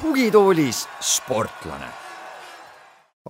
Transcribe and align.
tugitoolis 0.00 0.88
sportlane. 1.00 1.86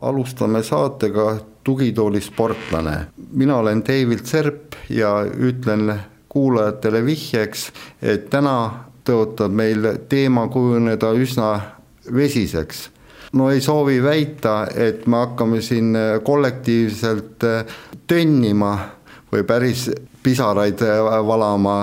alustame 0.01 0.63
saatega 0.63 1.37
Tugitooli 1.65 2.21
sportlane. 2.21 3.07
mina 3.33 3.57
olen 3.57 3.83
David 3.85 4.25
Serp 4.25 4.75
ja 4.89 5.25
ütlen 5.39 6.01
kuulajatele 6.29 7.05
vihjeks, 7.05 7.73
et 8.03 8.31
täna 8.31 8.71
tõotab 9.05 9.53
meil 9.53 9.87
teema 10.09 10.49
kujuneda 10.49 11.13
üsna 11.13 11.61
vesiseks. 12.15 12.91
No 13.33 13.51
ei 13.51 13.61
soovi 13.61 14.03
väita, 14.03 14.67
et 14.75 15.07
me 15.07 15.17
hakkame 15.17 15.61
siin 15.63 15.97
kollektiivselt 16.23 17.45
tönnima 18.07 18.73
või 19.33 19.45
päris 19.47 19.91
pisaraid 20.23 20.83
valama 21.27 21.77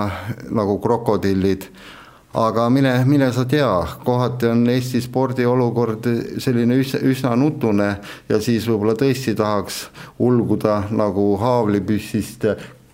nagu 0.50 0.78
krokodillid 0.78 1.70
aga 2.34 2.68
mine, 2.70 2.92
mine 3.04 3.32
sa 3.32 3.44
tea, 3.48 3.70
kohati 4.04 4.46
on 4.46 4.66
Eesti 4.70 5.00
spordiolukord 5.02 6.06
selline 6.42 6.76
üsna, 6.78 7.00
üsna 7.08 7.34
nutune 7.38 7.88
ja 8.28 8.40
siis 8.42 8.68
võib-olla 8.68 8.94
tõesti 8.98 9.34
tahaks 9.38 9.86
ulguda 10.24 10.82
nagu 10.90 11.30
haavlipüssist 11.40 12.46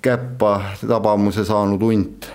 käppa 0.05 0.55
tabamuse 0.81 1.45
saanud 1.45 1.83
hunt. 1.83 2.31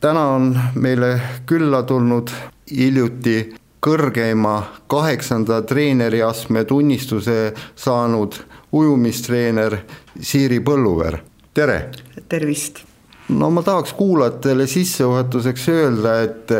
täna 0.00 0.26
on 0.34 0.54
meile 0.74 1.20
külla 1.46 1.82
tulnud 1.82 2.30
hiljuti 2.70 3.54
kõrgeima 3.80 4.54
kaheksanda 4.90 5.62
treeneriastme 5.62 6.64
tunnistuse 6.68 7.52
saanud 7.76 8.36
ujumistreener 8.72 9.78
Siiri 10.20 10.60
Põlluveer, 10.60 11.20
tere! 11.54 11.80
tervist! 12.28 12.84
no 13.28 13.50
ma 13.54 13.62
tahaks 13.62 13.94
kuulajatele 13.96 14.66
sissejuhatuseks 14.66 15.68
öelda, 15.72 16.14
et 16.26 16.54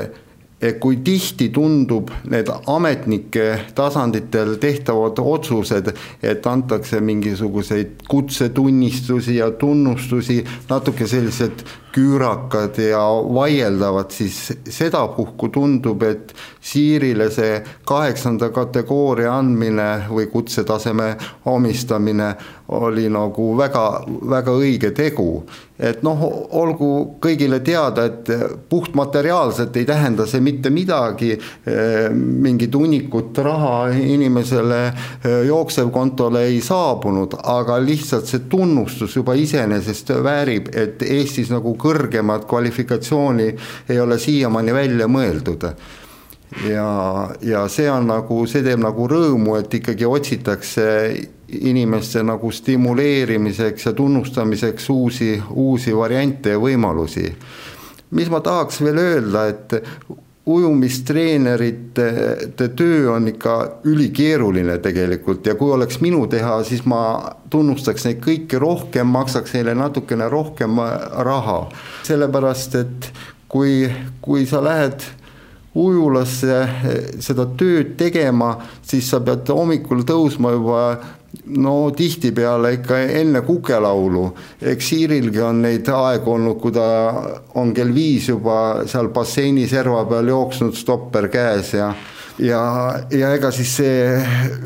kui 0.81 0.99
tihti 1.05 1.49
tundub 1.49 2.11
need 2.29 2.49
ametnike 2.69 3.47
tasanditel 3.75 4.55
tehtavad 4.61 5.19
otsused, 5.19 5.89
et 6.23 6.47
antakse 6.47 7.01
mingisuguseid 7.01 8.05
kutsetunnistusi 8.09 9.39
ja 9.41 9.51
tunnustusi, 9.51 10.43
natuke 10.69 11.09
sellised 11.09 11.65
küürakad 11.93 12.79
ja 12.83 13.03
vaieldavad, 13.35 14.11
siis 14.15 14.53
sedapuhku 14.69 15.49
tundub, 15.49 16.03
et 16.03 16.35
Siirile 16.61 17.31
see 17.33 17.57
kaheksanda 17.89 18.51
kategooria 18.53 19.33
andmine 19.39 20.07
või 20.11 20.27
kutsetaseme 20.29 21.15
omistamine 21.49 22.35
oli 22.71 23.09
nagu 23.11 23.57
väga, 23.59 23.85
väga 24.31 24.55
õige 24.55 24.93
tegu. 24.95 25.43
et 25.81 26.03
noh, 26.05 26.21
olgu 26.61 27.17
kõigile 27.25 27.63
teada, 27.65 28.03
et 28.05 28.29
puhtmateriaalselt 28.69 29.79
ei 29.81 29.87
tähenda 29.89 30.27
see 30.29 30.43
mitte 30.45 30.69
midagi, 30.69 31.31
mingit 32.13 32.75
hunnikut 32.77 33.39
raha 33.41 33.89
inimesele 33.97 34.81
jooksevkontole 35.49 36.43
ei 36.51 36.61
saabunud, 36.61 37.39
aga 37.49 37.79
lihtsalt 37.81 38.29
see 38.29 38.45
tunnustus 38.53 39.17
juba 39.17 39.33
iseenesest 39.41 40.13
väärib, 40.21 40.69
et 40.77 41.01
Eestis 41.03 41.49
nagu 41.49 41.73
kõrgemat 41.81 42.47
kvalifikatsiooni 42.51 43.49
ei 43.89 44.01
ole 44.01 44.19
siiamaani 44.21 44.77
välja 44.77 45.09
mõeldud 45.09 45.67
ja, 46.69 47.31
ja 47.43 47.65
see 47.69 47.91
on 47.91 48.09
nagu, 48.11 48.43
see 48.51 48.63
teeb 48.67 48.83
nagu 48.83 49.07
rõõmu, 49.11 49.57
et 49.61 49.75
ikkagi 49.81 50.07
otsitakse 50.09 50.87
inimeste 51.61 52.23
nagu 52.27 52.51
stimuleerimiseks 52.55 53.87
ja 53.89 53.93
tunnustamiseks 53.97 54.91
uusi, 54.91 55.35
uusi 55.51 55.95
variante 55.97 56.55
ja 56.55 56.63
võimalusi. 56.63 57.31
mis 58.11 58.31
ma 58.31 58.41
tahaks 58.41 58.81
veel 58.83 58.99
öelda, 58.99 59.47
et 59.47 59.75
ujumistreenerite 60.47 62.07
töö 62.77 63.13
on 63.13 63.29
ikka 63.29 63.55
ülikeeruline 63.85 64.79
tegelikult 64.79 65.47
ja 65.47 65.55
kui 65.55 65.73
oleks 65.73 66.01
minu 66.01 66.25
teha, 66.27 66.63
siis 66.65 66.85
ma 66.89 67.03
tunnustaks 67.51 68.07
neid 68.09 68.23
kõiki 68.25 68.61
rohkem, 68.61 69.07
maksaks 69.13 69.55
neile 69.55 69.75
natukene 69.77 70.29
rohkem 70.29 70.81
raha. 71.29 71.61
sellepärast, 72.03 72.75
et 72.75 73.13
kui, 73.49 73.91
kui 74.21 74.47
sa 74.47 74.65
lähed 74.65 75.05
ujulasse 75.75 76.57
seda 77.23 77.47
tööd 77.59 77.95
tegema, 78.01 78.57
siis 78.83 79.11
sa 79.11 79.21
pead 79.23 79.49
hommikul 79.55 80.03
tõusma 80.09 80.55
juba 80.57 80.81
no 81.59 81.91
tihtipeale 81.97 82.73
ikka 82.79 82.99
enne 83.21 83.43
kukelaulu, 83.47 84.25
eks 84.73 84.89
Siirilgi 84.93 85.43
on 85.43 85.63
neid 85.65 85.89
aegu 85.95 86.35
olnud, 86.37 86.61
kui 86.63 86.73
ta 86.75 86.87
on 87.59 87.75
kell 87.75 87.95
viis 87.95 88.29
juba 88.31 88.87
seal 88.91 89.11
basseini 89.15 89.67
serva 89.71 90.05
peal 90.11 90.31
jooksnud, 90.31 90.75
stopper 90.79 91.29
käes 91.33 91.75
ja 91.75 91.93
ja, 92.41 92.63
ja 93.11 93.35
ega 93.37 93.51
siis 93.55 93.73
see 93.81 94.03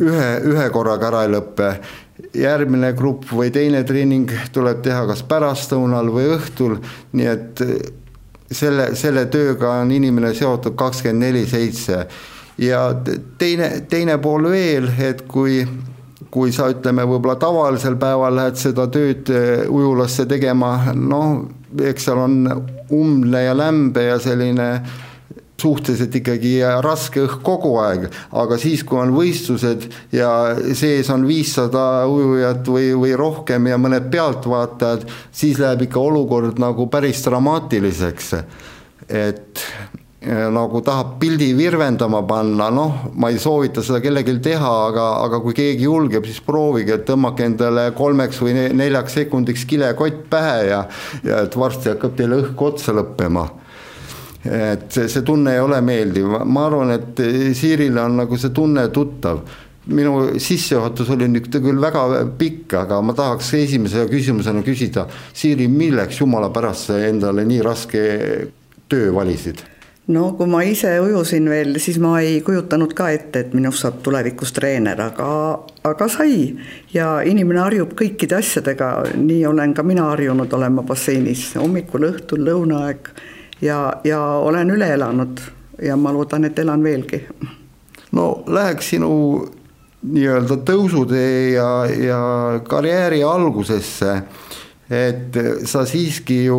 ühe, 0.04 0.30
ühe 0.52 0.66
korraga 0.74 1.10
ära 1.10 1.24
ei 1.26 1.34
lõpe. 1.34 1.74
järgmine 2.34 2.92
grupp 2.94 3.30
või 3.34 3.50
teine 3.50 3.82
treening 3.84 4.30
tuleb 4.54 4.82
teha 4.82 5.04
kas 5.06 5.22
pärastlõunal 5.26 6.10
või 6.14 6.28
õhtul, 6.36 6.76
nii 7.12 7.26
et 7.30 7.62
selle, 8.50 8.94
selle 8.98 9.26
tööga 9.26 9.80
on 9.82 9.90
inimene 9.90 10.34
seotud 10.34 10.76
kakskümmend 10.78 11.26
neli 11.26 11.46
seitse 11.46 12.06
ja 12.58 12.84
teine, 13.38 13.70
teine 13.90 14.18
pool 14.22 14.50
veel, 14.50 14.88
et 14.98 15.24
kui 15.30 15.64
kui 16.34 16.52
sa 16.54 16.66
ütleme, 16.72 17.06
võib-olla 17.06 17.36
tavalisel 17.38 17.94
päeval 18.00 18.34
lähed 18.34 18.58
seda 18.58 18.88
tööd 18.90 19.30
eh, 19.30 19.64
ujulasse 19.70 20.26
tegema, 20.30 20.76
noh, 20.98 21.44
eks 21.78 22.08
seal 22.08 22.22
on 22.24 22.38
umble 22.94 23.44
ja 23.44 23.54
lämbe 23.56 24.08
ja 24.08 24.20
selline 24.22 24.68
suhteliselt 25.64 26.16
ikkagi 26.18 26.58
raske 26.84 27.22
õhk 27.24 27.40
kogu 27.46 27.76
aeg, 27.80 28.08
aga 28.36 28.58
siis, 28.60 28.82
kui 28.84 28.98
on 29.00 29.14
võistlused 29.14 29.86
ja 30.12 30.30
sees 30.76 31.08
on 31.14 31.24
viissada 31.28 32.04
ujujat 32.10 32.68
või, 32.68 32.90
või 32.98 33.14
rohkem 33.16 33.70
ja 33.70 33.78
mõned 33.80 34.10
pealtvaatajad, 34.12 35.06
siis 35.32 35.60
läheb 35.62 35.86
ikka 35.86 36.02
olukord 36.02 36.60
nagu 36.60 36.88
päris 36.92 37.22
dramaatiliseks. 37.24 38.34
et 39.08 39.62
nagu 40.24 40.80
tahab 40.80 41.18
pildi 41.20 41.50
virvendama 41.56 42.22
panna, 42.26 42.70
noh, 42.72 43.10
ma 43.20 43.28
ei 43.28 43.38
soovita 43.38 43.82
seda 43.84 44.00
kellelgi 44.00 44.38
teha, 44.44 44.70
aga, 44.88 45.08
aga 45.24 45.40
kui 45.44 45.56
keegi 45.56 45.84
julgeb, 45.84 46.24
siis 46.24 46.40
proovige, 46.44 46.96
tõmmake 47.04 47.44
endale 47.44 47.90
kolmeks 47.96 48.40
või 48.40 48.54
neljaks 48.76 49.18
sekundiks 49.20 49.66
kilekott 49.68 50.24
pähe 50.32 50.70
ja, 50.70 50.80
ja 51.26 51.42
et 51.44 51.58
varsti 51.58 51.92
hakkab 51.92 52.16
teil 52.16 52.38
õhk 52.38 52.64
otsa 52.68 52.94
lõppema. 52.96 53.44
Et 54.44 54.88
see, 54.92 55.08
see 55.08 55.24
tunne 55.24 55.54
ei 55.56 55.60
ole 55.60 55.80
meeldiv, 55.84 56.38
ma 56.44 56.66
arvan, 56.68 56.94
et 56.96 57.20
Siirile 57.56 58.02
on 58.04 58.18
nagu 58.20 58.36
see 58.40 58.52
tunne 58.52 58.88
tuttav. 58.92 59.40
Minu 59.84 60.38
sissejuhatus 60.40 61.10
oli 61.12 61.28
nüüd 61.28 61.50
küll 61.52 61.80
väga 61.80 62.24
pikk, 62.40 62.72
aga 62.80 63.02
ma 63.04 63.12
tahaks 63.16 63.52
esimese 63.60 64.06
küsimusena 64.08 64.64
küsida, 64.64 65.04
Siiri, 65.36 65.68
milleks 65.68 66.22
jumala 66.22 66.48
pärast 66.52 66.88
sa 66.88 66.98
endale 67.04 67.44
nii 67.48 67.60
raske 67.64 68.02
töö 68.88 69.12
valisid? 69.16 69.64
No 70.06 70.24
kui 70.36 70.48
ma 70.50 70.60
ise 70.66 70.90
ujusin 71.00 71.48
veel, 71.48 71.78
siis 71.80 71.98
ma 72.02 72.18
ei 72.20 72.40
kujutanud 72.44 72.92
ka 72.96 73.08
ette, 73.14 73.44
et 73.44 73.54
minust 73.56 73.84
saab 73.84 74.02
tulevikus 74.04 74.52
treener, 74.56 75.00
aga, 75.00 75.28
aga 75.84 76.08
sai. 76.12 76.54
ja 76.92 77.16
inimene 77.24 77.62
harjub 77.64 77.94
kõikide 77.96 78.38
asjadega, 78.38 78.90
nii 79.16 79.44
olen 79.48 79.74
ka 79.74 79.82
mina 79.86 80.10
harjunud 80.10 80.52
olema 80.52 80.84
basseinis. 80.84 81.54
Hommikul, 81.60 82.08
õhtul, 82.10 82.44
lõunaaeg. 82.44 83.12
Ja, 83.62 84.00
ja 84.04 84.20
olen 84.44 84.74
üle 84.74 84.90
elanud. 84.92 85.40
Ja 85.82 85.96
ma 85.96 86.12
loodan, 86.14 86.44
et 86.44 86.58
elan 86.58 86.82
veelgi. 86.84 87.24
no 88.14 88.44
läheks 88.46 88.92
sinu 88.92 89.10
nii-öelda 90.04 90.60
tõusutee 90.68 91.54
ja, 91.54 91.68
ja 91.88 92.20
karjääri 92.68 93.22
algusesse, 93.26 94.12
et 94.90 95.38
sa 95.66 95.82
siiski 95.88 96.44
ju 96.44 96.58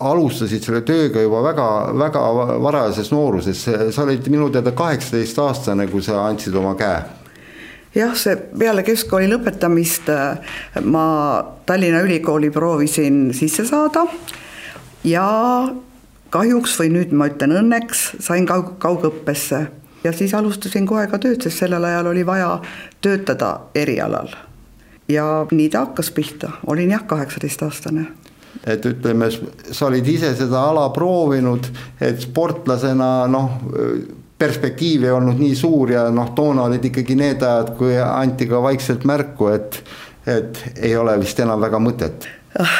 alustasid 0.00 0.64
selle 0.64 0.80
tööga 0.86 1.22
juba 1.22 1.42
väga, 1.44 1.66
väga 1.98 2.22
varajases 2.64 3.10
nooruses, 3.12 3.62
sa 3.66 4.04
olid 4.04 4.28
minu 4.32 4.48
teada 4.52 4.72
kaheksateistaastane, 4.76 5.86
kui 5.92 6.02
sa 6.04 6.24
andsid 6.26 6.56
oma 6.56 6.74
käe. 6.78 7.02
Jah, 7.94 8.14
see 8.14 8.36
peale 8.38 8.84
keskkooli 8.86 9.26
lõpetamist 9.32 10.12
äh, 10.14 10.52
ma 10.86 11.04
Tallinna 11.66 12.04
Ülikooli 12.06 12.52
proovisin 12.54 13.32
sisse 13.34 13.64
saada 13.66 14.04
ja 15.02 15.24
kahjuks 16.30 16.76
või 16.78 16.92
nüüd 16.94 17.14
ma 17.18 17.26
ütlen 17.32 17.56
õnneks, 17.58 18.04
sain 18.22 18.46
kaug-, 18.46 18.76
kaugõppesse. 18.78 19.64
Ja 20.04 20.14
siis 20.16 20.32
alustasin 20.38 20.86
kohe 20.88 21.02
ka 21.10 21.18
tööd, 21.20 21.42
sest 21.42 21.64
sellel 21.64 21.84
ajal 21.84 22.12
oli 22.12 22.22
vaja 22.26 22.54
töötada 23.02 23.56
erialal. 23.74 24.30
ja 25.10 25.44
nii 25.50 25.68
ta 25.68 25.80
hakkas 25.82 26.12
pihta, 26.14 26.52
olin 26.70 26.94
jah, 26.94 27.02
kaheksateistaastane 27.10 28.06
et 28.66 28.86
ütleme, 28.86 29.30
sa 29.72 29.86
olid 29.86 30.08
ise 30.08 30.32
seda 30.36 30.64
ala 30.70 30.88
proovinud, 30.94 31.68
et 32.00 32.20
sportlasena 32.20 33.10
noh, 33.30 33.60
perspektiiv 34.40 35.04
ei 35.04 35.14
olnud 35.14 35.40
nii 35.40 35.54
suur 35.56 35.92
ja 35.94 36.08
noh, 36.14 36.32
toona 36.36 36.66
olid 36.68 36.84
ikkagi 36.90 37.16
need 37.18 37.42
ajad, 37.44 37.74
kui 37.78 37.96
anti 38.00 38.48
ka 38.50 38.62
vaikselt 38.64 39.06
märku, 39.08 39.50
et, 39.52 39.80
et 40.26 40.62
ei 40.80 40.96
ole 40.96 41.16
vist 41.20 41.40
enam 41.40 41.60
väga 41.60 41.80
mõtet 41.82 42.28
ah, 42.58 42.76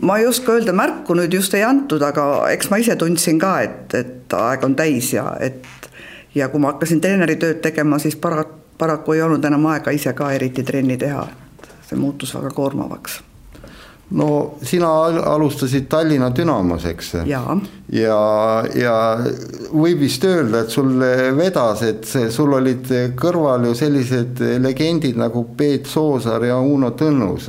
ma 0.00 0.18
ei 0.18 0.26
oska 0.26 0.56
öelda, 0.56 0.74
märku 0.76 1.16
nüüd 1.18 1.34
just 1.34 1.54
ei 1.58 1.64
antud, 1.66 2.02
aga 2.06 2.48
eks 2.54 2.70
ma 2.72 2.80
ise 2.82 2.96
tundsin 2.98 3.40
ka, 3.42 3.56
et, 3.66 3.94
et 3.98 4.36
aeg 4.38 4.66
on 4.66 4.76
täis 4.78 5.12
ja 5.14 5.32
et 5.40 5.66
ja 6.34 6.48
kui 6.48 6.62
ma 6.62 6.72
hakkasin 6.72 7.00
treeneritööd 7.02 7.60
tegema, 7.64 7.98
siis 8.00 8.16
para-, 8.16 8.46
paraku 8.78 9.16
ei 9.16 9.22
olnud 9.22 9.44
enam 9.44 9.66
aega 9.74 9.92
ise 9.94 10.14
ka 10.16 10.32
eriti 10.32 10.64
trenni 10.64 10.96
teha. 10.98 11.26
see 11.82 11.98
muutus 11.98 12.34
väga 12.34 12.50
koormavaks 12.56 13.20
no 14.12 14.54
sina 14.62 14.88
alustasid 15.34 15.86
Tallinna 15.88 16.30
Dünamos, 16.36 16.84
eks? 16.84 17.12
ja, 17.26 17.42
ja, 17.92 18.18
ja 18.74 18.94
võib 19.72 20.02
vist 20.04 20.24
öelda, 20.24 20.64
et 20.64 20.74
sul 20.74 20.96
vedas, 21.36 21.82
et 21.86 22.08
sul 22.30 22.52
olid 22.58 22.90
kõrval 23.18 23.68
ju 23.70 23.76
sellised 23.78 24.42
legendid 24.62 25.20
nagu 25.20 25.46
Peet 25.56 25.88
Soosaar 25.88 26.44
ja 26.44 26.58
Uno 26.60 26.92
Tõnnus. 26.98 27.48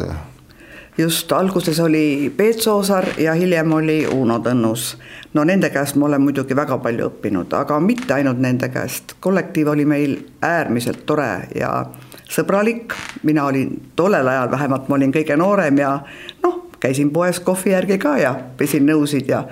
just, 0.98 1.32
alguses 1.32 1.80
oli 1.80 2.34
Peet 2.38 2.62
Soosaar 2.62 3.14
ja 3.18 3.34
hiljem 3.34 3.74
oli 3.74 4.06
Uno 4.08 4.40
Tõnnus. 4.40 4.96
no 5.34 5.44
nende 5.44 5.70
käest 5.70 5.96
ma 5.96 6.06
olen 6.06 6.22
muidugi 6.22 6.56
väga 6.56 6.78
palju 6.78 7.10
õppinud, 7.10 7.54
aga 7.60 7.80
mitte 7.80 8.14
ainult 8.14 8.40
nende 8.40 8.70
käest, 8.70 9.18
kollektiiv 9.20 9.68
oli 9.76 9.86
meil 9.86 10.18
äärmiselt 10.42 11.06
tore 11.06 11.48
ja 11.56 11.86
sõbralik, 12.34 12.96
mina 13.24 13.46
olin 13.46 13.76
tollel 13.96 14.28
ajal 14.28 14.52
vähemalt, 14.52 14.90
ma 14.90 14.98
olin 14.98 15.14
kõige 15.14 15.38
noorem 15.38 15.78
ja 15.82 15.96
noh, 16.44 16.60
käisin 16.84 17.14
poes 17.16 17.40
kohvi 17.40 17.72
järgi 17.72 17.98
ka 18.02 18.18
ja 18.20 18.36
pesin 18.58 18.88
nõusid 18.90 19.30
ja 19.32 19.44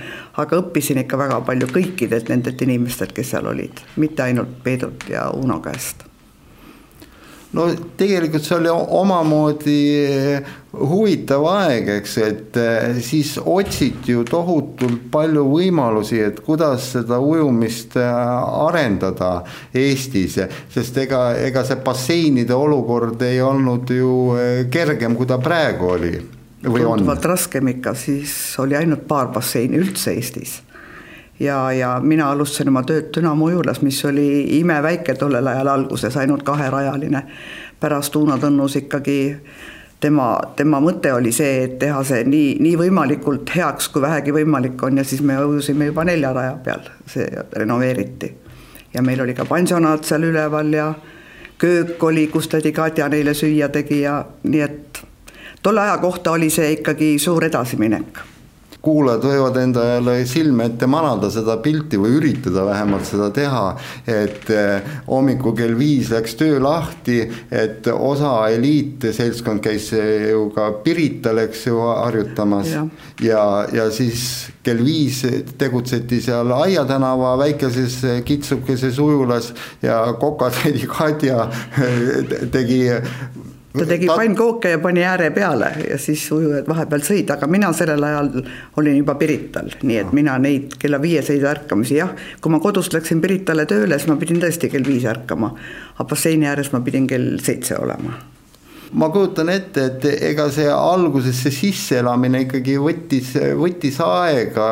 aga 0.41 0.61
õppisin 0.63 1.03
ikka 1.05 1.19
väga 1.21 1.41
palju 1.47 1.71
kõikidelt 1.71 2.31
nendelt 2.33 2.61
inimestelt, 2.61 3.15
kes 3.15 3.35
seal 3.35 3.51
olid, 3.53 3.83
mitte 4.01 4.25
ainult 4.25 4.61
Peedut 4.63 5.09
ja 5.09 5.29
Uno 5.35 5.61
käest 5.63 6.10
no 7.53 7.68
tegelikult 8.00 8.45
see 8.45 8.57
oli 8.57 8.71
omamoodi 8.71 9.80
huvitav 10.71 11.45
aeg, 11.51 11.89
eks, 11.98 12.13
et 12.24 12.59
eh, 12.59 13.00
siis 13.03 13.33
otsiti 13.39 14.15
ju 14.15 14.24
tohutult 14.27 15.09
palju 15.12 15.44
võimalusi, 15.50 16.21
et 16.24 16.39
kuidas 16.45 16.92
seda 16.95 17.19
ujumist 17.19 17.98
eh, 18.00 18.07
arendada 18.07 19.33
Eestis, 19.75 20.39
sest 20.71 21.01
ega, 21.03 21.25
ega 21.44 21.65
see 21.68 21.81
basseinide 21.83 22.56
olukord 22.56 23.21
ei 23.27 23.42
olnud 23.44 23.92
ju 23.92 24.15
eh, 24.39 24.65
kergem, 24.71 25.19
kui 25.19 25.27
ta 25.27 25.42
praegu 25.44 25.92
oli. 25.98 26.15
tunduvalt 26.63 27.31
raskem 27.33 27.74
ikka, 27.75 27.95
siis 27.98 28.33
oli 28.63 28.80
ainult 28.80 29.07
paar 29.12 29.33
basseini 29.36 29.81
üldse 29.81 30.15
Eestis 30.15 30.62
ja, 31.41 31.71
ja 31.71 31.99
mina 32.03 32.31
alustasin 32.31 32.69
oma 32.69 32.83
tööd 32.85 33.09
Dünamo 33.15 33.49
ujulas, 33.49 33.81
mis 33.81 33.99
oli 34.05 34.59
imeväike 34.59 35.15
tollel 35.17 35.47
ajal 35.47 35.67
alguses, 35.67 36.17
ainult 36.17 36.43
kaherajaline. 36.43 37.23
pärast 37.79 38.15
Uno 38.15 38.38
Tõnnus 38.38 38.75
ikkagi 38.77 39.17
tema, 39.99 40.39
tema 40.55 40.79
mõte 40.79 41.13
oli 41.13 41.31
see, 41.31 41.63
et 41.63 41.79
teha 41.79 42.03
see 42.05 42.23
nii, 42.23 42.57
nii 42.61 42.75
võimalikult 42.77 43.55
heaks, 43.55 43.89
kui 43.89 44.01
vähegi 44.01 44.33
võimalik 44.35 44.83
on 44.83 44.97
ja 44.97 45.03
siis 45.03 45.21
me 45.21 45.38
ujusime 45.45 45.89
juba 45.89 46.05
nelja 46.05 46.33
raja 46.33 46.57
peal, 46.63 46.85
see 47.07 47.25
renoveeriti. 47.57 48.33
ja 48.93 49.01
meil 49.01 49.21
oli 49.21 49.33
ka 49.33 49.45
pansionaat 49.45 50.03
seal 50.03 50.23
üleval 50.23 50.73
ja 50.73 50.93
köök 51.57 52.03
oli, 52.03 52.27
kus 52.27 52.47
tädi 52.47 52.71
Katja 52.71 53.09
neile 53.09 53.33
süüa 53.33 53.69
tegi 53.69 54.01
ja 54.01 54.25
nii 54.43 54.61
et 54.61 55.01
tolle 55.63 55.81
aja 55.81 55.97
kohta 55.97 56.31
oli 56.31 56.49
see 56.49 56.71
ikkagi 56.71 57.17
suur 57.19 57.45
edasiminek 57.45 58.30
kuulajad 58.81 59.25
võivad 59.25 59.57
endale 59.61 60.15
silme 60.29 60.65
ette 60.71 60.87
manada 60.89 61.29
seda 61.33 61.57
pilti 61.61 61.99
või 62.01 62.15
üritada 62.17 62.65
vähemalt 62.65 63.05
seda 63.05 63.29
teha. 63.33 63.65
et 64.07 64.49
eh, 64.49 64.89
hommikul 65.07 65.53
kell 65.57 65.75
viis 65.77 66.09
läks 66.09 66.35
töö 66.39 66.59
lahti, 66.61 67.21
et 67.51 67.87
osa 67.93 68.49
eliitseltskond 68.49 69.61
käis 69.61 69.91
ju 69.93 70.47
ka 70.55 70.71
Pirital, 70.83 71.43
eks 71.45 71.67
ju, 71.67 71.77
harjutamas. 71.79 72.71
ja, 72.73 72.87
ja, 73.21 73.43
ja 73.73 73.89
siis 73.91 74.49
kell 74.63 74.81
viis 74.85 75.21
tegutseti 75.57 76.21
seal 76.21 76.51
Aia 76.55 76.85
tänava 76.85 77.35
väikeses 77.37 78.01
kitsukeses 78.25 78.99
ujulas 78.99 79.53
ja 79.81 80.03
kokatädi 80.19 80.87
Kadja 80.89 81.47
tegi 82.55 82.83
ta 83.77 83.85
tegi 83.85 84.09
ta... 84.09 84.15
pannkooke 84.19 84.73
ja 84.75 84.79
pani 84.79 85.03
ääre 85.07 85.29
peale 85.35 85.71
ja 85.89 85.97
siis 86.01 86.25
ujujad 86.31 86.68
vahepeal 86.68 87.06
sõid, 87.07 87.31
aga 87.35 87.47
mina 87.51 87.71
sellel 87.75 88.03
ajal 88.03 88.31
olin 88.81 88.97
juba 89.00 89.15
Pirital, 89.19 89.71
nii 89.83 90.01
et 90.03 90.12
mina 90.15 90.38
neid 90.41 90.75
kella 90.81 91.01
viieseid 91.01 91.45
ärkamisi, 91.53 92.00
jah, 92.01 92.12
kui 92.41 92.53
ma 92.53 92.59
kodust 92.63 92.95
läksin 92.97 93.21
Piritale 93.23 93.68
tööle, 93.69 94.00
siis 94.00 94.12
ma 94.12 94.19
pidin 94.21 94.41
tõesti 94.44 94.71
kell 94.71 94.88
viis 94.88 95.07
ärkama. 95.07 95.53
aga 95.95 96.09
basseini 96.09 96.47
ääres 96.51 96.71
ma 96.73 96.81
pidin 96.81 97.07
kell 97.07 97.39
seitse 97.39 97.77
olema 97.79 98.19
ma 98.93 99.07
kujutan 99.09 99.49
ette, 99.53 99.85
et 99.88 100.05
ega 100.31 100.47
see 100.51 100.67
algusesse 100.67 101.51
sisseelamine 101.53 102.41
ikkagi 102.45 102.75
võttis, 102.81 103.29
võttis 103.59 103.99
aega 104.03 104.67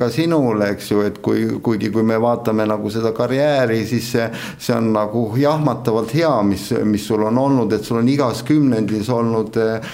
ka 0.00 0.08
sinul, 0.12 0.64
eks 0.70 0.90
ju, 0.92 1.02
et 1.04 1.18
kui, 1.24 1.44
kuigi 1.64 1.90
kui 1.92 2.04
me 2.06 2.16
vaatame 2.20 2.64
nagu 2.68 2.92
seda 2.92 3.12
karjääri, 3.16 3.82
siis 3.88 4.08
see, 4.14 4.30
see 4.56 4.76
on 4.76 4.92
nagu 4.94 5.26
jahmatavalt 5.40 6.14
hea, 6.16 6.32
mis, 6.48 6.70
mis 6.88 7.04
sul 7.10 7.26
on 7.28 7.42
olnud, 7.42 7.76
et 7.76 7.84
sul 7.84 8.00
on 8.00 8.08
igas 8.08 8.42
kümnendis 8.48 9.12
olnud 9.12 9.60
äh, 9.60 9.92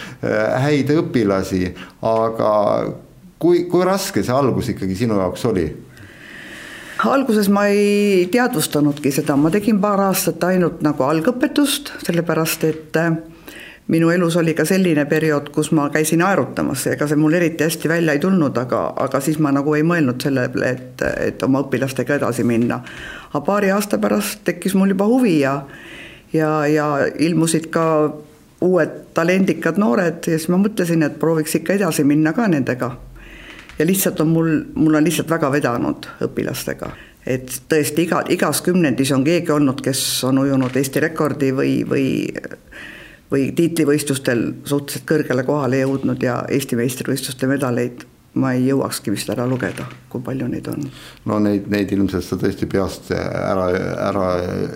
häid 0.63 0.95
õpilasi, 0.95 1.67
aga 2.07 2.53
kui, 3.43 3.67
kui 3.71 3.87
raske 3.87 4.23
see 4.23 4.35
algus 4.35 4.71
ikkagi 4.77 5.03
sinu 5.03 5.19
jaoks 5.23 5.51
oli? 5.51 5.69
alguses 7.07 7.51
ma 7.53 7.67
ei 7.69 8.25
teadvustanudki 8.33 9.11
seda, 9.13 9.35
ma 9.37 9.51
tegin 9.53 9.77
paar 9.83 10.01
aastat 10.07 10.45
ainult 10.49 10.81
nagu 10.87 11.05
algõpetust, 11.05 11.93
sellepärast 12.07 12.65
et 12.71 12.97
äh, 13.03 13.17
minu 13.89 14.11
elus 14.11 14.37
oli 14.37 14.55
ka 14.55 14.65
selline 14.65 15.05
periood, 15.07 15.51
kus 15.55 15.71
ma 15.77 15.89
käisin 15.95 16.23
aerutamas, 16.27 16.87
ega 16.91 17.07
see 17.07 17.19
mul 17.21 17.37
eriti 17.39 17.65
hästi 17.65 17.89
välja 17.89 18.17
ei 18.17 18.23
tulnud, 18.23 18.57
aga, 18.59 18.83
aga 19.07 19.21
siis 19.23 19.39
ma 19.39 19.53
nagu 19.55 19.75
ei 19.79 19.85
mõelnud 19.87 20.23
selle 20.23 20.49
peale, 20.51 20.71
et, 20.75 21.05
et 21.29 21.43
oma 21.47 21.63
õpilastega 21.63 22.19
edasi 22.19 22.45
minna. 22.45 22.81
aga 23.31 23.41
paari 23.47 23.71
aasta 23.71 23.99
pärast 24.03 24.43
tekkis 24.45 24.75
mul 24.75 24.95
juba 24.95 25.07
huvi 25.07 25.39
ja, 25.41 25.61
ja, 26.33 26.67
ja 26.67 26.89
ilmusid 27.19 27.71
ka 27.71 27.87
uued 28.61 28.95
talendikad 29.15 29.79
noored 29.79 30.25
ja 30.27 30.39
siis 30.39 30.49
ma 30.49 30.59
mõtlesin, 30.59 31.03
et 31.07 31.19
prooviks 31.21 31.55
ikka 31.55 31.77
edasi 31.77 32.05
minna 32.05 32.33
ka 32.33 32.49
nendega. 32.49 32.97
ja 33.79 33.87
lihtsalt 33.87 34.21
on 34.21 34.29
mul, 34.29 34.51
mul 34.75 34.95
on 34.95 35.05
lihtsalt 35.05 35.31
väga 35.31 35.53
vedanud 35.53 36.11
õpilastega 36.27 36.91
et 37.27 37.51
tõesti 37.69 38.07
iga, 38.07 38.23
igas 38.31 38.63
kümnendis 38.63 39.13
on 39.13 39.25
keegi 39.25 39.51
olnud, 39.53 39.81
kes 39.83 40.25
on 40.25 40.39
ujunud 40.39 40.77
Eesti 40.77 41.01
rekordi 41.03 41.51
või, 41.55 41.81
või 41.89 42.07
või 43.31 43.51
tiitlivõistlustel 43.57 44.43
suhteliselt 44.65 45.07
kõrgele 45.09 45.47
kohale 45.47 45.81
jõudnud 45.83 46.23
ja 46.23 46.43
Eesti 46.49 46.79
meistrivõistluste 46.79 47.49
medaleid 47.51 48.07
ma 48.37 48.53
ei 48.53 48.67
jõuakski 48.69 49.13
vist 49.15 49.31
ära 49.33 49.47
lugeda, 49.49 49.87
kui 50.13 50.21
palju 50.25 50.49
neid 50.51 50.67
on. 50.69 50.85
no 51.25 51.39
neid, 51.43 51.71
neid 51.73 51.93
ilmselt 51.97 52.25
sa 52.25 52.39
tõesti 52.41 52.69
peast 52.71 53.11
ära, 53.17 53.71
ära 54.11 54.27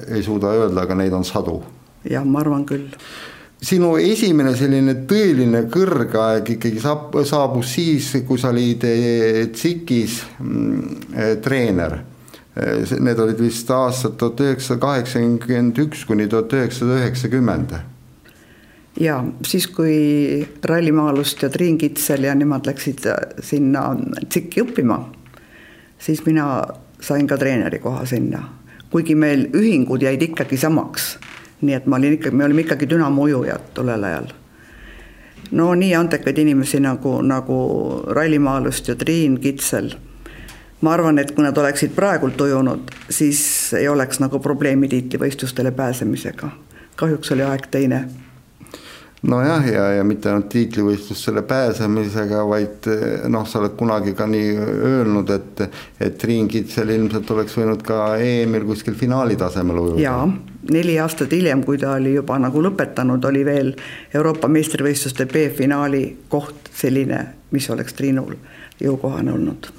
ei 0.09 0.23
suuda 0.25 0.55
öelda, 0.57 0.87
aga 0.87 0.97
neid 0.97 1.17
on 1.17 1.27
sadu. 1.29 1.61
jah, 2.09 2.25
ma 2.25 2.41
arvan 2.41 2.65
küll 2.69 2.89
sinu 3.61 3.93
esimene 4.01 4.55
selline 4.57 4.95
tõeline 5.09 5.67
kõrgaeg 5.73 6.55
ikkagi 6.57 6.81
saab, 6.81 7.19
saabus 7.29 7.75
siis, 7.77 8.09
kui 8.27 8.41
sa 8.41 8.55
olid 8.55 8.87
TSIK-is 9.53 10.17
mm, 10.41 10.97
eh, 11.13 11.35
treener. 11.45 11.99
Eh, 12.57 12.97
need 13.05 13.21
olid 13.21 13.41
vist 13.45 13.69
aastad 13.71 14.17
tuhat 14.19 14.41
üheksasada 14.47 14.81
kaheksakümmend 14.87 15.85
üks 15.85 16.07
kuni 16.09 16.27
tuhat 16.33 16.57
üheksasada 16.57 17.03
üheksakümmend 17.03 17.77
ja 19.01 19.25
siis, 19.47 19.67
kui 19.67 20.49
rallimaalust 20.65 21.43
ja 21.43 21.51
Triin 21.51 21.79
Kitsel 21.79 22.25
ja 22.25 22.35
nemad 22.35 22.67
läksid 22.67 23.07
sinna 23.43 23.85
TSIK-i 24.29 24.65
õppima, 24.65 24.99
siis 25.99 26.25
mina 26.27 26.63
sain 27.01 27.27
ka 27.27 27.39
treeneri 27.39 27.79
koha 27.79 28.05
sinna, 28.07 28.43
kuigi 28.91 29.15
meil 29.15 29.47
ühingud 29.55 30.03
jäid 30.03 30.23
ikkagi 30.23 30.57
samaks. 30.57 31.19
nii 31.61 31.75
et 31.77 31.87
ma 31.87 31.97
olin 31.97 32.15
ikkagi, 32.17 32.37
me 32.37 32.45
olime 32.45 32.63
ikkagi 32.65 32.87
Dünamo 32.89 33.23
ujujad 33.23 33.73
tollel 33.75 34.05
ajal. 34.05 34.29
no 35.51 35.75
nii 35.75 35.95
andekaid 35.95 36.39
inimesi 36.39 36.81
nagu, 36.81 37.21
nagu 37.23 37.57
rallimaalust 38.09 38.89
ja 38.89 38.95
Triin 38.95 39.41
Kitsel. 39.41 39.91
ma 40.81 40.93
arvan, 40.93 41.19
et 41.19 41.33
kui 41.33 41.45
nad 41.45 41.59
oleksid 41.59 41.91
praegult 41.95 42.41
ujunud, 42.41 42.91
siis 43.11 43.73
ei 43.75 43.89
oleks 43.89 44.21
nagu 44.21 44.39
probleemi 44.39 44.89
tiitlivõistlustele 44.89 45.71
pääsemisega. 45.71 46.51
kahjuks 46.97 47.33
oli 47.33 47.43
aeg 47.43 47.67
teine 47.71 48.09
nojah, 49.23 49.67
ja, 49.69 49.87
ja 49.99 50.05
mitte 50.05 50.31
ainult 50.31 50.49
tiitlivõistlustele 50.53 51.43
pääsemisega, 51.49 52.45
vaid 52.49 52.89
noh, 53.33 53.47
sa 53.49 53.61
oled 53.61 53.75
kunagi 53.79 54.15
ka 54.17 54.27
nii 54.31 54.53
öelnud, 54.91 55.33
et, 55.35 55.65
et 56.01 56.17
Triin 56.21 56.49
Kitsel 56.49 56.95
ilmselt 56.95 57.31
oleks 57.35 57.57
võinud 57.59 57.85
ka 57.87 58.15
EM-il 58.21 58.65
kuskil 58.69 58.97
finaali 58.99 59.37
tasemel 59.41 59.83
ujuda. 59.83 60.05
jaa, 60.05 60.29
neli 60.73 60.97
aastat 61.03 61.33
hiljem, 61.37 61.65
kui 61.67 61.81
ta 61.81 61.97
oli 61.99 62.15
juba 62.17 62.39
nagu 62.41 62.65
lõpetanud, 62.65 63.27
oli 63.33 63.45
veel 63.45 63.75
Euroopa 64.15 64.49
meistrivõistluste 64.49 65.29
B-finaali 65.31 66.05
koht 66.33 66.73
selline, 66.81 67.27
mis 67.51 67.69
oleks 67.71 67.99
Triinul 67.99 68.39
jõukohane 68.81 69.37
olnud 69.37 69.75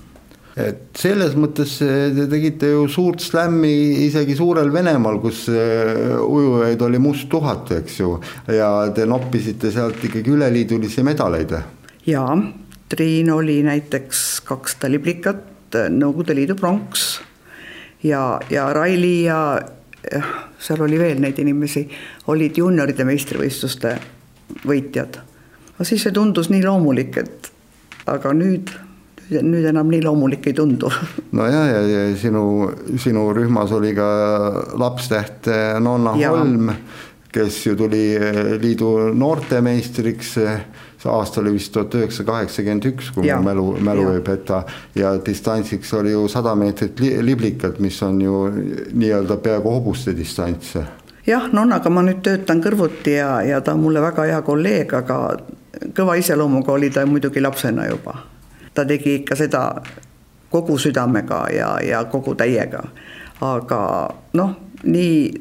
et 0.58 0.98
selles 0.98 1.36
mõttes 1.40 1.78
te 1.80 2.26
tegite 2.32 2.72
ju 2.74 2.88
suurt 2.92 3.24
slämmi 3.24 3.72
isegi 4.08 4.36
suurel 4.36 4.72
Venemaal, 4.74 5.20
kus 5.24 5.46
äh, 5.52 6.18
ujujaid 6.20 6.82
oli 6.88 7.00
must 7.00 7.30
tuhat, 7.32 7.72
eks 7.80 8.00
ju. 8.02 8.16
ja 8.52 8.72
te 8.96 9.06
noppisite 9.08 9.72
sealt 9.72 10.04
ikkagi 10.04 10.36
üleliidulisi 10.36 11.04
medaleid. 11.08 11.56
jaa, 12.08 12.36
Triin 12.92 13.32
oli 13.32 13.62
näiteks 13.64 14.42
kaks 14.48 14.82
taliplikat, 14.82 15.48
Nõukogude 15.72 16.36
Liidu 16.36 16.58
pronks 16.60 17.22
ja, 18.04 18.40
ja 18.52 18.66
Raili 18.76 19.22
ja 19.24 19.38
seal 20.60 20.82
oli 20.82 21.00
veel 21.00 21.22
neid 21.22 21.40
inimesi, 21.42 21.86
olid 22.34 22.58
juunioride 22.58 23.06
meistrivõistluste 23.08 23.96
võitjad. 24.68 25.20
aga 25.76 25.88
siis 25.88 26.04
see 26.04 26.14
tundus 26.16 26.50
nii 26.52 26.64
loomulik, 26.66 27.18
et 27.18 27.52
aga 28.10 28.34
nüüd, 28.34 28.72
nüüd 29.40 29.66
enam 29.72 29.92
nii 29.92 30.04
loomulik 30.04 30.48
ei 30.52 30.58
tundu. 30.58 30.92
nojah, 31.38 31.68
ja, 31.72 31.82
ja 31.88 32.04
sinu, 32.20 32.44
sinu 33.00 33.30
rühmas 33.36 33.72
oli 33.76 33.96
ka 33.96 34.10
lapstäht 34.80 35.50
Nonna 35.80 36.16
ja. 36.20 36.34
Holm, 36.36 36.74
kes 37.32 37.62
ju 37.66 37.78
tuli 37.80 38.06
liidu 38.60 38.92
noortemeistriks 39.16 40.36
see 41.02 41.12
aasta 41.12 41.42
oli 41.42 41.54
vist 41.54 41.74
tuhat 41.74 41.96
üheksasada 41.98 42.32
kaheksakümmend 42.32 42.86
üks, 42.92 43.10
kui 43.16 43.26
mu 43.26 43.44
mälu, 43.46 43.66
mälu 43.82 44.08
ei 44.14 44.22
peta. 44.26 44.64
ja 44.96 45.14
distantsiks 45.26 45.94
oli 45.98 46.12
ju 46.12 46.28
sada 46.30 46.54
meetrit 46.56 47.00
li, 47.00 47.14
liblikat, 47.26 47.80
mis 47.80 48.02
on 48.04 48.22
ju 48.22 48.36
nii-öelda 48.94 49.38
peaaegu 49.38 49.70
hobuste 49.70 50.14
distants. 50.18 50.76
jah, 51.28 51.48
nonnaga 51.54 51.90
ma 51.90 52.04
nüüd 52.06 52.22
töötan 52.26 52.62
kõrvuti 52.62 53.18
ja, 53.18 53.42
ja 53.42 53.62
ta 53.62 53.74
on 53.74 53.82
mulle 53.88 54.02
väga 54.02 54.28
hea 54.30 54.42
kolleeg, 54.46 54.94
aga 54.94 55.18
kõva 55.98 56.18
iseloomuga 56.22 56.74
oli 56.78 56.92
ta 56.94 57.06
muidugi 57.06 57.42
lapsena 57.42 57.88
juba. 57.90 58.18
Ta 58.74 58.86
tegi 58.86 59.16
ikka 59.22 59.36
seda 59.36 59.64
kogu 60.50 60.78
südamega 60.78 61.46
ja, 61.56 61.78
ja 61.84 62.04
kogu 62.06 62.36
täiega. 62.36 62.84
aga 63.42 64.10
noh, 64.34 64.56
nii 64.84 65.32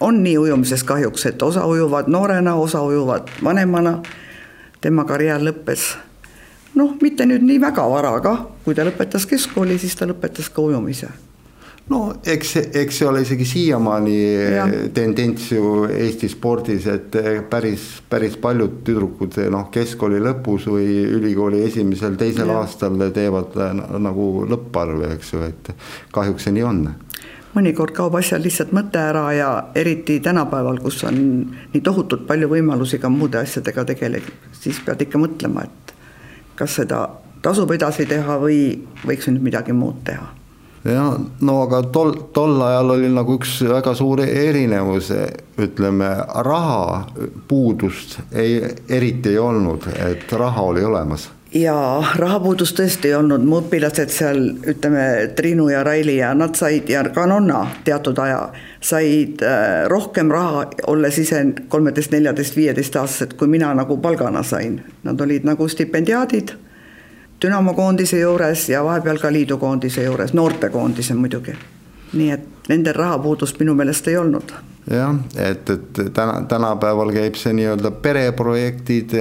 on 0.00 0.22
nii 0.22 0.38
ujumises 0.38 0.84
kahjuks, 0.84 1.26
et 1.26 1.42
osa 1.42 1.66
ujuvad 1.66 2.08
noorena, 2.08 2.54
osa 2.54 2.82
ujuvad 2.82 3.30
vanemana. 3.44 4.02
Tema 4.80 5.04
karjäär 5.04 5.40
lõppes 5.40 5.94
noh, 6.74 6.96
mitte 7.00 7.26
nüüd 7.26 7.44
nii 7.46 7.60
väga 7.62 7.84
vara, 7.90 8.16
aga 8.18 8.34
kui 8.64 8.74
ta 8.74 8.84
lõpetas 8.84 9.28
keskkooli, 9.30 9.78
siis 9.78 9.94
ta 9.96 10.08
lõpetas 10.10 10.50
ka 10.52 10.62
ujumise 10.62 11.08
no 11.92 12.00
eks, 12.26 12.54
eks 12.72 12.98
see 12.98 13.08
ole 13.08 13.22
isegi 13.24 13.44
siiamaani 13.48 14.16
tendents 14.96 15.50
ju 15.52 15.84
Eesti 15.90 16.28
spordis, 16.32 16.86
et 16.88 17.16
päris, 17.50 17.86
päris 18.10 18.36
paljud 18.40 18.80
tüdrukud 18.86 19.36
noh, 19.52 19.68
keskkooli 19.74 20.20
lõpus 20.24 20.68
või 20.72 20.88
ülikooli 21.18 21.64
esimesel-teisel 21.68 22.52
aastal 22.56 22.96
teevad 23.14 23.56
nagu 24.00 24.28
lõpparve, 24.48 25.12
eks 25.18 25.34
ju, 25.34 25.42
et 25.44 25.74
kahjuks 26.14 26.48
see 26.48 26.56
nii 26.56 26.68
on. 26.68 26.86
Mõnikord 27.54 27.94
kaob 27.94 28.16
asjal 28.18 28.42
lihtsalt 28.42 28.72
mõte 28.74 28.98
ära 28.98 29.28
ja 29.36 29.50
eriti 29.78 30.16
tänapäeval, 30.24 30.80
kus 30.82 31.04
on 31.06 31.18
nii 31.74 31.82
tohutult 31.86 32.24
palju 32.26 32.48
võimalusi 32.50 32.98
ka 32.98 33.12
muude 33.12 33.38
asjadega 33.38 33.84
tegeleda, 33.92 34.32
siis 34.58 34.80
pead 34.82 35.04
ikka 35.06 35.20
mõtlema, 35.22 35.68
et 35.68 35.94
kas 36.58 36.80
seda 36.80 37.04
tasub 37.44 37.70
edasi 37.76 38.08
teha 38.10 38.40
või 38.40 38.80
võiks 39.04 39.28
nüüd 39.30 39.52
midagi 39.52 39.76
muud 39.76 40.00
teha 40.08 40.32
jah, 40.84 41.14
no 41.40 41.60
aga 41.64 41.82
tol, 41.92 42.12
tol 42.34 42.60
ajal 42.62 42.96
oli 42.96 43.12
nagu 43.12 43.38
üks 43.38 43.56
väga 43.68 43.94
suur 43.96 44.24
erinevus, 44.24 45.12
ütleme 45.60 46.10
raha 46.46 47.04
puudust 47.48 48.18
ei, 48.32 48.60
eriti 48.88 49.34
ei 49.34 49.40
olnud, 49.40 49.88
et 50.10 50.32
raha 50.32 50.68
oli 50.72 50.84
olemas. 50.84 51.30
Ja 51.54 52.02
rahapuudust 52.18 52.74
tõesti 52.74 53.12
ei 53.12 53.14
olnud, 53.14 53.44
mu 53.46 53.60
õpilased 53.62 54.10
seal 54.10 54.40
ütleme, 54.72 55.04
Triinu 55.38 55.68
ja 55.70 55.84
Raili 55.86 56.16
ja 56.16 56.32
nad 56.34 56.58
said 56.58 56.90
ja 56.90 57.04
ka 57.14 57.28
Nonna 57.30 57.60
teatud 57.86 58.18
aja 58.18 58.48
said 58.82 59.44
äh, 59.46 59.84
rohkem 59.86 60.32
raha, 60.34 60.64
olles 60.90 61.20
ise 61.22 61.44
kolmeteist, 61.70 62.10
neljateist, 62.10 62.58
viieteist 62.58 62.98
aastased, 62.98 63.36
kui 63.38 63.46
mina 63.48 63.70
nagu 63.74 64.00
palgana 64.02 64.42
sain. 64.42 64.80
Nad 65.06 65.22
olid 65.22 65.46
nagu 65.46 65.68
stipendiaadid 65.70 66.56
Dünamo 67.44 67.74
koondise 67.76 68.22
juures 68.22 68.68
ja 68.72 68.80
vahepeal 68.84 69.18
ka 69.20 69.32
liidu 69.32 69.58
koondise 69.60 70.04
juures, 70.04 70.32
noortekoondise 70.32 71.14
muidugi. 71.14 71.52
nii 72.14 72.30
et 72.30 72.68
nendel 72.68 72.94
rahapuudust 72.94 73.58
minu 73.60 73.74
meelest 73.74 74.08
ei 74.08 74.16
olnud 74.16 74.52
jah, 74.90 75.14
et, 75.36 75.70
et 75.70 76.00
täna, 76.14 76.42
tänapäeval 76.48 77.10
käib 77.12 77.36
see 77.40 77.52
nii-öelda 77.56 77.90
pereprojektid, 78.04 79.14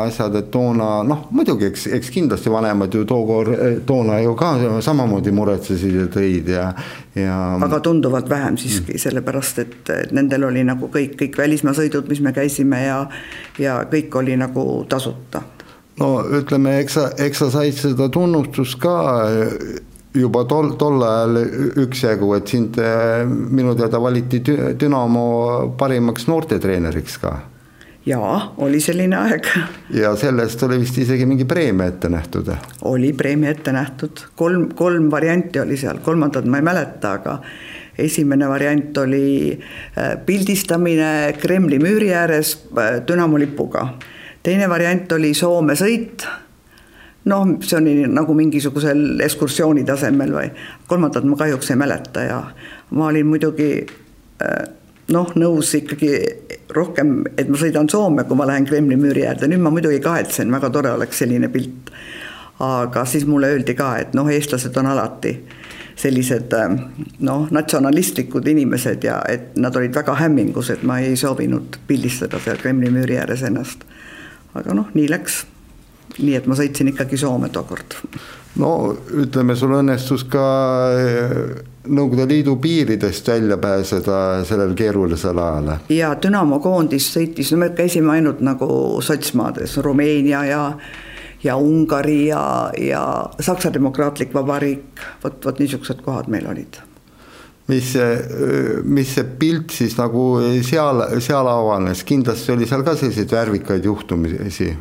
asjad, 0.00 0.36
et 0.40 0.50
toona 0.50 0.88
noh, 1.06 1.26
muidugi 1.36 1.68
eks, 1.68 1.86
eks 1.98 2.10
kindlasti 2.14 2.52
vanemad 2.52 2.94
ju 2.94 3.04
tookord, 3.08 3.54
toona 3.86 4.18
ju 4.24 4.34
ka 4.38 4.52
samamoodi 4.84 5.32
muretsesid 5.36 5.98
ja 6.00 6.06
tõid 6.12 6.52
ja, 6.54 6.66
ja. 7.14 7.38
aga 7.68 7.80
tunduvalt 7.84 8.28
vähem 8.32 8.56
siiski 8.60 8.98
sellepärast 9.00 9.64
et 9.64 9.94
nendel 10.16 10.48
oli 10.48 10.64
nagu 10.64 10.88
kõik, 10.92 11.16
kõik 11.24 11.40
välismaa 11.44 11.76
sõidud, 11.76 12.08
mis 12.08 12.24
me 12.24 12.32
käisime 12.36 12.84
ja, 12.86 13.02
ja 13.60 13.82
kõik 13.92 14.16
oli 14.22 14.36
nagu 14.40 14.66
tasuta 14.88 15.44
no 16.00 16.10
ütleme, 16.40 16.78
eks 16.80 16.98
sa, 16.98 17.08
eks 17.18 17.44
sa 17.44 17.50
said 17.50 17.76
seda 17.76 18.08
tunnustust 18.12 18.78
ka 18.80 18.96
juba 20.14 20.44
tol, 20.48 20.74
tol 20.80 21.00
ajal 21.04 21.38
üksjagu, 21.82 22.32
et 22.36 22.52
sind 22.52 22.76
eh, 22.80 23.22
minu 23.26 23.74
teada 23.78 24.00
valiti 24.02 24.42
Dünamo 24.78 25.24
parimaks 25.78 26.28
noortetreeneriks 26.28 27.18
ka. 27.22 27.32
jaa, 28.06 28.36
oli 28.58 28.80
selline 28.82 29.16
aeg. 29.16 29.48
ja 29.94 30.14
sellest 30.18 30.62
oli 30.66 30.80
vist 30.82 30.98
isegi 30.98 31.26
mingi 31.26 31.46
preemia 31.48 31.88
ette 31.92 32.10
nähtud? 32.12 32.50
oli 32.90 33.12
preemia 33.16 33.54
ette 33.54 33.72
nähtud, 33.72 34.26
kolm, 34.36 34.70
kolm 34.76 35.10
varianti 35.10 35.62
oli 35.62 35.76
seal, 35.80 36.02
kolmandat 36.04 36.48
ma 36.48 36.60
ei 36.60 36.68
mäleta, 36.68 37.16
aga 37.20 37.38
esimene 37.98 38.48
variant 38.48 38.98
oli 39.04 39.52
eh, 39.52 40.16
pildistamine 40.26 41.38
Kremli 41.40 41.80
müüri 41.80 42.12
ääres 42.12 42.56
eh, 42.76 42.98
Dünamo 43.08 43.40
lipuga. 43.40 43.88
Teine 44.42 44.68
variant 44.68 45.12
oli 45.12 45.34
Soome 45.34 45.76
sõit 45.78 46.26
noh, 47.24 47.56
see 47.62 47.78
oli 47.78 47.94
nagu 48.10 48.34
mingisugusel 48.34 49.22
ekskursiooni 49.22 49.84
tasemel 49.86 50.34
või 50.34 50.52
kolmandat 50.90 51.26
ma 51.28 51.38
kahjuks 51.38 51.70
ei 51.70 51.80
mäleta 51.80 52.26
ja 52.26 52.38
ma 52.90 53.10
olin 53.10 53.28
muidugi 53.30 53.70
äh, 53.82 54.64
noh, 55.12 55.32
nõus 55.38 55.72
ikkagi 55.78 56.12
rohkem, 56.74 57.22
et 57.36 57.50
ma 57.50 57.58
sõidan 57.60 57.90
Soome, 57.90 58.24
kui 58.26 58.38
ma 58.38 58.46
lähen 58.48 58.66
Kremli 58.68 58.96
müüri 58.98 59.26
äärde, 59.28 59.48
nüüd 59.50 59.62
ma 59.62 59.72
muidugi 59.74 60.00
kahetsen, 60.02 60.52
väga 60.52 60.70
tore 60.72 60.92
oleks 60.96 61.22
selline 61.22 61.50
pilt. 61.52 61.92
aga 62.62 63.02
siis 63.08 63.24
mulle 63.26 63.48
öeldi 63.50 63.74
ka, 63.74 63.96
et 63.98 64.12
noh, 64.14 64.28
eestlased 64.30 64.76
on 64.78 64.86
alati 64.86 65.32
sellised 65.98 66.52
äh, 66.56 66.74
noh, 67.26 67.48
natsionalistlikud 67.50 68.46
inimesed 68.48 69.04
ja 69.04 69.20
et 69.28 69.56
nad 69.56 69.76
olid 69.76 69.94
väga 69.94 70.14
hämmingus, 70.18 70.70
et 70.70 70.82
ma 70.82 70.98
ei 71.02 71.16
soovinud 71.16 71.78
pildistada 71.86 72.40
seal 72.42 72.60
Kremli 72.62 72.90
müüri 72.90 73.18
ääres 73.20 73.42
ennast. 73.46 73.84
Aga 74.54 74.74
noh, 74.76 74.92
nii 74.94 75.08
läks 75.10 75.42
nii 76.20 76.36
et 76.36 76.46
ma 76.50 76.56
sõitsin 76.58 76.90
ikkagi 76.92 77.16
Soome 77.20 77.48
tookord. 77.52 77.96
no 78.60 78.72
ütleme, 79.22 79.56
sul 79.56 79.76
õnnestus 79.78 80.26
ka 80.28 80.46
eh, 80.98 81.36
Nõukogude 81.82 82.28
Liidu 82.30 82.56
piiridest 82.62 83.26
välja 83.28 83.56
pääseda 83.58 84.44
sellel 84.46 84.74
keerulisel 84.78 85.38
ajal. 85.38 85.72
ja 85.88 86.12
Dünamo 86.22 86.60
koondis 86.62 87.08
sõitis, 87.14 87.52
no 87.52 87.62
me 87.64 87.72
käisime 87.76 88.12
ainult 88.18 88.40
nagu 88.44 89.00
sotsmaades, 89.02 89.76
Rumeenia 89.82 90.44
ja 90.44 90.62
ja 91.42 91.56
Ungari 91.56 92.26
ja, 92.28 92.70
ja 92.78 93.02
Saksa 93.40 93.72
Demokraatlik 93.74 94.34
Vabariik, 94.34 95.00
vot, 95.24 95.44
vot 95.44 95.58
niisugused 95.58 96.04
kohad 96.04 96.28
meil 96.30 96.46
olid 96.46 96.78
mis 97.72 97.92
see, 97.96 98.12
mis 98.84 99.16
see 99.16 99.26
pilt 99.40 99.72
siis 99.74 99.96
nagu 99.98 100.26
seal, 100.66 101.02
seal 101.24 101.48
avanes, 101.48 102.04
kindlasti 102.08 102.52
oli 102.54 102.68
seal 102.68 102.84
ka 102.86 102.96
selliseid 103.00 103.32
värvikaid 103.32 103.88
juhtumisi 103.88 104.72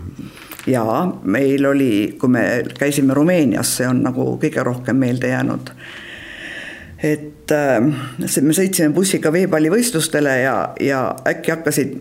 jaa, 0.67 1.05
meil 1.23 1.65
oli, 1.65 1.91
kui 2.19 2.29
me 2.29 2.43
käisime 2.77 3.15
Rumeenias, 3.17 3.75
see 3.77 3.87
on 3.89 4.03
nagu 4.05 4.35
kõige 4.41 4.63
rohkem 4.65 4.99
meelde 5.01 5.31
jäänud. 5.31 5.71
et 7.01 7.51
äh, 7.51 7.79
me 7.81 8.53
sõitsime 8.53 8.93
bussiga 8.93 9.31
veepallivõistlustele 9.33 10.35
ja, 10.43 10.57
ja 10.79 10.99
äkki 11.27 11.51
hakkasid 11.55 11.95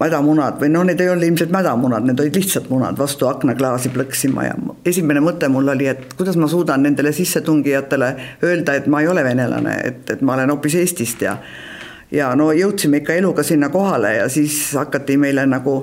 mädamunad 0.00 0.60
või 0.60 0.70
no 0.72 0.82
need 0.86 1.00
ei 1.00 1.10
olnud 1.12 1.28
ilmselt 1.28 1.52
mädamunad, 1.54 2.06
need 2.08 2.20
olid 2.20 2.36
lihtsalt 2.40 2.70
munad 2.72 2.98
vastu 2.98 3.28
aknaklaasi 3.28 3.92
plõksima 3.94 4.46
ja 4.46 4.54
esimene 4.88 5.20
mõte 5.24 5.48
mul 5.52 5.68
oli, 5.74 5.90
et 5.92 6.14
kuidas 6.16 6.38
ma 6.40 6.48
suudan 6.48 6.82
nendele 6.86 7.12
sissetungijatele 7.12 8.14
öelda, 8.44 8.78
et 8.80 8.88
ma 8.88 9.02
ei 9.04 9.10
ole 9.12 9.24
venelane, 9.24 9.76
et, 9.84 10.04
et 10.10 10.22
ma 10.24 10.38
olen 10.38 10.54
hoopis 10.54 10.78
Eestist 10.80 11.26
ja 11.26 11.36
ja 12.10 12.32
no 12.34 12.50
jõudsime 12.56 13.02
ikka 13.04 13.14
eluga 13.20 13.42
sinna 13.46 13.68
kohale 13.70 14.16
ja 14.16 14.28
siis 14.28 14.72
hakati 14.74 15.16
meile 15.20 15.44
nagu 15.46 15.82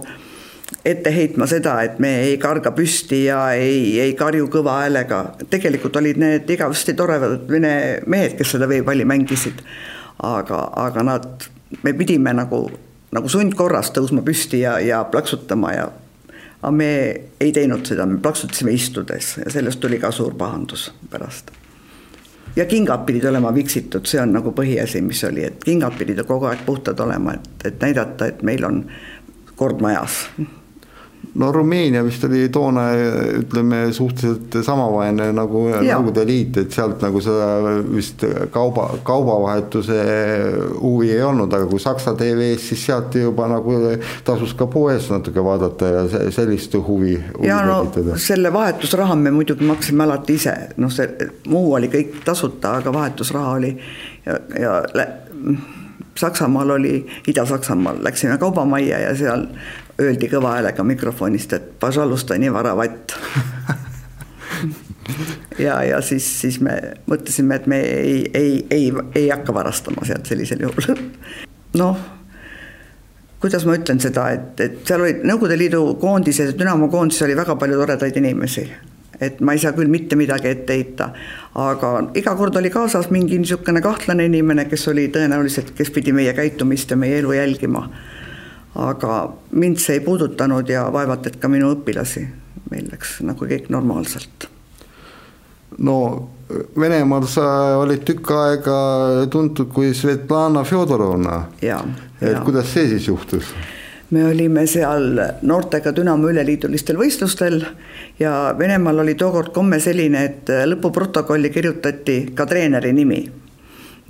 ette 0.85 1.11
heitma 1.15 1.47
seda, 1.47 1.77
et 1.83 1.99
me 2.03 2.09
ei 2.25 2.37
karga 2.41 2.73
püsti 2.75 3.23
ja 3.25 3.39
ei, 3.55 3.99
ei 4.01 4.13
karju 4.19 4.49
kõva 4.51 4.81
häälega. 4.81 5.21
tegelikult 5.49 5.95
olid 5.95 6.19
need 6.19 6.49
igavesti 6.49 6.93
toredad 6.97 7.47
vene 7.49 8.01
mehed, 8.07 8.35
kes 8.39 8.55
seda 8.55 8.67
veepalli 8.67 9.05
mängisid. 9.05 9.63
aga, 10.23 10.59
aga 10.75 11.03
nad, 11.03 11.47
me 11.83 11.93
pidime 11.93 12.33
nagu, 12.33 12.65
nagu 13.15 13.29
sundkorras 13.29 13.93
tõusma 13.95 14.23
püsti 14.25 14.61
ja, 14.65 14.79
ja 14.83 15.03
plaksutama 15.11 15.71
ja 15.73 15.87
aga 16.61 16.71
me 16.73 16.89
ei 17.39 17.53
teinud 17.53 17.85
seda, 17.85 18.05
me 18.05 18.19
plaksutasime 18.21 18.73
istudes 18.73 19.37
ja 19.37 19.51
sellest 19.53 19.79
tuli 19.79 19.99
ka 20.01 20.11
suur 20.11 20.35
pahandus 20.35 20.89
pärast. 21.11 21.51
Ja 22.55 22.65
kingad 22.65 23.05
pidid 23.05 23.25
olema 23.29 23.51
viksitud, 23.53 24.07
see 24.09 24.21
on 24.21 24.31
nagu 24.33 24.51
põhiasi, 24.55 25.01
mis 25.05 25.21
oli, 25.27 25.43
et 25.45 25.63
kingad 25.63 25.93
pidid 25.99 26.23
kogu 26.25 26.47
aeg 26.49 26.63
puhtad 26.65 26.99
olema, 27.05 27.35
et, 27.37 27.67
et 27.69 27.83
näidata, 27.83 28.31
et 28.31 28.41
meil 28.41 28.65
on 28.65 28.79
kord 29.55 29.81
majas 29.81 30.23
no 31.37 31.51
Rumeenia 31.51 32.03
vist 32.05 32.23
oli 32.25 32.49
toona 32.53 32.87
ütleme 33.39 33.81
suhteliselt 33.93 34.57
samavaene 34.65 35.29
nagu 35.35 35.63
Nõukogude 35.77 36.25
Liit, 36.27 36.57
et 36.61 36.73
sealt 36.73 37.01
nagu 37.03 37.21
seda 37.23 37.77
vist 37.87 38.23
kauba, 38.53 38.87
kaubavahetuse 39.07 39.99
huvi 40.79 41.11
ei 41.13 41.21
olnud, 41.25 41.53
aga 41.53 41.69
kui 41.69 41.81
Saksa 41.81 42.15
TV-s, 42.17 42.69
siis 42.71 42.85
sealt 42.89 43.15
juba 43.19 43.47
nagu 43.51 43.77
tasus 44.27 44.55
ka 44.57 44.69
poes 44.71 45.09
natuke 45.13 45.43
vaadata 45.43 45.93
ja 45.93 46.03
sellist 46.33 46.75
huvi, 46.77 47.15
huvi. 47.37 47.47
ja 47.47 47.61
no 47.67 47.79
tekitada. 47.85 48.19
selle 48.21 48.53
vahetusraha 48.53 49.15
me 49.15 49.33
muidugi 49.35 49.67
maksime 49.67 50.07
alati 50.07 50.37
ise, 50.41 50.55
noh, 50.81 50.93
see 50.93 51.29
muu 51.51 51.73
oli 51.77 51.91
kõik 51.93 52.21
tasuta, 52.25 52.77
aga 52.81 52.93
vahetusraha 52.93 53.57
oli 53.59 53.73
ja, 54.25 54.39
ja 54.59 54.77
Saksamaal 56.17 56.69
oli, 56.69 57.05
Ida-Saksamaal 57.29 57.99
läksime 58.01 58.39
kaubamajja 58.41 58.99
ja 58.99 59.11
seal 59.15 59.43
öeldi 60.01 60.29
kõva 60.31 60.57
häälega 60.57 60.83
mikrofonist, 60.83 61.53
et 61.53 61.79
pažalusta 61.79 62.37
nii 62.37 62.53
varavatt 62.53 63.15
ja, 65.65 65.83
ja 65.83 66.01
siis, 66.01 66.27
siis 66.41 66.59
me 66.61 66.77
mõtlesime, 67.09 67.55
et 67.55 67.67
me 67.67 67.81
ei, 67.81 68.19
ei, 68.33 68.65
ei, 68.71 68.91
ei 69.15 69.29
hakka 69.29 69.53
varastama 69.53 70.05
sealt 70.05 70.29
sellisel 70.29 70.61
juhul. 70.67 71.01
noh, 71.81 71.97
kuidas 73.41 73.65
ma 73.65 73.77
ütlen 73.77 74.01
seda, 74.03 74.29
et, 74.35 74.59
et 74.61 74.83
seal 74.87 75.05
olid 75.05 75.25
Nõukogude 75.27 75.57
Liidu 75.59 75.81
koondised, 76.01 76.53
Dünamo 76.59 76.91
koondises 76.93 77.27
oli 77.27 77.37
väga 77.37 77.57
palju 77.59 77.81
toredaid 77.81 78.21
inimesi 78.21 78.67
et 79.21 79.39
ma 79.41 79.55
ei 79.55 79.61
saa 79.61 79.73
küll 79.73 79.89
mitte 79.89 80.13
midagi 80.13 80.51
ette 80.51 80.75
heita, 80.77 81.07
aga 81.57 81.89
iga 82.19 82.35
kord 82.37 82.59
oli 82.59 82.69
kaasas 82.73 83.07
mingi 83.13 83.39
niisugune 83.41 83.81
kahtlane 83.81 84.27
inimene, 84.29 84.67
kes 84.69 84.83
oli 84.91 85.07
tõenäoliselt, 85.13 85.71
kes 85.77 85.89
pidi 85.95 86.13
meie 86.13 86.35
käitumist 86.37 86.93
ja 86.93 86.99
meie 86.99 87.17
elu 87.23 87.33
jälgima. 87.33 87.87
Aga 88.77 89.13
mind 89.51 89.81
see 89.81 89.97
ei 89.97 90.03
puudutanud 90.05 90.69
ja 90.69 90.85
vaevalt, 90.93 91.25
et 91.27 91.39
ka 91.41 91.49
minu 91.49 91.71
õpilasi, 91.73 92.25
meil 92.71 92.89
läks 92.91 93.19
nagu 93.25 93.49
kõik 93.49 93.71
normaalselt. 93.73 94.49
no 95.77 95.97
Venemaal 96.79 97.25
sa 97.27 97.43
olid 97.81 98.05
tükk 98.07 98.29
aega 98.31 98.75
tuntud 99.29 99.67
kui 99.73 99.93
Svetlana 99.93 100.63
Fjodorovna. 100.63 101.47
et 102.21 102.39
kuidas 102.45 102.71
see 102.73 102.87
siis 102.87 103.07
juhtus? 103.07 103.51
me 104.09 104.23
olime 104.25 104.63
seal 104.67 105.19
noortega 105.41 105.91
Dünamo 105.91 106.29
üleliidulistel 106.31 106.95
võistlustel 106.95 107.65
ja 108.19 108.55
Venemaal 108.57 109.03
oli 109.03 109.15
tookord 109.15 109.51
komme 109.53 109.79
selline, 109.83 110.23
et 110.23 110.53
lõpuprotokolli 110.71 111.51
kirjutati 111.51 112.31
ka 112.35 112.45
treeneri 112.45 112.93
nimi. 112.93 113.19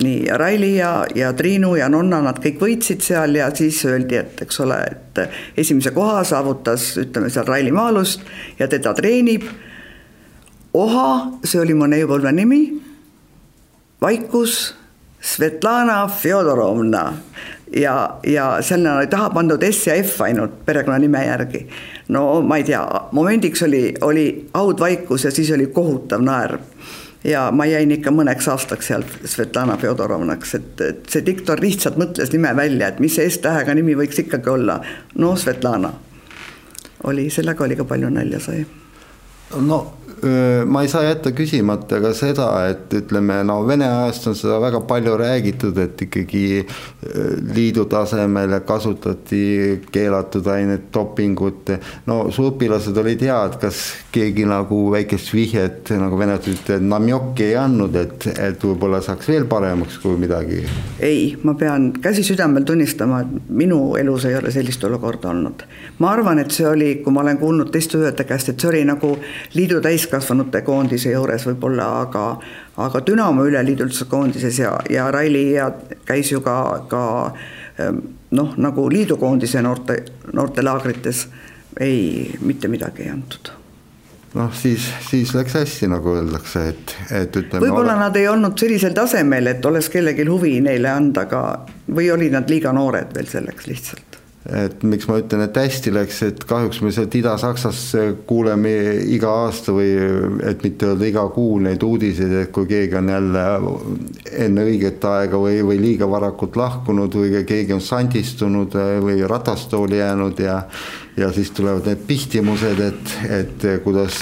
Nii 0.02 0.28
Raili 0.38 0.76
ja, 0.76 1.06
ja 1.14 1.32
Triinu 1.32 1.74
ja 1.76 1.88
Nonna, 1.88 2.20
nad 2.22 2.38
kõik 2.42 2.60
võitsid 2.62 3.02
seal 3.02 3.34
ja 3.38 3.48
siis 3.54 3.80
öeldi, 3.88 4.20
et 4.20 4.42
eks 4.44 4.60
ole, 4.62 4.78
et 4.86 5.22
esimese 5.58 5.90
koha 5.96 6.22
saavutas, 6.24 6.92
ütleme 7.02 7.30
seal 7.34 7.48
Raili 7.48 7.72
Maalust 7.74 8.22
ja 8.58 8.68
teda 8.70 8.94
treenib. 8.94 9.48
Oha, 10.78 11.08
see 11.44 11.60
oli 11.60 11.74
mu 11.74 11.88
neiupõlve 11.90 12.32
nimi. 12.32 12.62
vaikus 14.00 14.74
Svetlana 15.20 16.06
Fjodorovna 16.06 17.12
ja, 17.76 18.18
ja 18.26 18.62
sinna 18.62 18.96
oli 18.96 19.06
taha 19.06 19.30
pandud 19.30 19.62
S 19.70 19.86
ja 19.86 19.94
F 20.02 20.20
ainult 20.20 20.64
perekonnanime 20.66 21.24
järgi. 21.26 21.66
no 22.08 22.40
ma 22.40 22.56
ei 22.56 22.64
tea, 22.64 22.84
momendiks 23.12 23.62
oli, 23.62 23.94
oli 24.00 24.48
haudvaikus 24.54 25.24
ja 25.24 25.30
siis 25.30 25.50
oli 25.50 25.66
kohutav 25.66 26.22
naerv. 26.22 26.60
Ja 27.28 27.50
ma 27.52 27.66
jäin 27.68 27.92
ikka 27.92 28.12
mõneks 28.14 28.48
aastaks 28.48 28.88
seal 28.90 29.04
Svetlana 29.24 29.76
Fjodorovnaks, 29.76 30.54
et, 30.58 30.80
et 30.80 31.08
see 31.12 31.24
diktor 31.26 31.60
lihtsalt 31.60 31.98
mõtles 32.00 32.32
nime 32.32 32.54
välja, 32.56 32.88
et 32.88 33.00
mis 33.04 33.14
see 33.18 33.28
S-tähega 33.28 33.74
nimi 33.76 33.96
võiks 33.98 34.22
ikkagi 34.24 34.50
olla. 34.50 34.80
no 35.20 35.34
Svetlana 35.36 35.92
oli, 37.04 37.28
sellega 37.30 37.64
oli 37.64 37.76
ka 37.76 37.84
palju 37.88 38.10
nalja 38.10 38.40
sai. 38.40 38.64
no 39.60 39.80
ma 40.66 40.82
ei 40.82 40.88
saa 40.90 41.04
jätta 41.06 41.32
küsimata 41.36 42.00
ka 42.02 42.12
seda, 42.16 42.48
et 42.70 42.92
ütleme, 42.98 43.40
no 43.46 43.60
Vene 43.68 43.86
ajast 43.86 44.26
on 44.30 44.36
seda 44.38 44.58
väga 44.62 44.80
palju 44.88 45.16
räägitud, 45.20 45.78
et 45.78 46.02
ikkagi 46.08 46.44
liidu 47.54 47.84
tasemel 47.90 48.58
kasutati 48.66 49.80
keelatud 49.92 50.46
ainet, 50.46 50.88
dopingut. 50.94 51.70
no 52.06 52.18
su 52.34 52.48
õpilased 52.50 52.96
olid 52.98 53.22
head, 53.26 53.58
kas 53.62 53.82
keegi 54.14 54.46
nagu 54.48 54.80
väikest 54.92 55.32
vihjet 55.34 55.92
nagu 56.00 56.18
venelased 56.18 56.52
ütlevad, 56.54 56.86
namjokki 56.92 57.46
ei 57.50 57.56
andnud, 57.60 57.96
et, 57.98 58.26
et 58.34 58.64
võib-olla 58.64 59.00
saaks 59.04 59.28
veel 59.30 59.46
paremaks 59.50 59.98
kui 60.02 60.16
midagi? 60.20 60.62
ei, 61.04 61.36
ma 61.42 61.54
pean 61.58 61.90
käsi 62.02 62.24
südamel 62.26 62.66
tunnistama, 62.68 63.22
et 63.24 63.50
minu 63.62 63.80
elus 64.00 64.26
ei 64.28 64.36
ole 64.38 64.52
sellist 64.54 64.84
olukorda 64.88 65.30
olnud. 65.32 65.64
ma 65.98 66.12
arvan, 66.12 66.42
et 66.42 66.54
see 66.54 66.66
oli, 66.68 66.90
kui 67.04 67.14
ma 67.14 67.22
olen 67.24 67.40
kuulnud 67.40 67.72
teiste 67.74 68.00
õdede 68.00 68.26
käest, 68.28 68.52
et 68.52 68.60
see 68.60 68.72
oli 68.72 68.84
nagu 68.88 69.14
liidu 69.54 69.82
täis 69.84 70.07
täiskasvanute 70.08 70.62
koondise 70.62 71.12
juures 71.12 71.44
võib-olla, 71.46 71.88
aga 72.02 72.24
aga 72.78 73.02
Dünamo 73.06 73.44
üleliidulise 73.48 74.06
koondises 74.08 74.58
ja, 74.58 74.72
ja 74.90 75.10
Raili 75.10 75.52
ja 75.52 75.70
käis 76.06 76.32
ju 76.32 76.40
ka, 76.40 76.56
ka 76.88 77.02
ehm, 77.78 78.00
noh, 78.30 78.56
nagu 78.56 78.88
liidukoondise 78.90 79.62
noorte, 79.62 80.02
noortelaagrites 80.32 81.26
ei, 81.80 82.34
mitte 82.40 82.68
midagi 82.68 83.04
ei 83.04 83.12
antud 83.12 83.52
noh, 84.38 84.52
siis, 84.54 84.88
siis 85.10 85.34
läks 85.34 85.56
hästi, 85.58 85.88
nagu 85.92 86.14
öeldakse, 86.16 86.66
et, 86.72 86.96
et 87.10 87.36
ütleme. 87.36 87.64
võib-olla 87.66 87.96
ole... 87.96 88.02
nad 88.06 88.16
ei 88.20 88.28
olnud 88.28 88.58
sellisel 88.60 88.96
tasemel, 88.96 89.54
et 89.54 89.64
oleks 89.66 89.88
kellelgi 89.92 90.28
huvi 90.28 90.58
neile 90.64 90.92
anda, 90.92 91.26
aga 91.28 91.42
või 91.94 92.12
olid 92.14 92.36
nad 92.36 92.50
liiga 92.50 92.72
noored 92.76 93.16
veel 93.16 93.28
selleks 93.28 93.68
lihtsalt 93.68 94.07
et 94.48 94.82
miks 94.82 95.04
ma 95.08 95.18
ütlen, 95.20 95.42
et 95.44 95.56
hästi 95.60 95.92
läks, 95.92 96.22
et 96.24 96.44
kahjuks 96.48 96.80
me 96.80 96.92
sealt 96.94 97.14
Ida-Saksas 97.18 97.80
kuuleme 98.28 98.70
iga 99.12 99.32
aasta 99.44 99.74
või 99.76 99.90
et 100.48 100.64
mitte 100.64 100.88
öelda 100.88 101.08
iga 101.08 101.24
kuu 101.34 101.58
neid 101.64 101.84
uudiseid, 101.84 102.32
et 102.42 102.52
kui 102.54 102.68
keegi 102.70 102.96
on 102.96 103.10
jälle 103.12 103.44
enne 104.46 104.64
õiget 104.70 105.04
aega 105.04 105.40
või, 105.42 105.60
või 105.68 105.76
liiga 105.82 106.08
varakult 106.08 106.56
lahkunud 106.56 107.20
või 107.20 107.44
keegi 107.48 107.76
on 107.76 107.84
sandistunud 107.84 108.78
või 109.04 109.20
ratastooli 109.28 110.00
jäänud 110.00 110.40
ja 110.44 110.62
ja 111.18 111.32
siis 111.32 111.50
tulevad 111.50 111.86
need 111.86 112.04
pihtimused, 112.06 112.78
et, 112.78 113.14
et 113.40 113.64
kuidas 113.84 114.20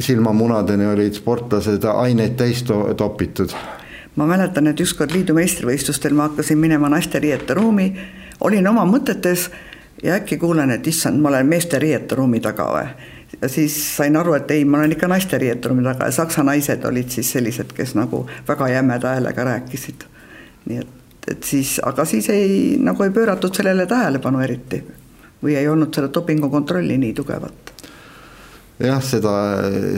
silmamunadeni 0.00 0.86
olid 0.86 1.18
sportlased 1.18 1.84
aineid 1.84 2.38
täis 2.38 2.62
to 2.62 2.80
topitud. 2.96 3.52
ma 4.16 4.26
mäletan, 4.26 4.66
et 4.66 4.80
ükskord 4.80 5.12
liidu 5.14 5.34
meistrivõistlustel 5.36 6.16
ma 6.16 6.30
hakkasin 6.30 6.58
minema 6.58 6.88
naisteriiete 6.88 7.54
ruumi 7.54 7.92
olin 8.40 8.68
oma 8.68 8.84
mõtetes 8.88 9.48
ja 10.02 10.14
äkki 10.14 10.38
kuulen, 10.38 10.70
et 10.70 10.86
issand, 10.86 11.20
ma 11.20 11.28
olen 11.28 11.46
meeste 11.46 11.78
riieturuumi 11.78 12.40
taga 12.40 12.68
või. 12.72 13.14
ja 13.42 13.48
siis 13.48 13.96
sain 13.96 14.16
aru, 14.16 14.34
et 14.34 14.50
ei, 14.50 14.64
ma 14.64 14.78
olen 14.78 14.92
ikka 14.92 15.08
naiste 15.08 15.38
riieturuumi 15.38 15.82
taga 15.84 16.06
ja 16.10 16.12
saksa 16.12 16.42
naised 16.42 16.84
olid 16.84 17.10
siis 17.10 17.32
sellised, 17.32 17.72
kes 17.74 17.94
nagu 17.94 18.26
väga 18.48 18.68
jämeda 18.68 19.14
häälega 19.16 19.44
rääkisid. 19.44 20.06
nii 20.66 20.78
et, 20.78 20.94
et 21.30 21.42
siis, 21.42 21.80
aga 21.84 22.04
siis 22.04 22.28
ei, 22.30 22.76
nagu 22.82 23.02
ei 23.02 23.10
pööratud 23.10 23.54
sellele 23.54 23.86
tähelepanu 23.86 24.40
eriti 24.40 24.82
või 25.42 25.56
ei 25.56 25.68
olnud 25.68 25.94
seda 25.94 26.10
dopingukontrolli 26.14 26.98
nii 26.98 27.12
tugevat 27.14 27.77
jah, 28.78 29.00
seda, 29.02 29.32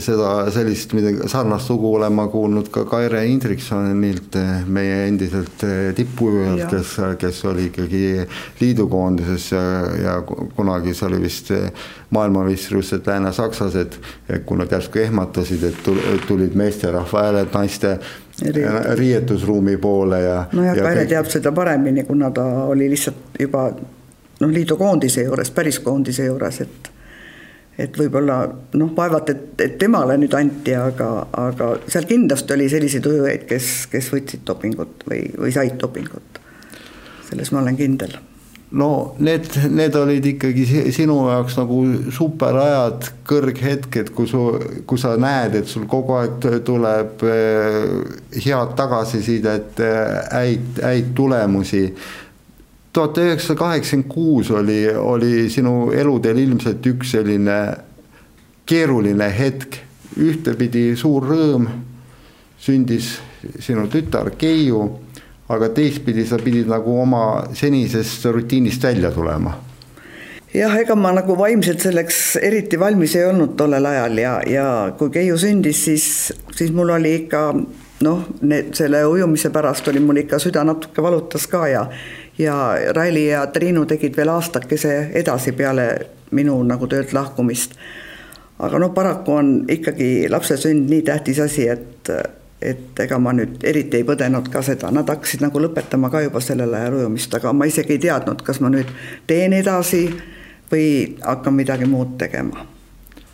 seda 0.00 0.30
sellist 0.52 0.94
midagi 0.96 1.28
sarnast 1.28 1.68
lugu 1.70 1.92
olen 1.98 2.14
ma 2.16 2.26
kuulnud 2.32 2.70
ka 2.72 2.84
Kaire 2.88 3.22
Indriksonilt, 3.28 4.38
meie 4.72 5.02
endiselt 5.08 5.64
tippujujalt, 5.96 6.64
kes, 6.70 6.94
kes 7.20 7.42
oli 7.50 7.68
ikkagi 7.68 8.02
liidukoondises 8.60 9.50
ja, 9.52 9.62
ja 10.00 10.16
kunagi 10.24 10.94
see 10.96 11.08
oli 11.10 11.20
vist 11.26 11.52
maailmameistrivõistlused 12.16 13.06
Lääne-Saksas, 13.06 13.76
et, 13.80 13.98
kui 14.46 14.58
nad 14.58 14.72
järsku 14.72 15.02
ehmatasid, 15.04 15.66
et 15.68 15.92
tulid 16.26 16.56
meesterahva 16.58 17.26
hääled 17.26 17.52
naiste 17.54 17.98
riietusruumi 18.96 19.76
poole 19.76 20.22
ja. 20.24 20.44
nojah, 20.52 20.78
Kaire 20.78 21.04
kõik... 21.04 21.12
teab 21.12 21.28
seda 21.32 21.52
paremini, 21.52 22.06
kuna 22.08 22.32
ta 22.34 22.46
oli 22.72 22.88
lihtsalt 22.90 23.36
juba 23.40 23.68
noh, 23.74 24.48
liidukoondise 24.48 25.26
juures, 25.28 25.52
päris 25.52 25.82
koondise 25.84 26.30
juures, 26.30 26.62
et 26.64 26.90
et 27.80 27.98
võib-olla 27.98 28.40
noh, 28.78 28.94
vaevalt, 28.96 29.30
et, 29.32 29.44
et 29.64 29.76
temale 29.80 30.16
nüüd 30.20 30.34
anti, 30.36 30.74
aga, 30.76 31.10
aga 31.46 31.74
seal 31.88 32.08
kindlasti 32.08 32.56
oli 32.56 32.70
selliseid 32.72 33.06
ujujaid, 33.10 33.46
kes, 33.50 33.70
kes 33.92 34.10
võtsid 34.14 34.44
dopingut 34.46 35.06
või, 35.08 35.24
või 35.38 35.54
said 35.54 35.78
dopingut. 35.80 36.42
selles 37.30 37.52
ma 37.52 37.62
olen 37.62 37.78
kindel 37.78 38.18
no 38.70 39.14
need, 39.18 39.48
need 39.70 39.96
olid 39.98 40.26
ikkagi 40.32 40.64
sinu 40.94 41.16
jaoks 41.30 41.56
nagu 41.58 41.80
superajad, 42.14 43.10
kõrghetked, 43.26 44.12
kui 44.14 44.30
su, 44.30 44.44
kui 44.86 45.00
sa 45.00 45.16
näed, 45.20 45.56
et 45.60 45.70
sul 45.70 45.88
kogu 45.90 46.16
aeg 46.20 46.48
tuleb 46.66 47.24
eh, 47.26 47.94
head 48.38 48.74
tagasisidet, 48.78 49.82
eh, 49.82 50.18
häid, 50.30 50.82
häid 50.86 51.14
tulemusi 51.18 51.84
tuhat 52.92 53.18
üheksasada 53.18 53.58
kaheksakümmend 53.58 54.08
kuus 54.10 54.50
oli, 54.50 54.80
oli 54.96 55.50
sinu 55.50 55.90
eluteel 55.92 56.38
ilmselt 56.38 56.86
üks 56.86 57.14
selline 57.14 57.58
keeruline 58.66 59.30
hetk, 59.38 59.78
ühtepidi 60.18 60.90
suur 60.98 61.26
rõõm, 61.26 61.68
sündis 62.60 63.16
sinu 63.62 63.86
tütar 63.90 64.32
Keiu, 64.38 64.82
aga 65.50 65.70
teistpidi 65.74 66.26
sa 66.26 66.38
pidid 66.38 66.70
nagu 66.70 67.00
oma 67.02 67.24
senisest 67.56 68.26
rutiinist 68.30 68.84
välja 68.84 69.10
tulema. 69.14 69.56
Jah, 70.54 70.72
ega 70.82 70.96
ma 70.98 71.12
nagu 71.14 71.36
vaimselt 71.38 71.82
selleks 71.82 72.34
eriti 72.42 72.78
valmis 72.78 73.14
ei 73.14 73.28
olnud 73.28 73.54
tollel 73.58 73.86
ajal 73.86 74.18
ja, 74.18 74.32
ja 74.50 74.66
kui 74.98 75.12
Keiu 75.14 75.38
sündis, 75.38 75.84
siis, 75.86 76.06
siis 76.56 76.74
mul 76.74 76.90
oli 76.96 77.14
ikka 77.22 77.44
noh, 78.02 78.24
selle 78.74 79.04
ujumise 79.06 79.52
pärast 79.54 79.88
oli 79.92 80.02
mul 80.02 80.22
ikka 80.24 80.40
süda 80.42 80.64
natuke 80.66 81.02
valutas 81.02 81.46
ka 81.50 81.66
ja 81.70 81.84
ja 82.40 82.74
Raili 82.96 83.26
ja 83.28 83.46
Triinu 83.46 83.84
tegid 83.86 84.16
veel 84.16 84.32
aastakese 84.32 85.10
edasi 85.14 85.52
peale 85.52 85.86
minu 86.30 86.56
nagu 86.64 86.86
töölt 86.86 87.12
lahkumist. 87.12 87.74
aga 88.58 88.78
noh, 88.78 88.92
paraku 88.94 89.32
on 89.32 89.52
ikkagi 89.68 90.28
lapse 90.28 90.56
sünd 90.60 90.90
nii 90.90 91.02
tähtis 91.02 91.38
asi, 91.40 91.68
et, 91.68 92.10
et 92.60 93.00
ega 93.00 93.18
ma 93.18 93.32
nüüd 93.32 93.64
eriti 93.64 93.96
ei 93.96 94.04
põdenud 94.04 94.50
ka 94.52 94.62
seda, 94.62 94.90
nad 94.92 95.08
hakkasid 95.08 95.40
nagu 95.40 95.62
lõpetama 95.64 96.10
ka 96.12 96.20
juba 96.26 96.42
sellel 96.44 96.74
ajal 96.76 96.98
ujumist, 97.00 97.34
aga 97.34 97.52
ma 97.56 97.68
isegi 97.68 97.96
ei 97.96 98.02
teadnud, 98.04 98.42
kas 98.44 98.60
ma 98.60 98.68
nüüd 98.72 98.92
teen 99.26 99.56
edasi 99.56 100.04
või 100.72 100.90
hakkan 101.24 101.56
midagi 101.56 101.88
muud 101.88 102.18
tegema 102.20 102.66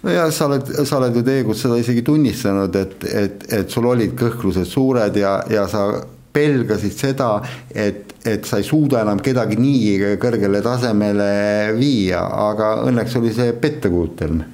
nojah, 0.07 0.31
sa 0.31 0.47
oled, 0.47 0.71
sa 0.87 1.01
oled 1.01 1.17
ju 1.19 1.23
tegelikult 1.27 1.59
seda 1.59 1.79
isegi 1.83 2.03
tunnistanud, 2.07 2.77
et, 2.79 3.07
et, 3.11 3.47
et 3.59 3.73
sul 3.73 3.89
olid 3.91 4.15
kõhklused 4.19 4.69
suured 4.71 5.19
ja, 5.19 5.41
ja 5.51 5.67
sa 5.71 5.89
pelgasid 6.37 6.93
seda, 6.93 7.31
et, 7.73 8.13
et 8.29 8.45
sa 8.45 8.61
ei 8.61 8.67
suuda 8.69 9.01
enam 9.07 9.23
kedagi 9.25 9.57
nii 9.57 10.17
kõrgele 10.21 10.61
tasemele 10.65 11.31
viia, 11.79 12.21
aga 12.51 12.75
õnneks 12.91 13.17
oli 13.23 13.33
see 13.33 13.57
pettekujutelm 13.57 14.45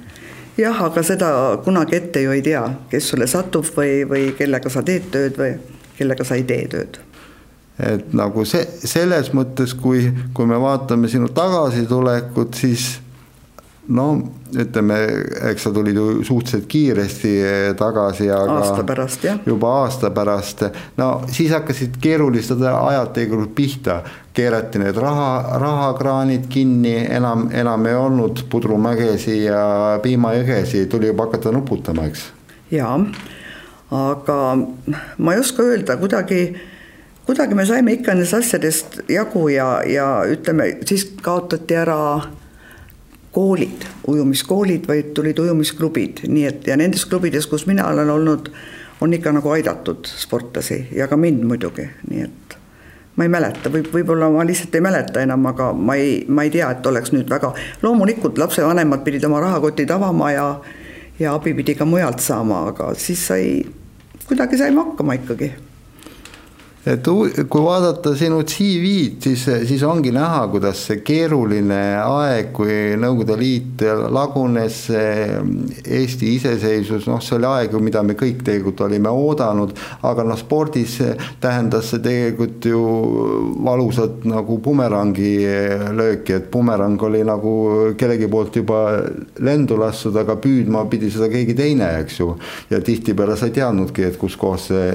jah, 0.57 0.83
aga 0.85 1.03
seda 1.05 1.29
kunagi 1.65 1.97
ette 1.97 2.23
ju 2.23 2.33
ei 2.33 2.43
tea, 2.45 2.63
kes 2.91 3.09
sulle 3.13 3.27
satub 3.29 3.67
või, 3.75 4.03
või 4.09 4.27
kellega 4.37 4.69
sa 4.69 4.83
teed 4.85 5.09
tööd 5.13 5.39
või 5.39 5.55
kellega 5.97 6.25
sa 6.27 6.37
ei 6.37 6.45
tee 6.49 6.67
tööd. 6.71 6.99
Et 7.81 8.11
nagu 8.13 8.43
see, 8.45 8.61
selles 8.85 9.31
mõttes, 9.33 9.73
kui, 9.73 10.05
kui 10.33 10.49
me 10.49 10.59
vaatame 10.61 11.09
sinu 11.09 11.31
tagasitulekut, 11.33 12.53
siis 12.53 12.99
no 13.87 14.07
ütleme, 14.53 14.97
eks 15.49 15.65
sa 15.65 15.71
tulid 15.73 15.97
ju 15.97 16.23
suhteliselt 16.23 16.67
kiiresti 16.71 17.31
tagasi, 17.79 18.29
aga 18.31 18.59
aasta 18.61 18.83
pärast, 18.87 19.23
jah. 19.27 19.39
juba 19.45 19.71
aasta 19.81 20.11
pärast, 20.15 20.63
no 20.97 21.09
siis 21.31 21.51
hakkasid 21.51 21.97
keerulised 22.01 22.61
ajad 22.63 23.13
tegelikult 23.15 23.55
pihta. 23.55 24.01
keerati 24.33 24.79
need 24.81 24.97
raha, 24.97 25.59
rahakraanid 25.61 26.47
kinni, 26.49 26.95
enam, 27.05 27.49
enam 27.53 27.85
ei 27.85 27.93
olnud 27.93 28.39
pudrumägesi 28.49 29.43
ja 29.43 29.99
piimajõgesi, 30.01 30.87
tuli 30.89 31.11
juba 31.11 31.27
hakata 31.27 31.51
nuputama, 31.51 32.07
eks. 32.09 32.23
jaa, 32.71 32.97
aga 33.91 34.37
ma 35.17 35.33
ei 35.33 35.39
oska 35.39 35.63
öelda, 35.63 35.97
kuidagi 36.01 36.55
kuidagi 37.25 37.55
me 37.55 37.65
saime 37.65 37.93
ikka 37.93 38.15
nendest 38.15 38.33
asjadest 38.33 38.97
jagu 39.09 39.47
ja, 39.53 39.67
ja 39.87 40.07
ütleme, 40.29 40.71
siis 40.85 41.05
kaotati 41.21 41.77
ära 41.77 41.99
koolid, 43.33 43.85
ujumiskoolid, 44.07 44.87
vaid 44.87 45.13
tulid 45.17 45.39
ujumisklubid, 45.41 46.23
nii 46.29 46.45
et 46.49 46.67
ja 46.69 46.77
nendes 46.77 47.05
klubides, 47.09 47.47
kus 47.49 47.65
mina 47.69 47.87
olen 47.89 48.09
olnud, 48.13 48.51
on 49.01 49.13
ikka 49.13 49.33
nagu 49.33 49.49
aidatud 49.55 50.05
sportlasi 50.07 50.83
ja 50.95 51.07
ka 51.09 51.17
mind 51.17 51.43
muidugi, 51.49 51.87
nii 52.11 52.27
et 52.27 52.57
ma 53.17 53.25
ei 53.25 53.33
mäleta, 53.33 53.71
võib, 53.73 53.89
võib-olla 53.93 54.29
ma 54.33 54.45
lihtsalt 54.45 54.75
ei 54.77 54.85
mäleta 54.85 55.25
enam, 55.25 55.45
aga 55.49 55.71
ma 55.73 55.97
ei, 55.99 56.23
ma 56.29 56.45
ei 56.45 56.53
tea, 56.53 56.69
et 56.73 56.85
oleks 56.89 57.13
nüüd 57.13 57.29
väga, 57.29 57.51
loomulikult 57.81 58.37
lapsevanemad 58.41 59.03
pidid 59.05 59.25
oma 59.29 59.41
rahakotid 59.43 59.91
avama 59.93 60.31
ja 60.33 60.47
ja 61.19 61.35
abi 61.37 61.53
pidi 61.53 61.75
ka 61.77 61.85
mujalt 61.85 62.23
saama, 62.25 62.67
aga 62.71 62.93
siis 62.97 63.27
sai, 63.27 63.61
kuidagi 64.27 64.57
saime 64.57 64.81
hakkama 64.81 65.17
ikkagi 65.19 65.51
et 66.83 67.07
kui 67.07 67.63
vaadata 67.63 68.11
sinu 68.19 68.41
CV-d, 68.43 69.21
siis, 69.23 69.43
siis 69.69 69.83
ongi 69.87 70.11
näha, 70.11 70.41
kuidas 70.51 70.81
see 70.89 70.99
keeruline 71.05 71.79
aeg, 72.03 72.49
kui 72.55 72.97
Nõukogude 72.99 73.37
Liit 73.39 73.83
lagunes, 74.11 74.79
Eesti 74.91 76.33
iseseisvus, 76.35 77.07
noh, 77.07 77.21
see 77.23 77.37
oli 77.37 77.47
aeg, 77.47 77.77
mida 77.79 78.03
me 78.03 78.17
kõik 78.19 78.43
tegelikult 78.43 78.83
olime 78.83 79.13
oodanud, 79.13 79.71
aga 80.09 80.25
noh, 80.27 80.39
spordis 80.39 80.97
tähendas 81.43 81.93
see 81.93 82.03
tegelikult 82.03 82.67
ju 82.67 82.83
valusat 83.63 84.27
nagu 84.27 84.59
bumerangi 84.63 85.31
lööki, 85.95 86.35
et 86.35 86.51
bumerang 86.51 86.99
oli 87.07 87.23
nagu 87.23 87.53
kellegi 87.99 88.27
poolt 88.27 88.59
juba 88.59 88.81
lendu 89.39 89.79
lastud, 89.79 90.19
aga 90.19 90.35
püüdma 90.35 90.83
pidi 90.91 91.13
seda 91.15 91.31
keegi 91.31 91.55
teine, 91.55 91.93
eks 92.03 92.19
ju. 92.19 92.33
ja 92.69 92.83
tihtipeale 92.83 93.39
sa 93.39 93.47
ei 93.47 93.55
teadnudki, 93.55 94.03
et 94.03 94.19
kuskohast 94.19 94.73
see 94.73 94.91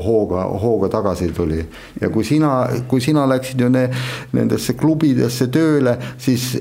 hooga, 0.00 0.48
hooga 0.64 0.88
tagasi 0.96 1.25
tagasi 1.26 1.34
tuli. 1.34 1.66
ja 2.00 2.10
kui 2.10 2.24
sina, 2.24 2.68
kui 2.88 3.00
sina 3.00 3.26
läksid 3.28 3.60
ju 3.60 3.68
ne, 3.68 3.88
nendesse 4.32 4.74
klubidesse 4.74 5.48
tööle, 5.48 5.96
siis 6.18 6.56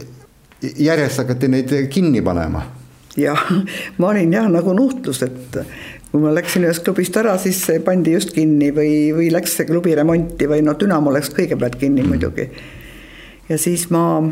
järjest 0.62 1.18
hakati 1.24 1.48
neid 1.48 1.74
kinni 1.90 2.22
panema. 2.22 2.64
jah, 3.18 3.42
ma 3.98 4.08
olin 4.08 4.34
jah 4.34 4.50
nagu 4.50 4.74
nuhtlus, 4.74 5.22
et 5.24 5.60
kui 6.12 6.22
ma 6.22 6.34
läksin 6.34 6.64
ühest 6.64 6.84
klubist 6.84 7.16
ära, 7.18 7.38
siis 7.38 7.62
see 7.66 7.80
pandi 7.80 8.14
just 8.14 8.34
kinni 8.34 8.72
või, 8.72 9.14
või 9.14 9.32
läks 9.32 9.56
see 9.58 9.66
klubi 9.66 9.96
remonti 9.96 10.48
või 10.48 10.64
no 10.64 10.76
Dünamo 10.80 11.14
läks 11.14 11.32
kõigepealt 11.36 11.78
kinni 11.80 12.04
mm. 12.04 12.10
muidugi. 12.10 12.50
ja 13.50 13.58
siis 13.58 13.90
ma, 13.90 14.24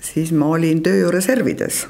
siis 0.00 0.32
ma 0.32 0.50
olin 0.54 0.82
tööjõureservides 0.82 1.86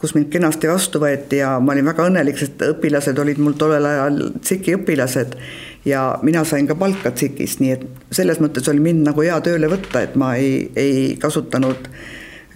kus 0.00 0.14
mind 0.16 0.30
kenasti 0.32 0.68
vastu 0.68 1.00
võeti 1.02 1.42
ja 1.42 1.58
ma 1.60 1.74
olin 1.74 1.90
väga 1.90 2.06
õnnelik, 2.08 2.38
sest 2.40 2.62
õpilased 2.64 3.18
olid 3.20 3.40
mul 3.42 3.52
tollel 3.60 3.84
ajal 3.84 4.22
tsiki 4.40 4.78
õpilased 4.78 5.34
ja 5.84 6.18
mina 6.22 6.44
sain 6.44 6.66
ka 6.66 6.74
palka 6.74 7.10
TSIK-ist, 7.10 7.60
nii 7.60 7.72
et 7.72 7.84
selles 8.12 8.40
mõttes 8.40 8.68
oli 8.68 8.82
mind 8.84 9.06
nagu 9.08 9.24
hea 9.24 9.38
tööle 9.44 9.70
võtta, 9.70 10.02
et 10.04 10.16
ma 10.20 10.34
ei, 10.36 10.70
ei 10.76 11.16
kasutanud 11.20 11.88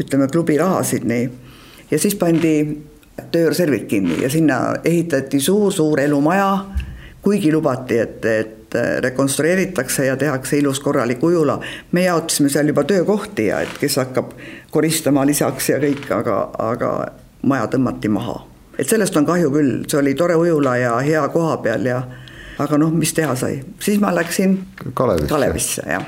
ütleme, 0.00 0.28
klubi 0.28 0.58
rahasid 0.58 1.06
nii. 1.08 1.30
ja 1.90 1.98
siis 1.98 2.14
pandi 2.20 2.54
tööreservid 3.32 3.87
kinni 3.88 4.22
ja 4.22 4.30
sinna 4.30 4.60
ehitati 4.84 5.40
suur-suur 5.40 6.00
elumaja, 6.00 6.50
kuigi 7.22 7.52
lubati, 7.52 7.98
et, 7.98 8.24
et 8.24 8.78
rekonstrueeritakse 9.00 10.06
ja 10.06 10.16
tehakse 10.16 10.58
ilus 10.58 10.80
korralik 10.80 11.22
ujula. 11.22 11.60
me 11.92 12.04
jaotasime 12.04 12.48
seal 12.48 12.68
juba 12.68 12.84
töökohti 12.84 13.46
ja 13.46 13.60
et 13.60 13.78
kes 13.80 13.96
hakkab 13.96 14.32
koristama 14.70 15.26
lisaks 15.26 15.68
ja 15.68 15.78
kõik, 15.78 16.10
aga, 16.12 16.50
aga 16.58 16.90
maja 17.42 17.66
tõmmati 17.70 18.08
maha. 18.08 18.37
et 18.78 18.88
sellest 18.88 19.16
on 19.16 19.26
kahju 19.26 19.50
küll, 19.50 19.84
see 19.88 19.98
oli 19.98 20.14
tore 20.14 20.34
ujula 20.34 20.76
ja 20.76 20.98
hea 20.98 21.28
koha 21.28 21.56
peal 21.62 21.87
ja 21.87 22.02
aga 22.58 22.78
noh, 22.78 22.92
mis 22.94 23.12
teha 23.14 23.34
sai, 23.38 23.58
siis 23.82 24.00
ma 24.02 24.12
läksin 24.14 24.58
Kalevisse, 24.94 25.28
Kalevisse, 25.28 25.86
jah. 25.88 26.06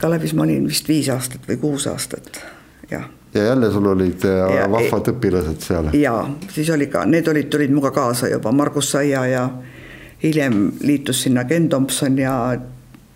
Kalevis 0.00 0.34
ma 0.34 0.44
olin 0.44 0.66
vist 0.68 0.88
viis 0.88 1.08
aastat 1.12 1.46
või 1.48 1.58
kuus 1.60 1.86
aastat, 1.90 2.40
jah. 2.90 3.06
ja 3.34 3.44
jälle 3.50 3.70
sul 3.72 3.86
olid 3.92 4.24
äh, 4.28 4.56
ja, 4.58 4.68
vahvad 4.70 5.12
õpilased 5.14 5.64
seal? 5.64 5.90
jaa, 5.98 6.22
siis 6.52 6.70
oli 6.74 6.88
ka, 6.92 7.04
need 7.08 7.28
olid, 7.28 7.50
tulid 7.52 7.72
minuga 7.72 7.92
kaasa 7.94 8.30
juba, 8.32 8.52
Margus 8.52 8.92
Saia 8.94 9.26
ja 9.30 9.48
hiljem 10.22 10.72
liitus 10.80 11.22
sinna 11.26 11.44
Ken 11.44 11.68
Tomson 11.68 12.18
ja 12.18 12.36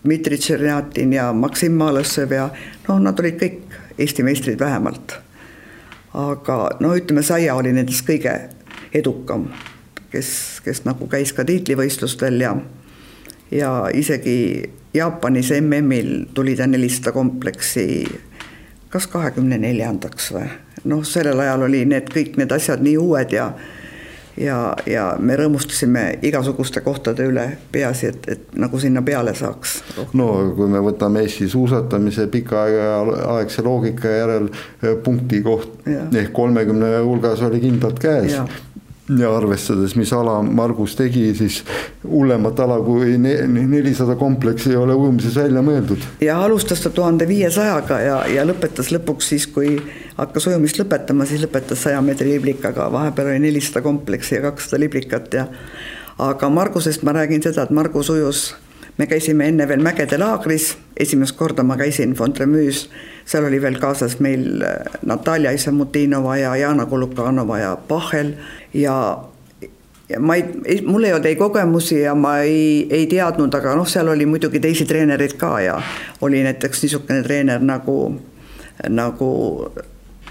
Dmitri 0.03 0.37
Tšernjatin 0.37 1.13
ja 1.13 1.31
Maksim 1.33 1.75
Malõssev 1.79 2.31
ja 2.35 2.49
noh, 2.87 3.01
nad 3.01 3.19
olid 3.19 3.39
kõik 3.41 3.65
Eesti 3.99 4.23
meistrid 4.23 4.59
vähemalt. 4.59 5.17
aga 6.13 6.69
no 6.79 6.93
ütleme, 6.95 7.23
Saia 7.23 7.55
oli 7.55 7.73
nendest 7.75 8.07
kõige 8.07 8.37
edukam 8.95 9.49
kes, 10.11 10.61
kes 10.65 10.83
nagu 10.85 11.07
käis 11.07 11.33
ka 11.33 11.45
tiitlivõistlustel 11.45 12.41
ja 12.41 12.55
ja 13.51 13.89
isegi 13.93 14.69
Jaapanis 14.93 15.51
MM-il 15.61 16.25
tuli 16.33 16.55
ta 16.57 16.67
nelisada 16.67 17.11
kompleksi 17.11 18.05
kas 18.89 19.07
kahekümne 19.07 19.57
neljandaks 19.57 20.31
või 20.33 20.47
noh, 20.89 21.03
sellel 21.05 21.39
ajal 21.45 21.67
oli 21.69 21.83
need 21.85 22.09
kõik 22.13 22.39
need 22.41 22.51
asjad 22.55 22.81
nii 22.85 22.97
uued 22.97 23.35
ja 23.35 23.51
ja, 24.39 24.57
ja 24.87 25.05
me 25.19 25.35
rõõmustasime 25.35 26.03
igasuguste 26.23 26.81
kohtade 26.81 27.25
üle, 27.27 27.45
peaasi, 27.73 28.11
et, 28.13 28.27
et 28.31 28.55
nagu 28.59 28.79
sinna 28.79 29.01
peale 29.05 29.33
saaks. 29.35 29.79
no 30.17 30.29
kui 30.55 30.69
me 30.71 30.81
võtame 30.83 31.23
Eesti 31.25 31.49
suusatamise 31.51 32.27
pikaaegse 32.31 33.65
loogika 33.65 34.13
järel 34.13 34.49
punkti 35.03 35.41
koht 35.45 35.89
ja. 35.89 36.05
ehk 36.21 36.33
kolmekümne 36.33 36.95
hulgas 37.03 37.43
oli 37.45 37.61
kindlalt 37.63 37.99
käes 37.99 38.33
ja 38.33 38.47
arvestades, 39.09 39.95
mis 39.97 40.11
ala 40.13 40.39
Margus 40.43 40.95
tegi, 40.95 41.29
siis 41.35 41.63
hullemat 42.03 42.59
ala 42.59 42.77
kui 42.85 43.17
nelisada 43.17 44.15
kompleksi 44.19 44.73
ei 44.73 44.79
ole 44.79 44.93
ujumises 44.93 45.35
välja 45.35 45.63
mõeldud. 45.65 46.05
ja 46.21 46.39
alustas 46.43 46.83
ta 46.83 46.89
tuhande 46.93 47.27
viiesajaga 47.27 47.99
ja, 48.05 48.19
ja 48.29 48.45
lõpetas 48.45 48.91
lõpuks 48.93 49.33
siis, 49.33 49.47
kui 49.47 49.77
hakkas 50.17 50.47
ujumist 50.51 50.79
lõpetama, 50.81 51.25
siis 51.25 51.41
lõpetas 51.43 51.83
saja 51.87 52.01
meetri 52.05 52.35
liblikaga, 52.35 52.91
vahepeal 52.91 53.33
oli 53.33 53.45
nelisada 53.49 53.81
kompleksi 53.85 54.37
ja 54.37 54.45
kakssada 54.49 54.81
liblikat 54.85 55.33
ja 55.33 55.47
aga 56.19 56.49
Margusest 56.49 57.03
ma 57.03 57.15
räägin 57.15 57.43
seda, 57.43 57.63
et 57.65 57.73
Margus 57.75 58.09
ujus 58.13 58.49
me 58.99 59.07
käisime 59.07 59.47
enne 59.47 59.67
veel 59.67 59.81
Mägede 59.83 60.19
laagris, 60.19 60.73
esimest 60.99 61.37
korda 61.39 61.63
ma 61.63 61.77
käisin 61.79 62.13
Fondremüüs, 62.19 62.83
seal 63.25 63.47
oli 63.47 63.61
veel 63.63 63.79
kaasas 63.79 64.17
meil 64.19 64.63
Natalja 65.07 65.51
Isamutinova 65.55 66.37
ja 66.37 66.55
Jana 66.59 66.85
Kulukanova 66.85 67.59
ja 67.59 67.75
Pahel. 67.87 68.33
Ja 68.73 68.95
ja 70.09 70.19
ma 70.19 70.35
ei, 70.35 70.81
mul 70.85 71.03
ei 71.03 71.13
olnud 71.13 71.25
ei 71.25 71.35
kogemusi 71.35 72.01
ja 72.01 72.15
ma 72.15 72.39
ei, 72.41 72.87
ei 72.89 73.05
teadnud, 73.07 73.53
aga 73.53 73.75
noh, 73.77 73.87
seal 73.87 74.09
oli 74.09 74.25
muidugi 74.25 74.59
teisi 74.59 74.85
treenereid 74.89 75.37
ka 75.37 75.51
ja 75.61 75.77
oli 76.25 76.41
näiteks 76.43 76.83
niisugune 76.83 77.21
treener 77.23 77.61
nagu, 77.61 77.99
nagu 78.89 79.29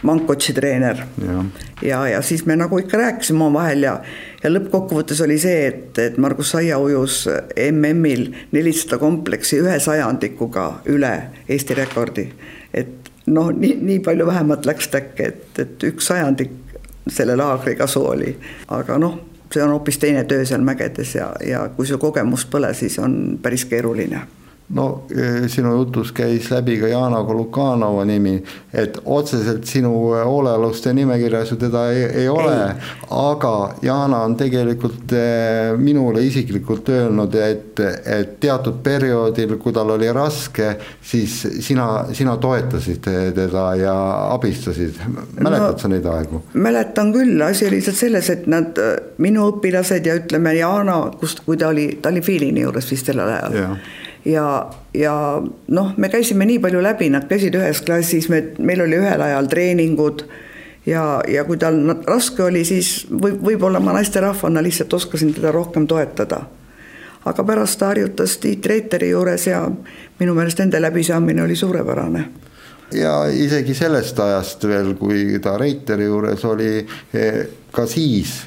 Mankotši 0.02 0.52
treener. 0.54 1.00
ja, 1.26 1.44
ja, 1.82 2.08
ja 2.08 2.22
siis 2.22 2.46
me 2.46 2.56
nagu 2.56 2.78
ikka 2.78 2.98
rääkisime 2.98 3.44
omavahel 3.44 3.82
ja, 3.82 3.96
ja 4.42 4.50
lõppkokkuvõttes 4.52 5.22
oli 5.24 5.38
see, 5.42 5.66
et, 5.66 5.98
et 5.98 6.18
Margus 6.18 6.52
Saia 6.54 6.78
ujus 6.78 7.24
MM-il 7.70 8.28
nelisada 8.52 8.98
kompleksi 8.98 9.58
ühe 9.64 9.78
sajandikuga 9.82 10.68
üle 10.86 11.14
Eesti 11.48 11.74
rekordi. 11.74 12.28
et 12.74 13.10
noh, 13.26 13.50
nii, 13.50 13.74
nii 13.82 13.98
palju 14.06 14.26
vähemalt 14.26 14.66
läks 14.66 14.88
ta 14.88 15.02
äkki, 15.02 15.32
et, 15.32 15.58
et 15.58 15.88
üks 15.90 16.12
sajandik 16.12 16.54
selle 17.08 17.36
laagri 17.36 17.74
kasu 17.76 18.04
oli, 18.06 18.36
aga 18.68 18.98
noh 19.02 19.18
see 19.52 19.62
on 19.64 19.70
hoopis 19.72 19.98
teine 19.98 20.24
töö 20.28 20.44
seal 20.44 20.60
mägedes 20.60 21.14
ja, 21.14 21.30
ja 21.44 21.68
kui 21.76 21.86
sul 21.88 21.98
kogemust 21.98 22.50
pole, 22.50 22.74
siis 22.76 22.98
on 23.00 23.38
päris 23.42 23.64
keeruline 23.64 24.20
no 24.74 25.04
e, 25.10 25.48
sinu 25.48 25.72
jutus 25.78 26.10
käis 26.12 26.50
läbi 26.52 26.76
ka 26.80 26.88
Jana 26.90 27.22
Kolukanova 27.24 28.04
nimi, 28.04 28.34
et 28.72 28.98
otseselt 29.04 29.64
sinu 29.68 29.92
hoolealuste 30.12 30.92
nimekirjas 30.96 31.52
ju 31.52 31.56
teda 31.60 31.86
ei, 31.92 32.02
ei 32.22 32.28
ole, 32.28 32.56
aga 33.16 33.52
Jana 33.82 34.20
on 34.26 34.36
tegelikult 34.36 35.12
e, 35.16 35.22
minule 35.80 36.22
isiklikult 36.26 36.90
öelnud, 36.92 37.34
et, 37.40 37.80
et 38.04 38.34
teatud 38.40 38.82
perioodil, 38.84 39.56
kui 39.62 39.72
tal 39.72 39.94
oli 39.96 40.10
raske, 40.12 40.74
siis 41.00 41.40
sina, 41.64 41.88
sina 42.12 42.36
toetasid 42.36 43.08
teda 43.36 43.64
ja 43.80 43.94
abistasid, 44.34 45.00
mäletad 45.40 45.78
no, 45.78 45.78
sa 45.80 45.92
neid 45.92 46.10
aegu? 46.12 46.42
mäletan 46.52 47.14
küll, 47.16 47.40
asi 47.46 47.66
oli 47.68 47.78
lihtsalt 47.78 48.02
selles, 48.02 48.28
et 48.34 48.44
nad, 48.50 48.76
minu 49.22 49.48
õpilased 49.54 50.04
ja 50.04 50.18
ütleme, 50.20 50.52
Jana, 50.58 51.00
kust, 51.20 51.40
kui 51.46 51.56
ta 51.56 51.72
oli, 51.72 51.88
ta 52.02 52.12
oli 52.12 52.20
Filini 52.24 52.66
juures 52.66 52.92
vist 52.92 53.08
sellel 53.08 53.32
ajal. 53.32 53.56
Ja, 53.56 53.72
ja 54.24 55.22
noh, 55.68 55.92
me 55.96 56.08
käisime 56.08 56.46
nii 56.48 56.58
palju 56.58 56.82
läbi, 56.82 57.10
nad 57.10 57.28
käisid 57.30 57.54
ühes 57.54 57.82
klassis, 57.86 58.28
me, 58.28 58.42
meil 58.58 58.82
oli 58.84 58.98
ühel 58.98 59.22
ajal 59.22 59.48
treeningud 59.50 60.24
ja, 60.86 61.20
ja 61.28 61.44
kui 61.44 61.58
tal 61.60 61.80
raske 62.06 62.42
oli, 62.42 62.64
siis 62.64 63.06
võib, 63.10 63.40
võib-olla 63.44 63.80
ma 63.80 63.94
naisterahvana 63.96 64.62
lihtsalt 64.64 64.94
oskasin 64.94 65.34
teda 65.36 65.52
rohkem 65.54 65.86
toetada. 65.86 66.42
aga 67.24 67.44
pärast 67.44 67.78
ta 67.78 67.86
harjutas 67.86 68.36
Tiit 68.38 68.66
Reiteri 68.66 69.10
juures 69.10 69.46
ja 69.46 69.70
minu 70.20 70.34
meelest 70.34 70.58
nende 70.58 70.80
läbisaamine 70.80 71.42
oli 71.42 71.56
suurepärane 71.56 72.28
ja 72.94 73.26
isegi 73.26 73.74
sellest 73.74 74.18
ajast 74.18 74.64
veel, 74.64 74.94
kui 74.94 75.38
ta 75.42 75.56
Reiteri 75.58 76.04
juures 76.04 76.44
oli, 76.44 76.86
eh, 77.14 77.46
ka 77.72 77.86
siis 77.86 78.40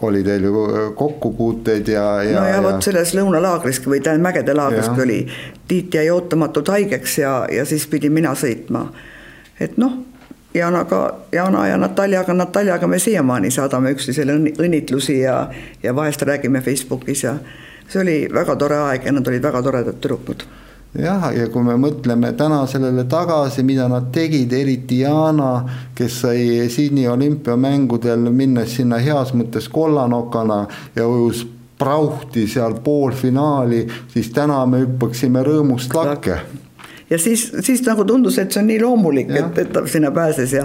oli 0.00 0.24
teil 0.24 0.44
ju 0.44 0.64
äh, 0.64 0.94
kokkupuuteid 0.94 1.88
ja, 1.88 2.22
ja. 2.22 2.40
no 2.40 2.46
ja, 2.46 2.56
ja 2.56 2.62
vot 2.62 2.82
selles 2.84 3.14
lõunalaagriski 3.16 3.88
või 3.90 4.00
tähendab 4.04 4.28
mägede 4.28 4.54
laagriski 4.54 5.02
oli, 5.02 5.20
Tiit 5.68 5.94
jäi 5.94 6.10
ootamatult 6.10 6.68
haigeks 6.68 7.18
ja, 7.18 7.46
ja 7.52 7.64
siis 7.64 7.86
pidin 7.90 8.12
mina 8.12 8.34
sõitma. 8.34 8.86
et 9.60 9.76
noh, 9.76 9.96
Janaga, 10.54 11.14
Jana 11.32 11.66
ja 11.68 11.76
Nataljaga, 11.76 12.34
Nataljaga 12.34 12.86
me 12.86 12.98
siiamaani 12.98 13.50
saadame 13.50 13.90
üksteisele 13.92 14.36
õnnitlusi 14.36 15.20
ja, 15.20 15.48
ja 15.82 15.94
vahest 15.94 16.22
räägime 16.22 16.60
Facebookis 16.60 17.24
ja 17.24 17.34
see 17.88 18.00
oli 18.02 18.16
väga 18.32 18.56
tore 18.56 18.78
aeg 18.90 19.04
ja 19.04 19.12
nad 19.12 19.28
olid 19.28 19.42
väga 19.42 19.62
toredad 19.62 20.00
tüdrukud 20.00 20.46
jah, 20.98 21.28
ja 21.34 21.48
kui 21.52 21.64
me 21.66 21.76
mõtleme 21.80 22.32
täna 22.38 22.62
sellele 22.70 23.04
tagasi, 23.10 23.64
mida 23.66 23.88
nad 23.90 24.10
tegid, 24.14 24.52
eriti 24.52 25.00
Yana, 25.02 25.50
kes 25.96 26.20
sai 26.24 26.68
Sydney 26.72 27.08
olümpiamängudel 27.10 28.30
minnes 28.30 28.76
sinna 28.78 29.00
heas 29.02 29.34
mõttes 29.36 29.68
kollanokana 29.72 30.64
ja 30.96 31.08
ujus 31.08 31.46
prauhti 31.78 32.46
seal 32.48 32.78
poolfinaali, 32.84 33.82
siis 34.12 34.30
täna 34.32 34.62
me 34.66 34.80
hüppaksime 34.84 35.42
rõõmust 35.44 35.92
lakke. 35.94 36.38
Ja 37.10 37.18
siis, 37.22 37.52
siis 37.62 37.84
nagu 37.86 38.02
tundus, 38.04 38.38
et 38.42 38.50
see 38.50 38.64
on 38.64 38.66
nii 38.66 38.80
loomulik, 38.82 39.28
et, 39.30 39.58
et 39.62 39.68
ta 39.74 39.84
sinna 39.86 40.10
pääses 40.10 40.56
ja 40.56 40.64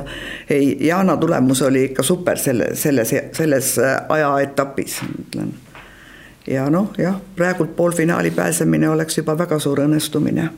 ei, 0.50 0.74
Yana 0.88 1.18
tulemus 1.22 1.62
oli 1.68 1.84
ikka 1.92 2.04
super 2.04 2.40
selle, 2.42 2.72
selles, 2.80 3.14
selles 3.38 3.76
ajaetapis, 4.10 5.04
ütlen 5.26 5.52
ja 6.48 6.70
noh, 6.70 6.92
jah, 6.98 7.20
praegult 7.36 7.76
poolfinaali 7.76 8.32
pääsemine 8.32 8.90
oleks 8.90 9.18
juba 9.18 9.38
väga 9.38 9.60
suur 9.60 9.86
õnnestumine. 9.86 10.50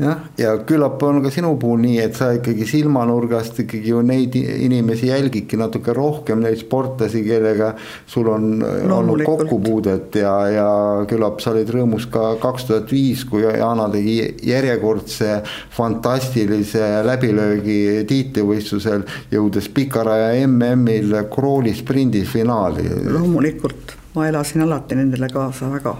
Jah, 0.00 0.20
ja 0.38 0.52
küllap 0.64 1.02
on 1.04 1.18
ka 1.20 1.28
sinu 1.34 1.50
puhul 1.60 1.82
nii, 1.82 1.96
et 2.00 2.14
sa 2.16 2.30
ikkagi 2.32 2.64
silmanurgast 2.64 3.58
ikkagi 3.64 3.90
ju 3.90 3.98
neid 4.06 4.36
inimesi 4.38 5.10
jälgidki 5.10 5.58
natuke 5.60 5.92
rohkem, 5.96 6.40
neid 6.40 6.62
sportlasi, 6.62 7.20
kellega 7.26 7.74
sul 8.08 8.30
on 8.32 8.62
olnud 8.62 9.24
kokkupuudet 9.26 10.20
ja, 10.22 10.32
ja 10.54 10.70
küllap 11.10 11.42
sa 11.44 11.52
olid 11.52 11.74
rõõmus 11.74 12.08
ka 12.08 12.30
kaks 12.40 12.70
tuhat 12.70 12.94
viis, 12.94 13.26
kui 13.28 13.44
Jana 13.44 13.90
tegi 13.92 14.16
järjekordse 14.48 15.42
fantastilise 15.76 17.02
läbilöögi 17.04 18.06
tiitlivõistlusel, 18.08 19.04
jõudes 19.34 19.68
pikaraja 19.74 20.32
MM-il 20.46 21.18
krooli 21.34 21.76
sprindi 21.76 22.24
finaali. 22.24 22.88
loomulikult 23.10 23.99
ma 24.14 24.28
elasin 24.28 24.62
alati 24.62 24.94
nendele 24.94 25.28
kaasa 25.28 25.72
väga. 25.72 25.96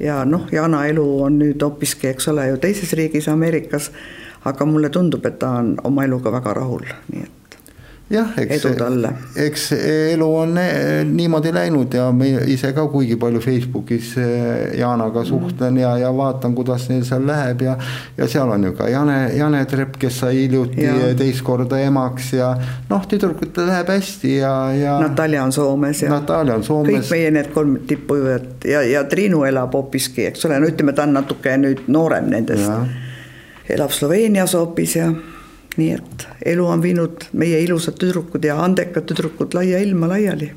ja 0.00 0.24
noh, 0.24 0.48
Jana 0.52 0.86
elu 0.86 1.04
on 1.22 1.38
nüüd 1.38 1.62
hoopiski, 1.62 2.08
eks 2.08 2.28
ole 2.28 2.48
ju 2.48 2.56
teises 2.56 2.92
riigis 2.92 3.28
Ameerikas, 3.28 3.90
aga 4.44 4.66
mulle 4.66 4.90
tundub, 4.90 5.26
et 5.26 5.38
ta 5.38 5.50
on 5.60 5.76
oma 5.84 6.04
eluga 6.04 6.32
väga 6.32 6.54
rahul, 6.54 6.84
nii 7.12 7.22
et 7.22 7.43
jah, 8.14 8.30
eks, 8.38 8.64
eks 9.44 9.64
elu 10.12 10.28
on 10.36 10.58
niimoodi 11.10 11.52
läinud 11.54 11.94
ja 11.94 12.06
me 12.14 12.30
ise 12.50 12.72
ka 12.76 12.86
kuigi 12.92 13.16
palju 13.20 13.40
Facebookis 13.42 14.12
eh, 14.22 14.78
Jaanaga 14.78 15.22
mm. 15.22 15.28
suhtlen 15.28 15.78
ja, 15.80 15.94
ja 15.98 16.12
vaatan, 16.16 16.54
kuidas 16.54 16.88
neil 16.90 17.04
seal 17.06 17.26
läheb 17.26 17.64
ja. 17.66 17.76
ja 18.18 18.28
seal 18.30 18.50
on 18.50 18.64
ju 18.68 18.72
ka 18.78 18.88
Jane, 18.88 19.18
Jane 19.36 19.64
Trepp, 19.70 19.98
kes 20.00 20.20
sai 20.24 20.34
hiljuti 20.42 20.84
ja. 20.84 20.94
teist 21.18 21.44
korda 21.46 21.80
emaks 21.82 22.32
ja 22.38 22.52
noh, 22.90 23.06
tüdrukutel 23.10 23.68
läheb 23.70 23.92
hästi 23.94 24.36
ja, 24.36 24.54
ja. 24.78 24.96
Natalja 25.02 25.44
on 25.44 25.52
Soomes 25.52 26.02
ja. 26.02 26.12
Natalja 26.14 26.58
on 26.60 26.64
Soomes. 26.66 26.94
kõik 26.94 27.14
meie 27.16 27.34
need 27.38 27.52
kolm 27.54 27.76
tippujujat 27.88 28.68
ja, 28.70 28.82
ja 28.88 29.04
Triinu 29.10 29.44
elab 29.48 29.74
hoopiski, 29.74 30.28
eks 30.30 30.46
ole, 30.48 30.60
no 30.62 30.70
ütleme, 30.70 30.96
ta 30.96 31.08
on 31.08 31.16
natuke 31.18 31.56
nüüd 31.60 31.86
noorem 31.92 32.30
nendest. 32.32 32.70
elab 33.74 33.92
Sloveenias 33.94 34.54
hoopis 34.54 34.98
ja 34.98 35.12
nii 35.76 35.94
et 35.96 36.26
elu 36.54 36.66
on 36.66 36.82
viinud 36.82 37.30
meie 37.32 37.62
ilusad 37.64 37.98
tüdrukud 38.00 38.44
ja 38.44 38.60
andekad 38.64 39.08
tüdrukud 39.10 39.56
laia 39.56 39.80
ilma 39.82 40.10
laiali 40.14 40.52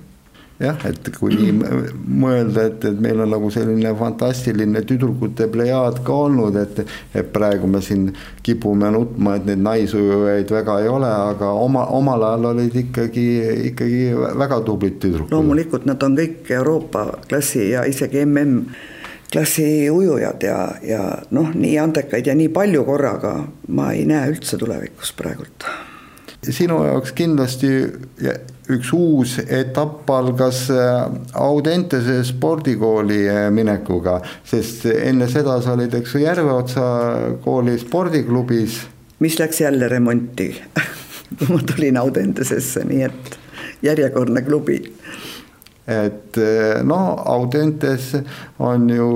jah, 0.62 0.78
et 0.90 1.10
kui 1.18 1.52
mõelda, 2.24 2.68
et, 2.72 2.86
et 2.90 3.00
meil 3.02 3.22
on 3.24 3.32
nagu 3.32 3.50
selline 3.54 3.94
fantastiline 4.00 4.82
tüdrukute 4.90 5.50
plejaad 5.54 6.02
ka 6.06 6.18
olnud, 6.28 6.58
et, 6.62 6.82
et 7.18 7.32
praegu 7.34 7.70
me 7.70 7.82
siin 7.86 8.10
kipume 8.46 8.90
nutma, 8.94 9.38
et 9.38 9.48
neid 9.50 9.64
naisujujaid 9.66 10.54
väga 10.58 10.80
ei 10.84 10.92
ole, 10.92 11.14
aga 11.34 11.54
oma, 11.54 11.86
omal 11.98 12.26
ajal 12.32 12.52
olid 12.54 12.78
ikkagi, 12.84 13.28
ikkagi 13.72 14.04
väga 14.44 14.62
tublid 14.68 15.00
tüdrukud. 15.04 15.34
loomulikult 15.34 15.88
nad 15.90 16.04
on 16.04 16.18
kõik 16.18 16.54
Euroopa 16.60 17.08
klassi 17.30 17.70
ja 17.72 17.86
isegi 17.90 18.26
mm 18.26 18.94
klassi 19.32 19.90
ujujad 19.92 20.44
ja, 20.44 20.60
ja 20.84 21.02
noh, 21.32 21.52
nii 21.56 21.78
andekaid 21.80 22.28
ja 22.28 22.36
nii 22.36 22.50
palju 22.54 22.84
korraga 22.88 23.34
ma 23.68 23.92
ei 23.94 24.06
näe 24.08 24.32
üldse 24.32 24.58
tulevikus 24.58 25.14
praegult. 25.18 25.68
sinu 26.48 26.80
jaoks 26.86 27.12
kindlasti 27.12 27.72
üks 28.72 28.92
uus 28.94 29.38
etapp 29.40 30.10
algas 30.12 30.68
äh, 30.72 31.08
Audentese 31.34 32.22
spordikooli 32.28 33.22
äh, 33.30 33.48
minekuga, 33.52 34.20
sest 34.48 34.86
enne 34.92 35.28
seda 35.32 35.58
sa 35.64 35.76
olid, 35.76 35.96
eks 36.00 36.16
ju, 36.16 36.22
Järveotsa 36.24 36.86
kooli 37.44 37.78
spordiklubis. 37.80 38.82
mis 39.20 39.40
läks 39.40 39.62
jälle 39.62 39.88
remonti 39.88 40.50
kui 41.38 41.48
ma 41.54 41.60
tulin 41.68 41.98
Audentesesse, 41.98 42.84
nii 42.88 43.04
et 43.08 43.38
järjekordne 43.84 44.42
klubi 44.42 44.80
et 45.88 46.38
eh, 46.38 46.84
no 46.84 47.16
Audentes 47.32 48.10
on 48.60 48.90
ju 48.92 49.08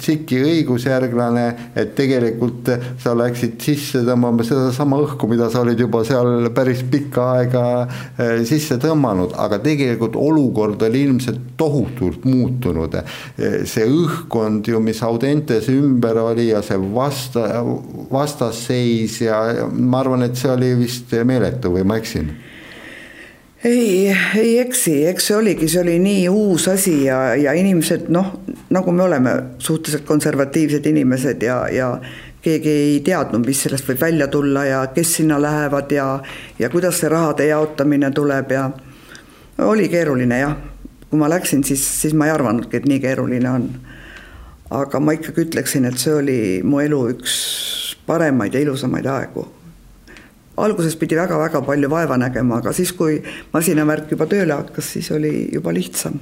tsiki 0.00 0.38
õigusjärglane, 0.40 1.44
et 1.76 1.92
tegelikult 1.98 2.70
sa 3.02 3.12
läksid 3.18 3.58
sisse 3.60 4.00
tõmbama 4.06 4.46
sedasama 4.46 4.96
õhku, 5.04 5.28
mida 5.28 5.50
sa 5.52 5.60
olid 5.60 5.82
juba 5.84 6.00
seal 6.08 6.48
päris 6.56 6.80
pikka 6.88 7.26
aega 7.34 7.66
eh, 7.84 8.40
sisse 8.48 8.80
tõmmanud, 8.80 9.36
aga 9.36 9.60
tegelikult 9.60 10.16
olukord 10.16 10.86
oli 10.88 11.04
ilmselt 11.10 11.52
tohutult 11.60 12.24
muutunud. 12.24 12.96
Eh, 12.96 13.60
see 13.68 13.84
õhkkond 13.84 14.72
ju, 14.72 14.80
mis 14.80 15.04
Audentes 15.04 15.68
ümber 15.68 16.22
oli 16.24 16.48
ja 16.48 16.64
see 16.64 16.80
vasta, 16.96 17.60
vastasseis 18.08 19.20
ja 19.20 19.44
ma 19.68 20.00
arvan, 20.00 20.24
et 20.24 20.40
see 20.40 20.48
oli 20.54 20.72
vist 20.80 21.12
meeletu 21.28 21.76
või 21.76 21.84
ma 21.84 22.00
eksin 22.00 22.32
ei, 23.64 24.16
ei 24.36 24.58
eksi, 24.58 25.06
eks 25.06 25.30
see 25.30 25.36
oligi, 25.36 25.68
see 25.68 25.80
oli 25.80 25.98
nii 26.02 26.28
uus 26.28 26.68
asi 26.68 27.04
ja, 27.04 27.34
ja 27.36 27.54
inimesed 27.56 28.10
noh, 28.12 28.32
nagu 28.70 28.92
me 28.92 29.02
oleme 29.06 29.34
suhteliselt 29.58 30.04
konservatiivsed 30.08 30.86
inimesed 30.86 31.42
ja, 31.42 31.62
ja 31.72 31.90
keegi 32.42 32.70
ei 32.70 33.00
teadnud, 33.04 33.46
mis 33.46 33.64
sellest 33.64 33.88
võib 33.88 34.00
välja 34.00 34.28
tulla 34.30 34.64
ja 34.68 34.84
kes 34.94 35.16
sinna 35.18 35.40
lähevad 35.42 35.90
ja, 35.92 36.06
ja 36.58 36.70
kuidas 36.70 37.00
see 37.00 37.10
rahade 37.10 37.48
jaotamine 37.48 38.10
tuleb 38.14 38.52
ja 38.54 38.68
oli 39.64 39.88
keeruline 39.88 40.38
jah, 40.38 40.56
kui 41.10 41.18
ma 41.18 41.30
läksin, 41.32 41.64
siis, 41.64 41.82
siis 42.02 42.14
ma 42.14 42.28
ei 42.28 42.34
arvanudki, 42.34 42.76
et 42.76 42.88
nii 42.88 43.00
keeruline 43.00 43.50
on. 43.50 43.68
aga 44.70 45.00
ma 45.00 45.14
ikkagi 45.14 45.46
ütleksin, 45.46 45.84
et 45.86 45.98
see 45.98 46.14
oli 46.14 46.38
mu 46.66 46.80
elu 46.82 46.98
üks 47.14 47.34
paremaid 48.06 48.54
ja 48.54 48.60
ilusamaid 48.60 49.06
aegu. 49.06 49.46
Alguses 50.56 50.96
pidi 50.96 51.18
väga-väga 51.18 51.62
palju 51.66 51.90
vaeva 51.92 52.18
nägema, 52.20 52.60
aga 52.60 52.72
siis, 52.76 52.92
kui 52.96 53.20
masinavärk 53.52 54.12
juba 54.14 54.28
tööle 54.30 54.56
hakkas, 54.56 54.94
siis 54.96 55.10
oli 55.14 55.32
juba 55.52 55.74
lihtsam. 55.76 56.18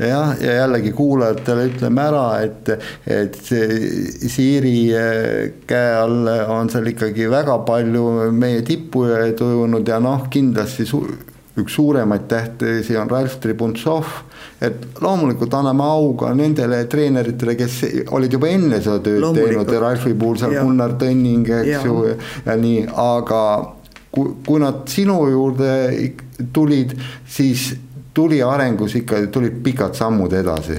Jah, 0.00 0.32
ja 0.40 0.54
jällegi 0.62 0.88
kuulajatele 0.96 1.66
ütleme 1.68 2.04
ära, 2.08 2.24
et, 2.40 2.70
et 3.04 3.36
Siiri 4.32 4.76
eh, 4.96 5.50
käe 5.68 5.90
all 5.98 6.30
on 6.48 6.72
seal 6.72 6.88
ikkagi 6.94 7.28
väga 7.30 7.58
palju 7.68 8.06
meie 8.32 8.62
tippujaid 8.64 9.42
ujunud 9.44 9.92
ja 9.92 10.00
noh, 10.00 10.24
kindlasti 10.32 10.88
su 10.88 11.02
üks 11.60 11.74
suuremaid 11.76 12.24
tähtesi 12.28 12.96
on 12.96 13.10
Ralf 13.10 13.36
Tribuntsov. 13.40 14.04
et 14.60 14.86
loomulikult 15.00 15.54
anname 15.54 15.82
au 15.84 16.14
ka 16.16 16.32
nendele 16.34 16.84
treeneritele, 16.88 17.54
kes 17.58 17.80
olid 18.14 18.32
juba 18.32 18.48
enne 18.48 18.80
seda 18.80 19.00
tööd 19.02 19.26
teinud 19.36 19.72
ja 19.72 19.80
Ralfi 19.82 20.14
puhul 20.14 20.38
seal 20.40 20.54
Gunnar 20.60 20.96
Tõnning, 21.00 21.48
eks 21.60 21.68
ja. 21.68 21.80
ju, 21.84 22.16
ja 22.46 22.56
nii, 22.56 22.86
aga 22.88 23.42
kui, 24.12 24.36
kui 24.46 24.62
nad 24.62 24.84
sinu 24.88 25.18
juurde 25.32 25.72
tulid, 26.54 26.94
siis 27.26 27.72
tuli 28.14 28.42
arengus 28.42 28.96
ikka, 29.00 29.26
tulid 29.32 29.60
pikad 29.64 29.98
sammud 29.98 30.32
edasi? 30.32 30.78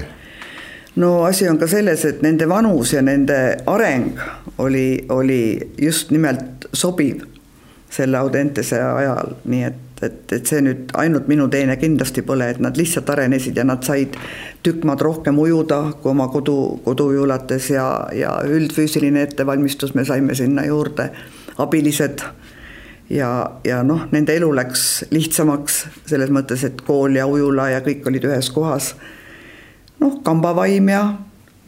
no 0.96 1.24
asi 1.24 1.48
on 1.48 1.58
ka 1.58 1.66
selles, 1.70 2.04
et 2.06 2.22
nende 2.22 2.48
vanus 2.48 2.94
ja 2.94 3.02
nende 3.02 3.38
areng 3.66 4.20
oli, 4.58 5.04
oli 5.10 5.40
just 5.78 6.10
nimelt 6.14 6.68
sobiv 6.72 7.24
selle 7.90 8.18
Audentese 8.18 8.80
ajal, 8.82 9.34
nii 9.44 9.64
et, 9.66 9.80
et, 10.06 10.20
et 10.32 10.46
see 10.46 10.62
nüüd 10.64 10.92
ainult 11.00 11.28
minu 11.30 11.48
teene 11.52 11.76
kindlasti 11.80 12.22
pole, 12.26 12.48
et 12.52 12.60
nad 12.62 12.76
lihtsalt 12.78 13.10
arenesid 13.10 13.56
ja 13.58 13.64
nad 13.66 13.84
said 13.86 14.16
tükk 14.64 14.86
maad 14.88 15.02
rohkem 15.04 15.38
ujuda 15.40 15.80
kui 16.02 16.12
oma 16.12 16.28
kodu, 16.32 16.56
koduujulates 16.84 17.70
ja, 17.74 17.88
ja 18.16 18.36
üldfüüsiline 18.46 19.24
ettevalmistus 19.28 19.94
me 19.94 20.06
saime 20.08 20.36
sinna 20.38 20.66
juurde, 20.68 21.10
abilised 21.58 22.24
ja, 23.10 23.30
ja 23.64 23.82
noh, 23.86 24.06
nende 24.12 24.36
elu 24.36 24.48
läks 24.56 25.04
lihtsamaks 25.14 25.84
selles 26.06 26.32
mõttes, 26.34 26.64
et 26.66 26.80
kool 26.86 27.16
ja 27.18 27.26
ujula 27.30 27.70
ja 27.74 27.82
kõik 27.84 28.06
olid 28.08 28.28
ühes 28.30 28.50
kohas. 28.54 28.94
noh, 30.00 30.20
kambavaim 30.24 30.88
ja 30.88 31.04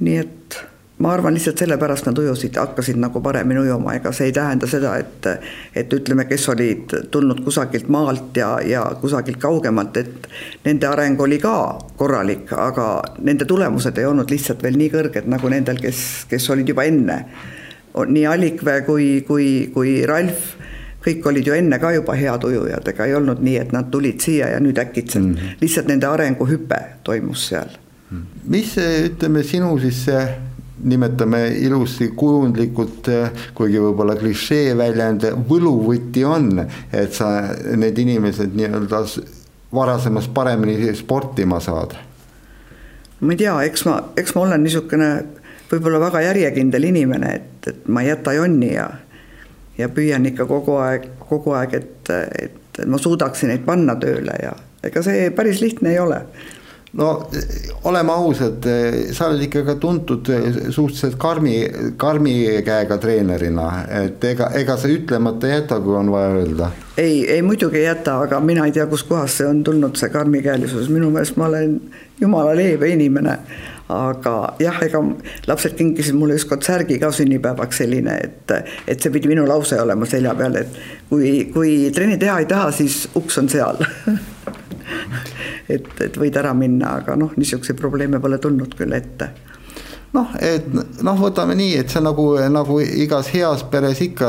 nii 0.00 0.16
et 0.20 0.58
ma 0.98 1.12
arvan, 1.12 1.34
lihtsalt 1.34 1.58
sellepärast 1.60 2.06
nad 2.08 2.18
ujusid, 2.18 2.56
hakkasid 2.56 2.96
nagu 3.00 3.20
paremini 3.20 3.60
ujuma, 3.60 3.94
ega 3.98 4.12
see 4.16 4.30
ei 4.30 4.32
tähenda 4.32 4.68
seda, 4.70 4.94
et 4.96 5.28
et 5.76 5.92
ütleme, 5.92 6.24
kes 6.24 6.48
olid 6.48 6.94
tulnud 7.12 7.42
kusagilt 7.44 7.90
maalt 7.92 8.36
ja, 8.36 8.56
ja 8.64 8.84
kusagilt 9.00 9.36
kaugemalt, 9.42 9.96
et 10.00 10.28
nende 10.64 10.88
areng 10.88 11.20
oli 11.20 11.38
ka 11.42 11.56
korralik, 11.96 12.52
aga 12.52 12.88
nende 13.20 13.44
tulemused 13.44 13.98
ei 13.98 14.08
olnud 14.08 14.32
lihtsalt 14.32 14.64
veel 14.64 14.80
nii 14.80 14.88
kõrged 14.94 15.28
nagu 15.28 15.52
nendel, 15.52 15.82
kes, 15.82 16.00
kes 16.30 16.50
olid 16.50 16.72
juba 16.72 16.88
enne. 16.88 17.24
nii 17.96 18.26
Allikvee 18.26 18.80
kui, 18.88 19.08
kui, 19.28 19.70
kui 19.74 20.00
Ralf 20.06 20.56
kõik 21.06 21.28
olid 21.28 21.46
ju 21.46 21.54
enne 21.54 21.78
ka 21.78 21.92
juba 21.94 22.16
head 22.18 22.44
ujujad, 22.44 22.88
ega 22.88 23.04
ei 23.06 23.14
olnud 23.14 23.44
nii, 23.44 23.56
et 23.60 23.72
nad 23.72 23.92
tulid 23.92 24.20
siia 24.20 24.48
ja 24.54 24.60
nüüd 24.60 24.78
äkitselt 24.80 25.24
mm 25.24 25.34
-hmm. 25.34 25.60
lihtsalt 25.60 25.86
nende 25.92 26.06
arenguhüpe 26.06 26.80
toimus 27.04 27.48
seal. 27.48 27.68
Mhm. 28.10 28.22
mis 28.48 28.74
see, 28.74 29.08
ütleme 29.08 29.42
sinu 29.42 29.78
siis 29.78 30.04
see 30.04 30.28
nimetame 30.84 31.48
ilusti 31.64 32.10
kujundlikult, 32.16 33.08
kuigi 33.56 33.80
võib-olla 33.80 34.16
klišee 34.18 34.74
väljend, 34.76 35.24
võluvõti 35.48 36.24
on, 36.28 36.50
et 36.92 37.16
sa 37.16 37.30
need 37.76 37.98
inimesed 37.98 38.52
nii-öelda 38.56 39.00
varasemast 39.72 40.34
paremini 40.34 40.92
sportima 40.94 41.60
saad? 41.60 41.96
ma 43.20 43.32
ei 43.32 43.40
tea, 43.40 43.54
eks 43.64 43.86
ma, 43.88 43.96
eks 44.20 44.34
ma 44.36 44.42
olen 44.44 44.60
niisugune 44.60 45.08
võib-olla 45.70 46.02
väga 46.02 46.20
järjekindel 46.26 46.84
inimene, 46.84 47.30
et, 47.38 47.68
et 47.72 47.88
ma 47.88 48.02
ei 48.04 48.10
jäta 48.10 48.36
jonni 48.36 48.74
ja 48.74 48.90
ja 49.78 49.88
püüan 49.92 50.24
ikka 50.28 50.46
kogu 50.48 50.76
aeg, 50.80 51.08
kogu 51.28 51.52
aeg, 51.56 51.74
et, 51.76 52.12
et 52.12 52.84
ma 52.88 53.00
suudaksin 53.00 53.52
neid 53.52 53.64
panna 53.64 53.96
tööle 54.00 54.36
ja 54.42 54.52
ega 54.86 55.02
see 55.04 55.30
päris 55.36 55.60
lihtne 55.64 55.92
ei 55.94 56.00
ole 56.00 56.20
no 56.96 57.28
oleme 57.84 58.12
ausad, 58.12 58.66
sa 59.12 59.28
oled 59.28 59.44
ikka 59.46 59.62
ka 59.66 59.74
tuntud 59.80 60.30
suhteliselt 60.70 61.18
karmi, 61.20 61.56
karmi 62.00 62.34
käega 62.64 62.98
treenerina, 63.02 63.68
et 64.02 64.24
ega, 64.24 64.50
ega 64.56 64.78
sa 64.80 64.90
ütlemata 64.90 65.48
ei 65.48 65.58
jäta, 65.58 65.80
kui 65.84 65.96
on 65.96 66.10
vaja 66.12 66.32
öelda. 66.40 66.70
ei, 66.96 67.22
ei 67.30 67.42
muidugi 67.42 67.82
ei 67.82 67.88
jäta, 67.90 68.18
aga 68.24 68.40
mina 68.40 68.66
ei 68.66 68.72
tea, 68.72 68.86
kustkohast 68.90 69.42
see 69.42 69.48
on 69.48 69.62
tulnud, 69.64 69.96
see 70.00 70.10
karmikäelisus, 70.12 70.88
minu 70.92 71.10
meelest 71.12 71.36
ma 71.36 71.50
olen 71.50 71.80
jumala 72.20 72.56
leebe 72.56 72.88
inimene. 72.88 73.38
Aga 73.92 74.56
jah, 74.58 74.80
ega 74.82 74.98
lapsed 75.46 75.76
kinkisid 75.78 76.16
mulle 76.18 76.34
ükskord 76.34 76.64
särgi 76.66 76.96
ka 76.98 77.12
sünnipäevaks 77.14 77.84
selline, 77.84 78.16
et, 78.24 78.54
et 78.88 78.98
see 78.98 79.12
pidi 79.14 79.30
minu 79.30 79.44
lause 79.46 79.78
olema 79.78 80.08
selja 80.10 80.32
peal, 80.34 80.58
et 80.58 80.80
kui, 81.06 81.36
kui 81.54 81.76
trenni 81.94 82.18
teha 82.18 82.40
ei 82.42 82.48
taha, 82.50 82.72
siis 82.74 83.04
uks 83.14 83.38
on 83.38 83.52
seal 83.52 83.78
et, 85.68 85.88
et 86.00 86.16
võid 86.20 86.36
ära 86.38 86.54
minna, 86.54 86.96
aga 87.02 87.16
noh, 87.18 87.34
niisuguseid 87.36 87.78
probleeme 87.80 88.20
pole 88.22 88.38
tulnud 88.42 88.74
küll 88.78 88.96
ette. 88.96 89.32
Noh, 90.16 90.30
et 90.40 90.68
noh, 91.04 91.18
võtame 91.18 91.56
nii, 91.58 91.74
et 91.82 91.92
see 91.92 92.00
nagu, 92.00 92.28
nagu 92.52 92.78
igas 92.80 93.28
heas 93.34 93.64
peres 93.68 94.00
ikka 94.04 94.28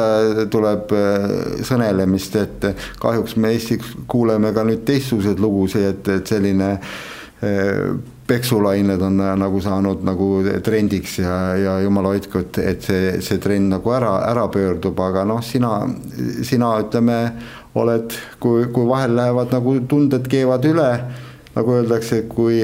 tuleb 0.52 0.91
äh, 0.97 1.30
sõnelemist, 1.67 2.36
et 2.41 2.67
kahjuks 3.00 3.38
me 3.39 3.54
Eestis 3.56 3.93
kuuleme 4.10 4.52
ka 4.56 4.65
nüüd 4.67 4.84
teistsuguseid 4.88 5.39
lugusid, 5.39 5.86
et, 5.93 6.10
et 6.17 6.34
selline 6.34 6.73
äh, 6.76 7.93
peksulained 8.28 9.06
on 9.06 9.21
äh, 9.23 9.36
nagu 9.39 9.62
saanud 9.63 10.04
nagu 10.08 10.28
trendiks 10.65 11.19
ja, 11.21 11.38
ja 11.62 11.78
jumala 11.86 12.12
hoidku, 12.15 12.43
et, 12.43 12.60
et 12.73 12.89
see, 12.89 13.13
see 13.23 13.39
trend 13.43 13.71
nagu 13.78 13.93
ära, 13.95 14.17
ära 14.28 14.47
pöördub, 14.52 15.00
aga 15.08 15.23
noh, 15.30 15.39
sina, 15.45 15.78
sina 16.43 16.73
ütleme, 16.84 17.21
oled, 17.78 18.17
kui, 18.43 18.67
kui 18.73 18.89
vahel 18.89 19.15
lähevad 19.15 19.56
nagu 19.56 19.78
tunded 19.88 20.28
keevad 20.32 20.65
üle, 20.67 20.91
nagu 21.57 21.77
öeldakse, 21.79 22.23
kui 22.29 22.61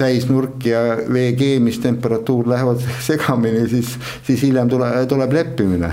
täisnurk 0.00 0.64
ja 0.66 0.80
vee 1.12 1.32
keemistemperatuur 1.38 2.48
lähevad 2.48 2.80
segamini, 3.08 3.68
siis, 3.68 3.98
siis 4.26 4.42
hiljem 4.42 4.72
tule, 4.72 4.88
tuleb 5.08 5.36
leppimine 5.36 5.92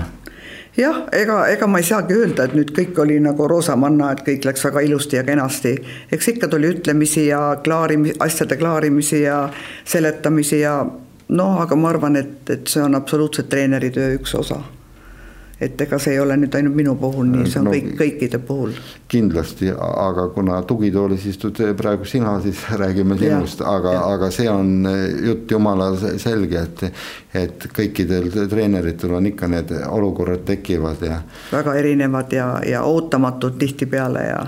jah, 0.78 1.02
ega, 1.12 1.44
ega 1.50 1.66
ma 1.66 1.80
ei 1.80 1.86
saagi 1.86 2.16
öelda, 2.16 2.46
et 2.46 2.56
nüüd 2.56 2.72
kõik 2.76 2.98
oli 3.02 3.18
nagu 3.22 3.48
roosamanna, 3.50 4.12
et 4.14 4.24
kõik 4.26 4.46
läks 4.48 4.64
väga 4.68 4.84
ilusti 4.86 5.18
ja 5.18 5.24
kenasti. 5.26 5.74
eks 6.12 6.28
ikka 6.34 6.48
tuli 6.48 6.70
ütlemisi 6.74 7.26
ja 7.26 7.56
klaarimisi, 7.64 8.16
asjade 8.20 8.56
klaarimisi 8.56 9.22
ja 9.22 9.42
seletamisi 9.84 10.60
ja 10.60 10.80
noh, 11.28 11.60
aga 11.62 11.76
ma 11.76 11.88
arvan, 11.90 12.16
et, 12.16 12.50
et 12.50 12.66
see 12.66 12.82
on 12.82 12.94
absoluutselt 12.94 13.50
treeneri 13.50 13.90
töö 13.94 14.14
üks 14.18 14.34
osa 14.38 14.62
et 15.60 15.80
ega 15.80 15.98
see 16.00 16.14
ei 16.16 16.20
ole 16.22 16.36
nüüd 16.40 16.54
ainult 16.56 16.76
minu 16.76 16.94
puhul 17.00 17.28
nii, 17.28 17.46
see 17.50 17.60
on 17.60 17.68
no, 17.68 17.74
kõik, 17.74 17.90
kõikide 17.98 18.40
puhul. 18.48 18.72
kindlasti, 19.10 19.70
aga 19.76 20.28
kuna 20.34 20.60
tugitoolis 20.68 21.26
istud 21.30 21.60
praegu 21.76 22.08
sina, 22.08 22.38
siis 22.44 22.62
räägime 22.82 23.18
sinust, 23.20 23.64
aga, 23.66 23.96
aga 24.14 24.30
see 24.34 24.48
on 24.50 24.88
jutt 25.26 25.52
jumala 25.52 25.90
selge, 26.00 26.64
et, 26.64 27.04
et 27.42 27.68
kõikidel 27.76 28.30
treeneritel 28.50 29.18
on 29.18 29.28
ikka 29.32 29.50
need 29.52 29.74
olukorrad 29.88 30.46
tekivad 30.48 31.04
ja. 31.04 31.20
väga 31.52 31.76
erinevad 31.82 32.32
ja, 32.32 32.48
ja 32.66 32.82
ootamatud 32.88 33.60
tihtipeale 33.60 34.24
ja 34.30 34.40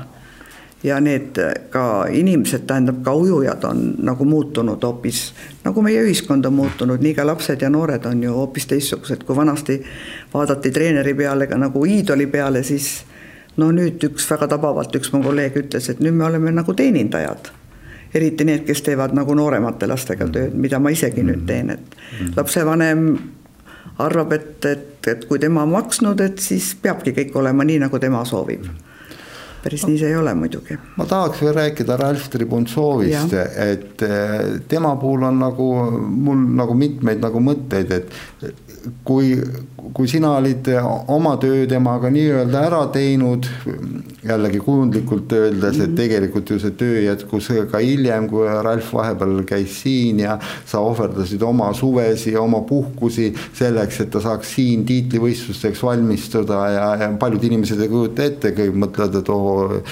ja 0.82 1.00
need 1.00 1.38
ka 1.70 2.06
inimesed, 2.10 2.66
tähendab 2.66 3.02
ka 3.04 3.14
ujujad 3.14 3.64
on 3.64 3.94
nagu 4.02 4.24
muutunud 4.24 4.82
hoopis, 4.82 5.32
nagu 5.64 5.82
meie 5.82 6.02
ühiskond 6.02 6.46
on 6.46 6.56
muutunud, 6.58 7.02
nii 7.02 7.14
ka 7.14 7.26
lapsed 7.26 7.62
ja 7.62 7.70
noored 7.70 8.06
on 8.10 8.22
ju 8.22 8.34
hoopis 8.34 8.66
teistsugused, 8.66 9.22
kui 9.26 9.36
vanasti 9.36 9.78
vaadati 10.34 10.70
treeneri 10.74 11.14
peale 11.14 11.46
ka 11.46 11.58
nagu 11.58 11.84
iidoli 11.86 12.26
peale, 12.26 12.64
siis 12.66 13.04
no 13.56 13.70
nüüd 13.70 14.02
üks 14.10 14.26
väga 14.30 14.50
tabavalt 14.56 14.94
üks 14.98 15.12
mu 15.14 15.22
kolleeg 15.22 15.58
ütles, 15.62 15.90
et 15.90 16.00
nüüd 16.02 16.18
me 16.18 16.26
oleme 16.26 16.54
nagu 16.54 16.74
teenindajad. 16.74 17.52
eriti 18.14 18.44
need, 18.44 18.66
kes 18.68 18.82
teevad 18.84 19.14
nagu 19.16 19.34
nooremate 19.34 19.86
lastega 19.88 20.26
tööd, 20.28 20.52
mida 20.54 20.78
ma 20.78 20.90
isegi 20.92 21.22
nüüd 21.24 21.46
teen, 21.48 21.70
et 21.70 22.34
lapsevanem 22.36 23.06
arvab, 23.98 24.32
et, 24.32 24.64
et, 24.66 25.06
et 25.08 25.24
kui 25.24 25.38
tema 25.38 25.62
on 25.62 25.72
maksnud, 25.72 26.20
et 26.20 26.38
siis 26.38 26.74
peabki 26.82 27.14
kõik 27.16 27.36
olema 27.40 27.64
nii, 27.64 27.78
nagu 27.86 27.98
tema 28.02 28.24
soovib 28.28 28.66
päris 29.62 29.86
nii 29.86 29.98
see 30.00 30.10
ei 30.10 30.16
ole 30.18 30.34
muidugi. 30.34 30.78
ma 30.96 31.06
tahaks 31.06 31.42
veel 31.44 31.54
rääkida 31.58 31.96
Ralf 32.00 32.28
Tribuntsovist, 32.32 33.34
et 33.66 34.02
eh, 34.06 34.36
tema 34.68 34.94
puhul 35.00 35.28
on 35.28 35.38
nagu 35.42 35.68
mul 36.02 36.46
nagu 36.58 36.74
mitmeid 36.78 37.22
nagu 37.22 37.42
mõtteid, 37.42 37.92
et 37.98 38.71
kui, 39.04 39.34
kui 39.94 40.08
sina 40.10 40.36
olid 40.38 40.68
oma 41.12 41.36
töö 41.42 41.66
temaga 41.70 42.10
nii-öelda 42.12 42.64
ära 42.68 42.80
teinud, 42.94 43.46
jällegi 44.26 44.60
kujundlikult 44.62 45.32
öeldes, 45.36 45.78
et 45.78 45.88
mhm. 45.88 45.96
tegelikult 45.98 46.52
ju 46.52 46.58
see 46.62 46.74
töö 46.78 47.00
jätkus 47.06 47.50
ka 47.70 47.82
hiljem, 47.82 48.28
kui 48.30 48.46
Ralf 48.66 48.92
vahepeal 48.94 49.42
käis 49.48 49.80
siin 49.82 50.22
ja 50.24 50.38
sa 50.68 50.82
ohverdasid 50.84 51.42
oma 51.46 51.72
suvesi 51.76 52.36
oma 52.38 52.62
puhkusi 52.68 53.32
selleks, 53.58 54.02
et 54.04 54.12
ta 54.14 54.22
saaks 54.22 54.54
siin 54.56 54.86
tiitlivõistlusteks 54.88 55.82
valmistuda 55.82 56.62
ja, 56.76 56.86
ja 57.02 57.10
paljud 57.18 57.50
inimesed 57.50 57.82
ei 57.82 57.90
kujuta 57.92 58.28
ette, 58.28 58.54
kõik 58.56 58.78
mõtlevad, 58.86 59.18
et 59.22 59.32
oo 59.32 59.82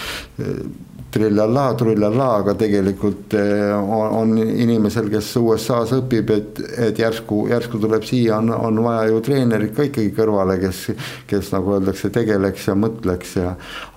trillallaa, 1.11 1.75
trullallaa, 1.75 2.37
aga 2.43 2.55
tegelikult 2.59 3.35
eh, 3.39 3.73
on, 3.75 4.15
on 4.21 4.35
inimesel, 4.39 5.09
kes 5.11 5.31
USA-s 5.41 5.95
õpib, 5.97 6.31
et, 6.35 6.61
et 6.89 7.01
järsku, 7.03 7.43
järsku 7.51 7.81
tuleb 7.83 8.05
siia, 8.07 8.39
on, 8.39 8.53
on 8.55 8.83
vaja 8.85 9.09
ju 9.11 9.23
treenerit 9.27 9.75
ka 9.77 9.87
ikkagi 9.89 10.13
kõrvale, 10.17 10.59
kes, 10.63 10.85
kes 11.31 11.51
nagu 11.55 11.75
öeldakse, 11.77 12.13
tegeleks 12.15 12.69
ja 12.71 12.77
mõtleks 12.79 13.35
ja. 13.41 13.55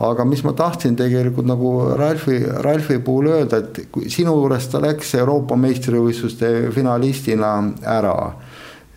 aga 0.10 0.26
mis 0.30 0.42
ma 0.46 0.56
tahtsin 0.58 0.98
tegelikult 1.00 1.50
nagu 1.50 1.74
Ralfi, 2.00 2.40
Ralfi 2.66 2.98
puhul 3.04 3.30
öelda, 3.36 3.62
et 3.62 4.10
sinu 4.14 4.34
juures 4.40 4.68
ta 4.72 4.82
läks 4.84 5.14
Euroopa 5.20 5.58
meistrivõistluste 5.60 6.52
finalistina 6.74 7.54
ära 7.94 8.18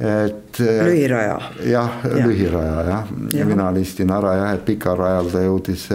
et. 0.00 0.58
lühiraja. 0.60 1.36
jah 1.64 2.00
ja., 2.04 2.24
lühiraja 2.24 2.80
jah 2.88 3.12
ja., 3.32 3.46
finalistina 3.52 4.18
ära 4.22 4.34
jah, 4.40 4.56
et 4.56 4.66
pikal 4.68 4.98
rajal 5.00 5.30
ta 5.32 5.44
jõudis 5.44 5.86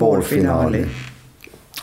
poolfinaali 0.00 0.86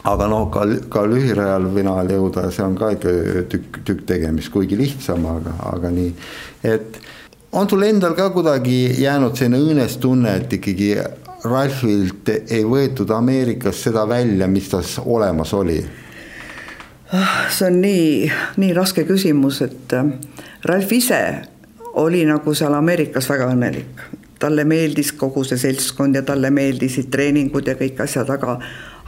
aga 0.06 0.28
noh, 0.30 0.48
ka, 0.54 0.66
ka 0.92 1.06
lühirajal 1.10 1.68
jõuda, 2.12 2.50
see 2.52 2.64
on 2.66 2.78
ka 2.78 2.92
ikka 2.94 3.14
tükk, 3.50 3.82
tükk 3.88 4.06
tegemist, 4.06 4.52
kuigi 4.54 4.78
lihtsam, 4.78 5.26
aga, 5.26 5.56
aga 5.74 5.90
nii. 5.90 6.14
et 6.64 7.00
on 7.52 7.70
sul 7.70 7.84
endal 7.84 8.16
ka 8.16 8.30
kuidagi 8.30 9.02
jäänud 9.02 9.36
selline 9.38 9.62
õõnes 9.64 9.98
tunne, 10.00 10.36
et 10.36 10.54
ikkagi 10.54 10.96
Ralfilt 11.46 12.30
ei 12.50 12.64
võetud 12.66 13.12
Ameerikas 13.14 13.84
seda 13.86 14.08
välja, 14.10 14.48
mis 14.50 14.70
tas 14.70 14.98
olemas 15.06 15.54
oli? 15.54 15.78
Ah, 17.14 17.46
see 17.54 17.70
on 17.70 17.82
nii, 17.84 18.32
nii 18.62 18.74
raske 18.74 19.06
küsimus, 19.06 19.62
et 19.62 19.94
äh, 19.94 20.10
Ralf 20.66 20.92
ise 20.92 21.22
oli 22.02 22.24
nagu 22.26 22.54
seal 22.58 22.74
Ameerikas 22.74 23.30
väga 23.30 23.52
õnnelik. 23.54 24.06
talle 24.40 24.66
meeldis 24.68 25.14
kogu 25.16 25.46
see 25.48 25.58
seltskond 25.58 26.16
ja 26.16 26.22
talle 26.22 26.50
meeldisid 26.52 27.08
treeningud 27.10 27.68
ja 27.68 27.78
kõik 27.80 28.02
asjad, 28.04 28.30
aga 28.30 28.58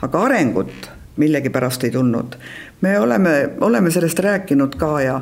aga 0.01 0.23
arengut 0.29 0.89
millegipärast 1.17 1.83
ei 1.83 1.91
tulnud. 1.91 2.35
me 2.81 2.99
oleme, 2.99 3.49
oleme 3.61 3.91
sellest 3.91 4.19
rääkinud 4.19 4.75
ka 4.75 5.01
ja 5.01 5.21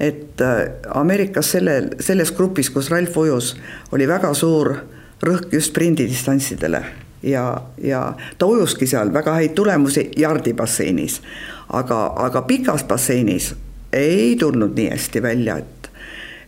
et 0.00 0.40
äh, 0.40 0.68
Ameerikas 0.94 1.50
sellel, 1.52 1.90
selles 2.00 2.32
grupis, 2.32 2.70
kus 2.70 2.90
Ralf 2.90 3.16
ujus, 3.16 3.56
oli 3.92 4.08
väga 4.08 4.34
suur 4.34 4.74
rõhk 5.22 5.52
just 5.52 5.72
sprindidistantsidele 5.72 6.84
ja, 7.22 7.62
ja 7.82 8.12
ta 8.38 8.46
ujuski 8.46 8.86
seal 8.86 9.12
väga 9.12 9.34
häid 9.36 9.54
tulemusi 9.54 10.10
jardibasseinis. 10.16 11.20
aga, 11.68 12.12
aga 12.16 12.42
pikas 12.42 12.84
basseinis 12.84 13.54
ei 13.92 14.36
tulnud 14.36 14.76
nii 14.76 14.90
hästi 14.90 15.22
välja, 15.22 15.56
et 15.58 15.90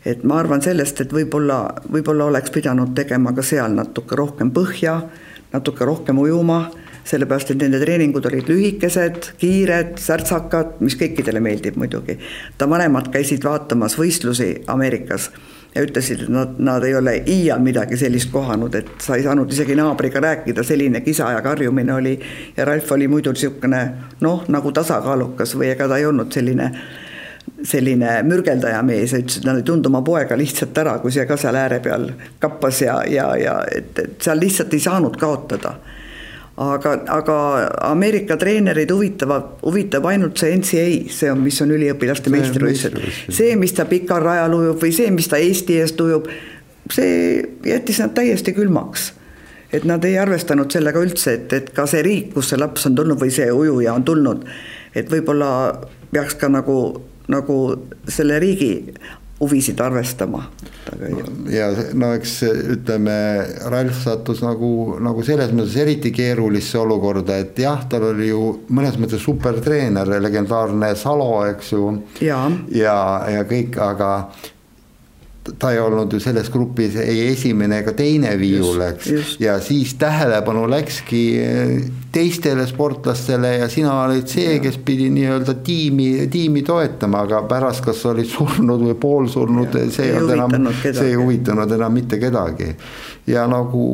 et 0.06 0.24
ma 0.24 0.40
arvan 0.40 0.62
sellest, 0.62 1.00
et 1.00 1.12
võib-olla, 1.14 1.74
võib-olla 1.92 2.24
oleks 2.24 2.50
pidanud 2.50 2.94
tegema 2.94 3.32
ka 3.32 3.42
seal 3.42 3.70
natuke 3.76 4.16
rohkem 4.18 4.50
põhja, 4.50 4.96
natuke 5.52 5.84
rohkem 5.84 6.18
ujuma 6.18 6.70
sellepärast 7.04 7.52
et 7.52 7.62
nende 7.62 7.80
treeningud 7.82 8.26
olid 8.30 8.50
lühikesed, 8.50 9.32
kiired, 9.40 9.96
särtsakad, 10.00 10.78
mis 10.84 10.96
kõikidele 11.00 11.42
meeldib 11.42 11.78
muidugi. 11.80 12.18
ta 12.58 12.68
vanemad 12.70 13.10
käisid 13.12 13.44
vaatamas 13.44 13.98
võistlusi 13.98 14.54
Ameerikas 14.66 15.30
ja 15.74 15.82
ütlesid, 15.82 16.26
et 16.26 16.32
nad, 16.32 16.58
nad 16.58 16.84
ei 16.84 16.94
ole 16.94 17.16
iial 17.26 17.62
midagi 17.64 17.96
sellist 17.96 18.30
kohanud, 18.32 18.74
et 18.74 18.90
sa 19.02 19.16
ei 19.16 19.24
saanud 19.24 19.52
isegi 19.52 19.76
naabriga 19.78 20.20
rääkida, 20.20 20.64
selline 20.66 21.00
kisa 21.00 21.30
ja 21.32 21.40
karjumine 21.42 21.94
oli. 21.94 22.18
ja 22.56 22.64
Ralf 22.64 22.92
oli 22.92 23.08
muidu 23.08 23.32
niisugune 23.32 23.82
noh, 24.20 24.44
nagu 24.48 24.72
tasakaalukas 24.72 25.56
või 25.56 25.72
ega 25.72 25.88
ta 25.88 25.98
ei 25.98 26.06
olnud 26.06 26.32
selline 26.32 26.70
selline 27.66 28.22
mürgeldaja 28.26 28.82
mees 28.86 29.12
ütles, 29.14 29.38
et 29.38 29.46
nad 29.46 29.58
ei 29.58 29.64
tundnud 29.66 29.90
oma 29.90 30.02
poega 30.06 30.36
lihtsalt 30.38 30.78
ära, 30.78 30.96
kui 31.02 31.12
see 31.14 31.24
ka 31.26 31.36
seal 31.38 31.56
ääre 31.58 31.78
peal 31.82 32.08
kappas 32.42 32.82
ja, 32.82 33.00
ja, 33.08 33.32
ja 33.38 33.56
et, 33.70 33.98
et 33.98 34.22
seal 34.22 34.40
lihtsalt 34.42 34.74
ei 34.74 34.82
saanud 34.82 35.16
kaotada 35.18 35.76
aga, 36.56 36.92
aga 37.08 37.36
Ameerika 37.88 38.36
treenereid 38.36 38.90
huvitavad, 38.92 39.54
huvitab 39.62 40.06
ainult 40.10 40.40
see 40.40 40.52
NCAA, 40.56 40.98
see 41.12 41.30
on, 41.32 41.40
mis 41.44 41.60
on 41.64 41.72
üliõpilaste 41.72 42.32
meistrivõistlused. 42.32 43.32
see, 43.32 43.54
mis 43.60 43.72
ta 43.76 43.86
pikal 43.88 44.22
rajal 44.24 44.58
ujub 44.58 44.82
või 44.82 44.92
see, 44.94 45.10
mis 45.14 45.30
ta 45.32 45.40
Eesti 45.40 45.78
eest 45.80 46.00
ujub, 46.04 46.28
see 46.92 47.40
jättis 47.66 48.02
nad 48.02 48.14
täiesti 48.16 48.54
külmaks. 48.56 49.12
et 49.72 49.86
nad 49.88 50.04
ei 50.04 50.18
arvestanud 50.20 50.68
sellega 50.68 51.00
üldse, 51.00 51.32
et, 51.32 51.52
et 51.56 51.70
ka 51.72 51.86
see 51.88 52.02
riik, 52.04 52.34
kust 52.34 52.52
see 52.52 52.60
laps 52.60 52.84
on 52.86 52.94
tulnud 52.94 53.16
või 53.20 53.32
see 53.32 53.48
ujuja 53.48 53.94
on 53.96 54.04
tulnud, 54.04 54.44
et 54.94 55.08
võib-olla 55.08 55.48
peaks 56.12 56.36
ka 56.36 56.50
nagu, 56.52 56.76
nagu 57.32 57.56
selle 58.04 58.36
riigi 58.42 58.92
huvisid 59.42 59.80
arvestama. 59.82 60.44
ja 61.50 61.68
no 61.98 62.12
eks 62.14 62.36
ütleme, 62.76 63.16
Ralf 63.72 64.02
sattus 64.04 64.42
nagu, 64.44 64.98
nagu 65.02 65.24
selles 65.26 65.50
mõttes 65.54 65.76
eriti 65.82 66.12
keerulisse 66.14 66.78
olukorda, 66.78 67.40
et 67.42 67.58
jah, 67.58 67.84
tal 67.90 68.10
oli 68.12 68.30
ju 68.30 68.42
mõnes 68.70 68.98
mõttes 69.02 69.22
supertreener, 69.24 70.14
legendaarne 70.22 70.94
Salo, 70.98 71.44
eks 71.50 71.74
ju. 71.74 71.92
ja, 72.22 72.44
ja, 72.70 72.96
ja 73.36 73.46
kõik, 73.48 73.78
aga 73.82 74.12
ta 75.58 75.72
ei 75.72 75.78
olnud 75.80 76.12
ju 76.12 76.20
selles 76.22 76.50
grupis 76.50 76.94
ei 77.02 77.26
esimene 77.32 77.80
ega 77.82 77.92
teine 77.98 78.36
viiul, 78.38 78.78
eks. 78.86 79.36
ja 79.42 79.56
siis 79.60 79.94
tähelepanu 79.98 80.68
läkski 80.70 81.22
eh, 81.42 81.72
teistele 82.14 82.66
sportlastele 82.70 83.56
ja 83.56 83.68
sina 83.72 83.96
olid 84.04 84.30
see, 84.30 84.60
kes 84.62 84.78
pidi 84.86 85.08
nii-öelda 85.10 85.56
tiimi, 85.66 86.28
tiimi 86.30 86.62
toetama, 86.66 87.24
aga 87.26 87.42
pärast, 87.50 87.82
kas 87.84 88.04
olid 88.06 88.30
surnud 88.30 88.86
või 88.86 88.96
poolsurnud, 89.02 89.78
see 89.90 90.10
ei 90.12 90.16
olnud 90.20 90.36
enam, 90.36 90.72
see 90.84 91.08
ei 91.10 91.18
huvitanud 91.18 91.78
enam 91.78 91.98
mitte 91.98 92.22
kedagi. 92.22 92.70
ja 93.26 93.46
nagu, 93.50 93.86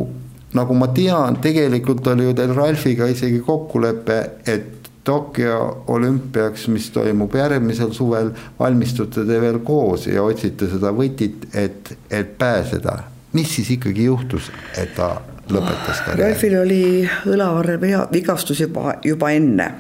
nagu 0.55 0.77
ma 0.77 0.93
tean, 0.93 1.41
tegelikult 1.41 2.13
oli 2.13 2.29
ju 2.29 2.37
teil 2.37 2.53
Ralfiga 2.57 3.09
isegi 3.09 3.41
kokkulepe, 3.47 4.21
et 4.45 4.78
Tokyo 5.09 5.85
olümpiaks, 5.89 6.67
mis 6.69 6.91
toimub 6.93 7.33
järgmisel 7.35 7.95
suvel, 7.97 8.29
valmistute 8.59 9.23
te 9.25 9.39
veel 9.41 9.63
koos 9.65 10.05
ja 10.07 10.21
otsite 10.21 10.69
seda 10.69 10.93
võtit, 10.93 11.47
et, 11.57 11.95
et 12.11 12.35
pääseda. 12.39 12.99
mis 13.33 13.55
siis 13.57 13.71
ikkagi 13.71 14.05
juhtus, 14.05 14.51
et 14.77 14.93
ta 14.97 15.15
lõpetas 15.49 16.03
karjääri? 16.05 16.33
Ralfil 16.33 16.59
oli 16.61 16.83
õlavarre 17.25 17.79
vigastus 18.13 18.61
juba, 18.61 18.99
juba 19.05 19.31
enne 19.33 19.71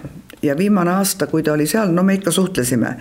ja 0.42 0.56
viimane 0.56 0.96
aasta, 0.96 1.26
kui 1.26 1.42
ta 1.42 1.52
oli 1.52 1.66
seal, 1.66 1.92
no 1.92 2.02
me 2.02 2.16
ikka 2.16 2.32
suhtlesime 2.32 2.96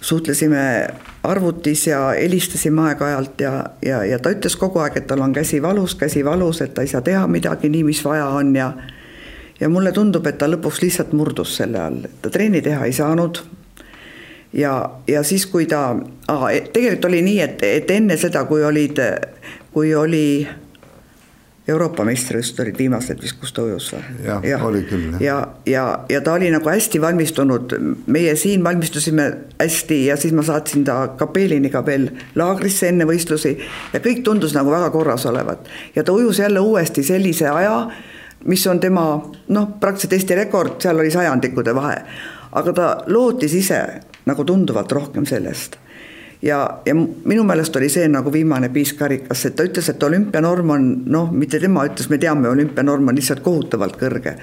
suhtlesime 0.00 0.88
arvutis 1.22 1.86
ja 1.86 2.08
helistasime 2.08 2.88
aeg-ajalt 2.88 3.40
ja, 3.40 3.52
ja, 3.84 4.04
ja 4.04 4.18
ta 4.18 4.32
ütles 4.32 4.56
kogu 4.56 4.80
aeg, 4.80 4.96
et 4.96 5.06
tal 5.12 5.20
on 5.20 5.32
käsi 5.32 5.60
valus, 5.62 5.94
käsi 6.00 6.24
valus, 6.24 6.60
et 6.64 6.74
ta 6.74 6.84
ei 6.84 6.88
saa 6.88 7.04
teha 7.04 7.26
midagi 7.28 7.68
nii, 7.68 7.84
mis 7.84 8.04
vaja 8.04 8.26
on 8.32 8.56
ja 8.56 8.72
ja 9.60 9.68
mulle 9.68 9.92
tundub, 9.92 10.26
et 10.26 10.38
ta 10.38 10.48
lõpuks 10.50 10.82
lihtsalt 10.82 11.12
murdus 11.12 11.56
selle 11.60 11.80
all, 11.80 12.08
ta 12.22 12.30
trenni 12.30 12.62
teha 12.62 12.84
ei 12.86 12.92
saanud. 12.92 13.42
ja, 14.52 14.74
ja 15.08 15.22
siis, 15.22 15.46
kui 15.46 15.66
ta, 15.66 15.96
tegelikult 16.72 17.10
oli 17.10 17.22
nii, 17.22 17.40
et, 17.40 17.62
et 17.62 17.90
enne 17.90 18.16
seda, 18.16 18.44
kui 18.50 18.64
olid, 18.64 19.00
kui 19.72 19.94
oli 19.94 20.26
Euroopa 21.68 22.04
meistrivõistlused 22.04 22.60
olid 22.60 22.76
viimased 22.76 23.22
vist, 23.24 23.38
kus 23.40 23.54
ta 23.56 23.62
ujus 23.64 23.86
või? 23.94 24.00
jah 24.26 24.42
ja, 24.44 24.58
oli 24.66 24.82
küll. 24.84 25.14
ja, 25.24 25.36
ja, 25.64 25.84
ja 26.12 26.20
ta 26.20 26.34
oli 26.36 26.50
nagu 26.52 26.68
hästi 26.68 27.00
valmistunud, 27.00 27.72
meie 28.04 28.34
siin 28.36 28.64
valmistusime 28.64 29.30
hästi 29.56 30.02
ja 30.10 30.18
siis 30.20 30.34
ma 30.36 30.44
saatsin 30.44 30.84
ta 30.84 30.98
kapeeliniga 31.16 31.80
veel 31.86 32.10
laagrisse 32.36 32.90
enne 32.92 33.08
võistlusi 33.08 33.54
ja 33.94 34.02
kõik 34.04 34.20
tundus 34.26 34.52
nagu 34.52 34.74
väga 34.74 34.90
korras 34.92 35.24
olevat. 35.30 35.64
ja 35.96 36.04
ta 36.04 36.12
ujus 36.12 36.42
jälle 36.44 36.60
uuesti 36.60 37.02
sellise 37.02 37.48
aja 37.48 37.78
mis 38.44 38.66
on 38.66 38.80
tema 38.80 39.04
noh, 39.48 39.68
praktiliselt 39.80 40.12
Eesti 40.18 40.34
rekord, 40.34 40.76
seal 40.82 40.98
oli 40.98 41.10
sajandikude 41.10 41.74
vahe. 41.74 42.02
aga 42.52 42.72
ta 42.72 42.88
lootis 43.06 43.54
ise 43.54 43.80
nagu 44.26 44.44
tunduvalt 44.44 44.92
rohkem 44.92 45.26
sellest. 45.26 45.76
ja, 46.42 46.80
ja 46.86 46.94
minu 47.24 47.44
meelest 47.44 47.76
oli 47.76 47.88
see 47.88 48.08
nagu 48.08 48.32
viimane 48.32 48.68
piis 48.68 48.92
karikas, 48.92 49.46
et 49.46 49.56
ta 49.56 49.64
ütles, 49.64 49.88
et 49.88 50.02
olümpianorm 50.02 50.70
on 50.70 50.86
noh, 51.06 51.32
mitte 51.32 51.60
tema 51.60 51.86
ütles, 51.86 52.10
me 52.10 52.18
teame, 52.18 52.48
olümpianorm 52.48 53.08
on 53.08 53.16
lihtsalt 53.16 53.40
kohutavalt 53.40 53.96
kõrge 54.00 54.38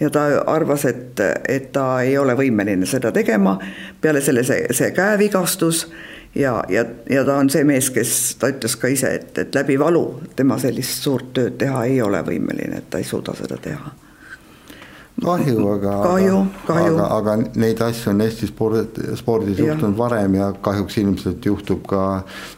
ja 0.00 0.10
ta 0.10 0.24
arvas, 0.46 0.84
et, 0.84 1.20
et 1.48 1.70
ta 1.72 2.02
ei 2.02 2.18
ole 2.18 2.34
võimeline 2.38 2.86
seda 2.86 3.12
tegema, 3.12 3.58
peale 4.00 4.20
selle 4.24 4.42
see, 4.46 4.66
see 4.74 4.90
käevigastus 4.94 5.86
ja, 6.34 6.64
ja, 6.68 6.84
ja 7.10 7.24
ta 7.24 7.36
on 7.36 7.50
see 7.50 7.64
mees, 7.64 7.90
kes, 7.94 8.14
ta 8.40 8.50
ütles 8.52 8.76
ka 8.80 8.90
ise, 8.90 9.10
et, 9.18 9.38
et 9.38 9.54
läbi 9.54 9.76
valu 9.80 10.04
tema 10.36 10.58
sellist 10.62 11.04
suurt 11.04 11.32
tööd 11.36 11.58
teha 11.60 11.84
ei 11.90 12.00
ole 12.02 12.22
võimeline, 12.26 12.80
et 12.82 12.90
ta 12.90 13.00
ei 13.02 13.06
suuda 13.08 13.36
seda 13.38 13.58
teha. 13.62 13.94
kahju, 15.24 15.68
aga, 15.76 15.94
kahju. 16.02 16.42
aga, 16.66 17.06
aga 17.18 17.36
neid 17.54 17.80
asju 17.86 18.10
on 18.12 18.26
Eesti 18.26 18.50
sport, 18.50 19.00
spordis 19.20 19.58
ja. 19.58 19.70
juhtunud 19.70 19.98
varem 19.98 20.34
ja 20.40 20.52
kahjuks 20.60 20.98
ilmselt 20.98 21.46
juhtub 21.46 21.86
ka 21.86 22.04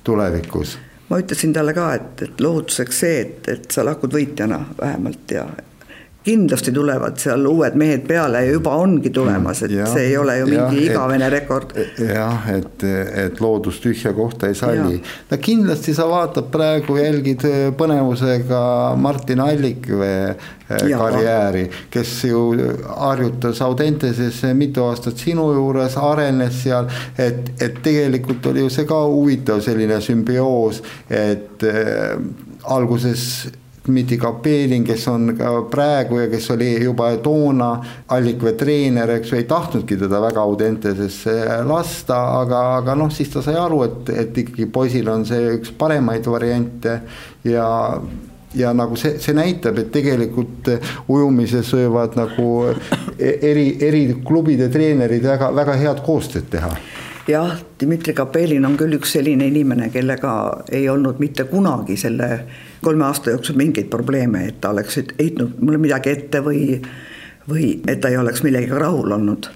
tulevikus. 0.04 0.78
ma 1.10 1.20
ütlesin 1.22 1.52
talle 1.52 1.76
ka, 1.76 1.92
et, 1.94 2.22
et 2.22 2.40
lohutuseks 2.40 3.00
see, 3.04 3.20
et, 3.20 3.48
et 3.48 3.70
sa 3.70 3.84
lahkud 3.84 4.12
võitjana 4.16 4.64
vähemalt 4.80 5.36
ja 5.36 5.46
kindlasti 6.26 6.72
tulevad 6.74 7.20
seal 7.22 7.44
uued 7.46 7.76
mehed 7.78 8.02
peale 8.08 8.42
ja 8.42 8.54
juba 8.56 8.74
ongi 8.82 9.12
tulemas, 9.14 9.62
et 9.62 9.76
ja, 9.76 9.86
see 9.86 10.08
ei 10.08 10.16
ole 10.18 10.38
ju 10.40 10.48
mingi 10.50 10.82
ja, 10.82 10.90
igavene 10.90 11.28
rekord. 11.30 11.76
jah, 12.02 12.48
et, 12.50 12.82
et 13.26 13.40
loodus 13.40 13.78
tühja 13.84 14.10
kohta 14.16 14.50
ei 14.50 14.58
salli. 14.58 14.98
no 15.30 15.38
kindlasti 15.42 15.94
sa 15.94 16.08
vaatad 16.10 16.50
praegu, 16.50 16.98
jälgid 16.98 17.46
põnevusega 17.78 18.60
Martin 18.98 19.42
Allikvee 19.44 20.34
karjääri, 20.66 21.68
kes 21.94 22.14
ju 22.24 22.40
harjutas 22.86 23.62
Audenteses 23.62 24.40
mitu 24.58 24.82
aastat 24.88 25.22
sinu 25.22 25.46
juures, 25.54 25.94
arenes 26.00 26.58
seal, 26.64 26.90
et, 27.18 27.52
et 27.62 27.78
tegelikult 27.84 28.50
oli 28.50 28.64
ju 28.64 28.72
see 28.72 28.88
ka 28.88 28.98
huvitav 29.06 29.62
selline 29.62 30.00
sümbioos, 30.02 30.82
et 31.06 31.62
äh, 31.70 32.18
alguses 32.74 33.46
Dmitri 33.86 34.18
Kapelin, 34.18 34.84
kes 34.86 35.06
on 35.08 35.30
ka 35.38 35.50
praegu 35.70 36.20
ja 36.20 36.28
kes 36.30 36.50
oli 36.54 36.72
juba 36.82 37.12
toona 37.22 37.70
Allikvee 38.14 38.56
treener, 38.58 39.16
eks 39.16 39.32
ju, 39.32 39.40
ei 39.40 39.48
tahtnudki 39.48 39.98
teda 40.00 40.20
väga 40.22 40.42
Audentesesse 40.42 41.36
lasta, 41.66 42.20
aga, 42.42 42.62
aga 42.80 42.96
noh, 42.98 43.12
siis 43.14 43.30
ta 43.32 43.42
sai 43.44 43.58
aru, 43.60 43.82
et, 43.86 44.14
et 44.24 44.42
ikkagi 44.44 44.68
poisil 44.72 45.10
on 45.12 45.26
see 45.28 45.56
üks 45.58 45.74
paremaid 45.78 46.26
variante 46.30 47.00
ja 47.46 47.68
ja 48.56 48.72
nagu 48.72 48.96
see, 48.96 49.18
see 49.20 49.34
näitab, 49.36 49.76
et 49.82 49.90
tegelikult 49.92 50.70
ujumises 51.12 51.72
võivad 51.76 52.16
nagu 52.16 52.50
eri, 53.18 53.66
eri 53.84 54.04
klubide 54.24 54.70
treenerid 54.72 55.26
väga, 55.26 55.50
väga 55.56 55.74
head 55.82 56.00
koostööd 56.06 56.48
teha 56.52 56.72
jah, 57.28 57.56
Dmitri 57.80 58.14
Kapelin 58.14 58.66
on 58.66 58.76
küll 58.78 58.96
üks 58.98 59.16
selline 59.16 59.48
inimene, 59.50 59.90
kellega 59.94 60.32
ei 60.72 60.88
olnud 60.88 61.20
mitte 61.22 61.46
kunagi 61.50 61.96
selle 61.98 62.30
kolme 62.84 63.06
aasta 63.08 63.34
jooksul 63.34 63.58
mingeid 63.58 63.90
probleeme, 63.90 64.46
et 64.46 64.60
ta 64.60 64.70
oleks 64.70 65.00
heitnud 65.18 65.60
mulle 65.60 65.80
midagi 65.82 66.12
ette 66.12 66.42
või, 66.44 66.80
või 67.50 67.76
et 67.86 68.00
ta 68.00 68.12
ei 68.12 68.18
oleks 68.20 68.44
millegagi 68.46 68.80
rahul 68.80 69.16
olnud. 69.18 69.50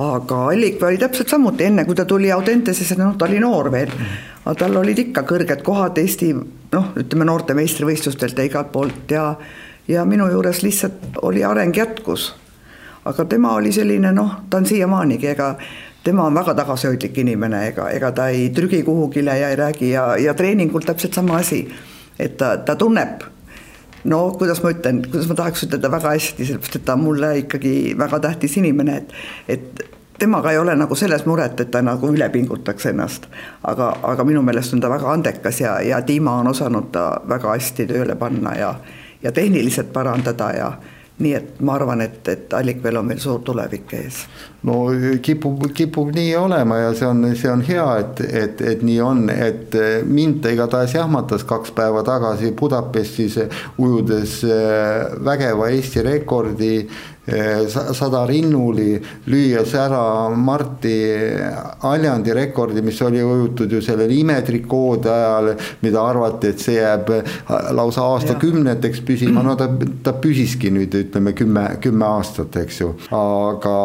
aga 0.00 0.36
Allikvee 0.48 0.88
oli 0.88 0.98
täpselt 0.98 1.28
samuti, 1.28 1.64
enne 1.64 1.84
kui 1.84 1.94
ta 1.94 2.04
tuli 2.04 2.32
Audentesesse, 2.32 2.96
noh, 2.96 3.16
ta 3.18 3.26
oli 3.28 3.40
noor 3.40 3.70
veel, 3.72 3.90
aga 4.44 4.54
tal 4.54 4.76
olid 4.80 4.98
ikka 4.98 5.22
kõrged 5.28 5.62
kohad 5.62 5.98
Eesti 5.98 6.32
noh, 6.32 6.92
ütleme 6.96 7.24
noorte 7.28 7.54
meistrivõistlustelt 7.54 8.38
ja 8.38 8.48
igalt 8.48 8.72
poolt 8.72 9.10
ja 9.10 9.34
ja 9.88 10.04
minu 10.04 10.28
juures 10.30 10.62
lihtsalt 10.62 11.18
oli 11.22 11.44
areng 11.44 11.76
jätkus. 11.76 12.34
aga 13.04 13.24
tema 13.24 13.54
oli 13.54 13.72
selline 13.72 14.12
noh, 14.12 14.34
ta 14.50 14.56
on 14.56 14.66
siiamaanigi, 14.66 15.26
ega 15.26 15.56
tema 16.04 16.24
on 16.26 16.34
väga 16.34 16.54
tagasihoidlik 16.54 17.18
inimene, 17.18 17.66
ega, 17.72 17.90
ega 17.90 18.12
ta 18.12 18.28
ei 18.28 18.50
trügi 18.56 18.82
kuhugile 18.82 19.38
ja 19.38 19.48
ei 19.52 19.56
räägi 19.56 19.90
ja, 19.90 20.16
ja 20.16 20.34
treeningul 20.34 20.86
täpselt 20.86 21.14
sama 21.14 21.36
asi 21.36 21.66
et 22.20 22.36
ta, 22.36 22.56
ta 22.56 22.76
tunneb 22.76 23.24
no 24.10 24.20
kuidas 24.38 24.62
ma 24.64 24.72
ütlen, 24.74 25.02
kuidas 25.06 25.28
ma 25.30 25.36
tahaks 25.38 25.66
ütelda 25.66 25.90
väga 25.92 26.12
hästi, 26.16 26.46
sellepärast 26.48 26.78
et 26.78 26.84
ta 26.88 26.96
on 26.96 27.04
mulle 27.04 27.32
ikkagi 27.42 27.74
väga 28.00 28.20
tähtis 28.24 28.56
inimene, 28.60 29.00
et, 29.02 29.12
et 29.56 29.82
temaga 30.20 30.52
ei 30.52 30.60
ole 30.60 30.76
nagu 30.76 30.96
selles 30.96 31.26
muret, 31.28 31.60
et 31.60 31.72
ta 31.72 31.82
nagu 31.84 32.08
üle 32.12 32.28
pingutaks 32.32 32.88
ennast. 32.92 33.28
aga, 33.64 33.92
aga 34.12 34.24
minu 34.24 34.42
meelest 34.44 34.76
on 34.76 34.80
ta 34.80 34.92
väga 34.92 35.12
andekas 35.12 35.60
ja, 35.60 35.78
ja 35.84 36.00
Dima 36.06 36.38
on 36.40 36.48
osanud 36.52 36.88
ta 36.92 37.10
väga 37.28 37.52
hästi 37.56 37.88
tööle 37.92 38.16
panna 38.20 38.56
ja, 38.56 38.74
ja 39.22 39.32
tehniliselt 39.32 39.92
parandada 39.92 40.50
ja 40.56 40.72
nii 41.20 41.34
et 41.36 41.60
ma 41.60 41.74
arvan, 41.76 42.00
et, 42.04 42.20
et 42.28 42.54
Allikvel 42.56 42.96
on 43.00 43.08
veel 43.12 43.20
suur 43.20 43.42
tulevik 43.44 43.92
ees. 43.98 44.22
no 44.66 44.78
kipub, 45.22 45.66
kipub 45.76 46.10
nii 46.14 46.34
olema 46.36 46.80
ja 46.82 46.94
see 46.96 47.08
on, 47.08 47.22
see 47.36 47.52
on 47.52 47.64
hea, 47.66 47.86
et, 48.02 48.24
et, 48.42 48.64
et 48.72 48.82
nii 48.86 48.98
on, 49.04 49.22
et 49.30 49.76
mind 50.08 50.42
ta 50.44 50.52
igatahes 50.54 50.96
jahmatas 50.96 51.44
kaks 51.48 51.74
päeva 51.76 52.02
tagasi 52.06 52.52
Budapestis 52.56 53.38
ujudes 53.78 54.40
äh, 54.44 55.16
vägeva 55.24 55.70
Eesti 55.70 56.04
rekordi 56.04 56.74
sada 57.70 58.24
rinnuli, 58.28 59.00
lüües 59.30 59.74
ära 59.78 60.02
Marti 60.34 60.94
Aljandi 61.86 62.34
rekordi, 62.36 62.82
mis 62.82 63.00
oli 63.06 63.22
ujutud 63.24 63.72
ju 63.72 63.82
sellel 63.84 64.12
imetrikoode 64.14 65.10
ajal, 65.10 65.52
mida 65.84 66.04
arvati, 66.04 66.52
et 66.54 66.62
see 66.62 66.78
jääb 66.78 67.12
lausa 67.76 68.06
aastakümneteks 68.14 69.04
püsima, 69.06 69.44
no 69.46 69.56
ta, 69.58 69.68
ta 70.04 70.14
püsiski 70.20 70.72
nüüd 70.74 70.94
ütleme 71.04 71.34
kümme, 71.38 71.66
kümme 71.82 72.08
aastat, 72.08 72.56
eks 72.64 72.82
ju, 72.82 72.94
aga 73.14 73.76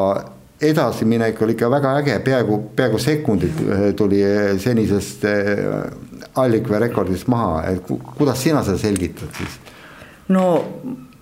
edasiminek 0.62 1.42
oli 1.42 1.56
ikka 1.56 1.70
väga 1.72 1.94
äge, 2.00 2.20
peaaegu, 2.24 2.60
peaaegu 2.76 3.00
sekundid 3.00 3.62
eh, 3.66 3.88
tuli 3.98 4.22
senisest 4.62 5.26
eh, 5.30 5.64
Allikvee 6.36 6.80
rekordist 6.80 7.28
maha, 7.32 7.62
et 7.72 7.84
kuidas 8.18 8.42
sina 8.44 8.64
seda 8.64 8.80
selgitad 8.80 9.32
siis? 9.38 9.60
no 10.32 10.46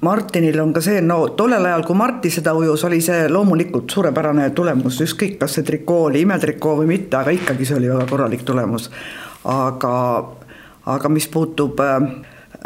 Martinil 0.04 0.60
on 0.60 0.74
ka 0.76 0.82
see, 0.84 1.02
no 1.02 1.20
tollel 1.38 1.66
ajal, 1.70 1.86
kui 1.88 1.96
Marti 1.96 2.32
seda 2.34 2.54
ujus, 2.58 2.84
oli 2.88 3.00
see 3.02 3.28
loomulikult 3.32 3.92
suurepärane 3.94 4.50
tulemus, 4.56 5.00
ükskõik, 5.06 5.38
kas 5.40 5.58
see 5.58 5.68
trikoo 5.68 6.10
oli 6.10 6.26
imetrikoo 6.26 6.76
või 6.82 6.90
mitte, 6.96 7.18
aga 7.20 7.32
ikkagi 7.36 7.68
see 7.68 7.78
oli 7.80 7.92
väga 7.92 8.08
korralik 8.10 8.44
tulemus. 8.48 8.90
aga, 9.44 9.96
aga 10.92 11.10
mis 11.10 11.28
puutub 11.28 11.80
äh, 11.84 11.98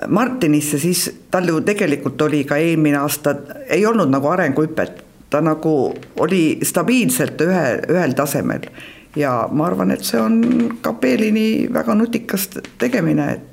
Martinisse, 0.07 0.79
siis 0.79 1.07
tal 1.31 1.47
ju 1.49 1.61
tegelikult 1.65 2.21
oli 2.21 2.43
ka 2.45 2.57
eelmine 2.57 2.97
aasta, 3.01 3.35
ei 3.69 3.85
olnud 3.85 4.09
nagu 4.13 4.29
arenguhüpet, 4.29 5.03
ta 5.29 5.41
nagu 5.41 5.73
oli 6.23 6.59
stabiilselt 6.63 7.41
ühe, 7.41 7.65
ühel 7.89 8.13
tasemel 8.17 8.69
ja 9.17 9.47
ma 9.51 9.67
arvan, 9.67 9.91
et 9.91 10.05
see 10.05 10.19
on 10.21 10.41
Kapelini 10.81 11.67
väga 11.73 11.95
nutikas 11.97 12.49
tegemine, 12.77 13.31
et 13.33 13.46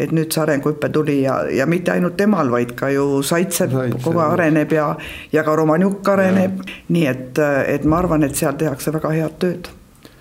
et 0.00 0.14
nüüd 0.16 0.32
see 0.32 0.44
arenguhüpe 0.44 0.88
tuli 0.92 1.20
ja, 1.22 1.42
ja 1.52 1.66
mitte 1.68 1.92
ainult 1.94 2.16
temal, 2.20 2.50
vaid 2.52 2.72
ka 2.78 2.88
ju 2.92 3.20
Saitsev 3.26 3.74
kogu 4.00 4.22
aeg 4.22 4.38
areneb 4.38 4.72
ja, 4.72 4.94
ja 5.32 5.44
ka 5.46 5.56
Romanjuk 5.58 6.08
areneb, 6.14 6.62
nii 6.88 7.10
et, 7.10 7.42
et 7.68 7.84
ma 7.84 8.00
arvan, 8.00 8.24
et 8.24 8.38
seal 8.38 8.56
tehakse 8.60 8.94
väga 8.96 9.12
head 9.18 9.36
tööd. 9.42 9.70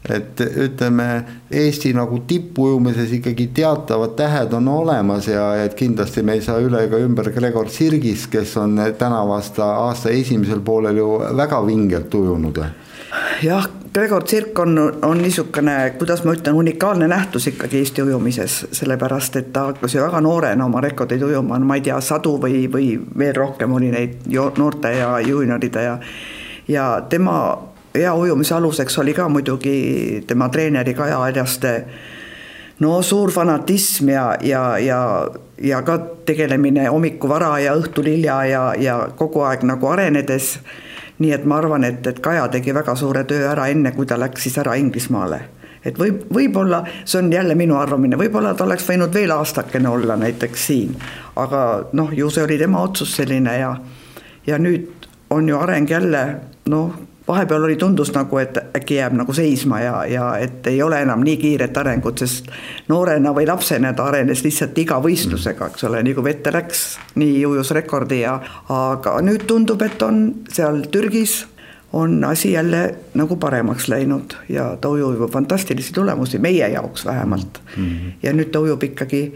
Et 0.10 0.42
ütleme, 0.42 1.06
Eesti 1.52 1.92
nagu 1.94 2.22
tippujumises 2.28 3.12
ikkagi 3.20 3.50
teatavad 3.54 4.16
tähed 4.18 4.54
on 4.56 4.70
olemas 4.72 5.28
ja 5.28 5.52
et 5.60 5.76
kindlasti 5.78 6.24
me 6.24 6.38
ei 6.38 6.44
saa 6.46 6.62
üle 6.64 6.86
ega 6.88 7.02
ümber 7.04 7.30
Gregor 7.36 7.70
Sirgis, 7.70 8.26
kes 8.32 8.56
on 8.58 8.80
tänavu 8.98 9.36
aasta, 9.36 9.68
aasta 9.90 10.14
esimesel 10.16 10.64
poolel 10.66 10.98
ju 10.98 11.10
väga 11.38 11.60
vingelt 11.68 12.16
ujunud. 12.16 12.64
jah, 13.44 13.68
Gregor 13.94 14.24
Tsirk 14.24 14.60
on, 14.60 14.78
on 15.02 15.18
niisugune, 15.18 15.96
kuidas 15.98 16.24
ma 16.24 16.34
ütlen, 16.38 16.56
unikaalne 16.56 17.08
nähtus 17.10 17.48
ikkagi 17.50 17.80
Eesti 17.82 18.04
ujumises, 18.06 18.60
sellepärast 18.72 19.40
et 19.40 19.54
ta 19.54 19.70
hakkas 19.72 19.96
ju 19.96 20.04
väga 20.04 20.22
noorena 20.22 20.66
oma 20.66 20.82
rekordeid 20.82 21.24
ujuma, 21.26 21.58
ma 21.60 21.80
ei 21.80 21.82
tea, 21.82 21.98
sadu 22.02 22.36
või, 22.42 22.68
või 22.70 22.92
veel 23.18 23.34
rohkem 23.36 23.74
oli 23.74 23.90
neid 23.92 24.30
noorte 24.58 24.94
ja 24.94 25.16
juunioride 25.26 25.84
ja 25.84 25.98
ja 26.70 27.02
tema 27.10 27.58
hea 27.96 28.14
ujumise 28.14 28.54
aluseks 28.56 28.98
oli 29.02 29.14
ka 29.14 29.30
muidugi 29.30 30.24
tema 30.28 30.50
treeneri 30.50 30.94
Kaja 30.94 31.24
Aljaste 31.24 31.74
no 32.80 33.02
suur 33.02 33.32
fanatism 33.32 34.10
ja, 34.10 34.26
ja, 34.42 34.78
ja, 34.78 35.00
ja 35.62 35.82
ka 35.82 35.98
tegelemine 36.26 36.86
hommikuvara 36.88 37.56
ja 37.60 37.74
õhtul 37.80 38.12
hilja 38.14 38.44
ja, 38.46 38.62
ja 38.78 39.00
kogu 39.18 39.42
aeg 39.48 39.66
nagu 39.68 39.90
arenedes 39.90 40.60
nii 41.20 41.32
et 41.36 41.46
ma 41.46 41.58
arvan, 41.60 41.84
et, 41.84 42.06
et 42.08 42.20
Kaja 42.24 42.48
tegi 42.52 42.74
väga 42.76 42.96
suure 42.96 43.24
töö 43.28 43.48
ära, 43.52 43.68
enne 43.68 43.92
kui 43.96 44.08
ta 44.08 44.18
läks 44.20 44.48
siis 44.48 44.58
ära 44.62 44.76
Inglismaale. 44.80 45.40
Et 45.86 45.96
võib, 45.96 46.26
võib-olla, 46.36 46.82
see 47.06 47.22
on 47.22 47.32
jälle 47.32 47.56
minu 47.56 47.78
arvamine, 47.80 48.18
võib-olla 48.20 48.52
ta 48.56 48.66
oleks 48.66 48.88
võinud 48.88 49.14
veel 49.16 49.32
aastakene 49.32 49.88
olla 49.90 50.18
näiteks 50.20 50.66
siin, 50.68 50.96
aga 51.40 51.62
noh, 51.96 52.12
ju 52.16 52.28
see 52.34 52.44
oli 52.44 52.58
tema 52.60 52.82
otsus 52.84 53.16
selline 53.16 53.54
ja 53.60 53.76
ja 54.48 54.58
nüüd 54.60 55.08
on 55.30 55.48
ju 55.50 55.60
areng 55.60 55.90
jälle 55.90 56.24
noh, 56.72 56.96
vahepeal 57.30 57.64
oli, 57.64 57.76
tundus 57.80 58.12
nagu, 58.16 58.38
et 58.42 58.58
äkki 58.76 58.98
jääb 58.98 59.14
nagu 59.20 59.34
seisma 59.34 59.80
ja, 59.84 59.94
ja 60.10 60.30
et 60.42 60.68
ei 60.68 60.82
ole 60.84 61.02
enam 61.06 61.22
nii 61.26 61.38
kiiret 61.42 61.78
arengut, 61.78 62.24
sest 62.24 62.50
noorena 62.90 63.34
või 63.36 63.46
lapsena 63.50 63.94
ta 63.94 64.10
arenes 64.10 64.44
lihtsalt 64.46 64.78
iga 64.82 64.98
võistlusega, 65.04 65.70
eks 65.70 65.86
ole, 65.90 66.02
nii 66.06 66.18
kui 66.18 66.26
vette 66.26 66.54
läks, 66.54 66.84
nii 67.22 67.46
ujus 67.50 67.72
rekordi 67.78 68.24
ja 68.24 68.40
aga 68.74 69.20
nüüd 69.26 69.46
tundub, 69.50 69.86
et 69.86 70.02
on 70.06 70.26
seal 70.50 70.84
Türgis 70.92 71.44
on 71.94 72.24
asi 72.24 72.52
jälle 72.52 72.96
nagu 73.18 73.36
paremaks 73.36 73.88
läinud 73.90 74.36
ja 74.50 74.78
ta 74.82 74.90
ujub 74.90 75.32
fantastilisi 75.32 75.94
tulemusi, 75.94 76.40
meie 76.40 76.68
jaoks 76.68 77.06
vähemalt 77.06 77.62
mm. 77.78 77.86
-hmm. 77.86 78.12
ja 78.24 78.34
nüüd 78.34 78.52
ta 78.52 78.60
ujub 78.60 78.84
ikkagi 78.84 79.34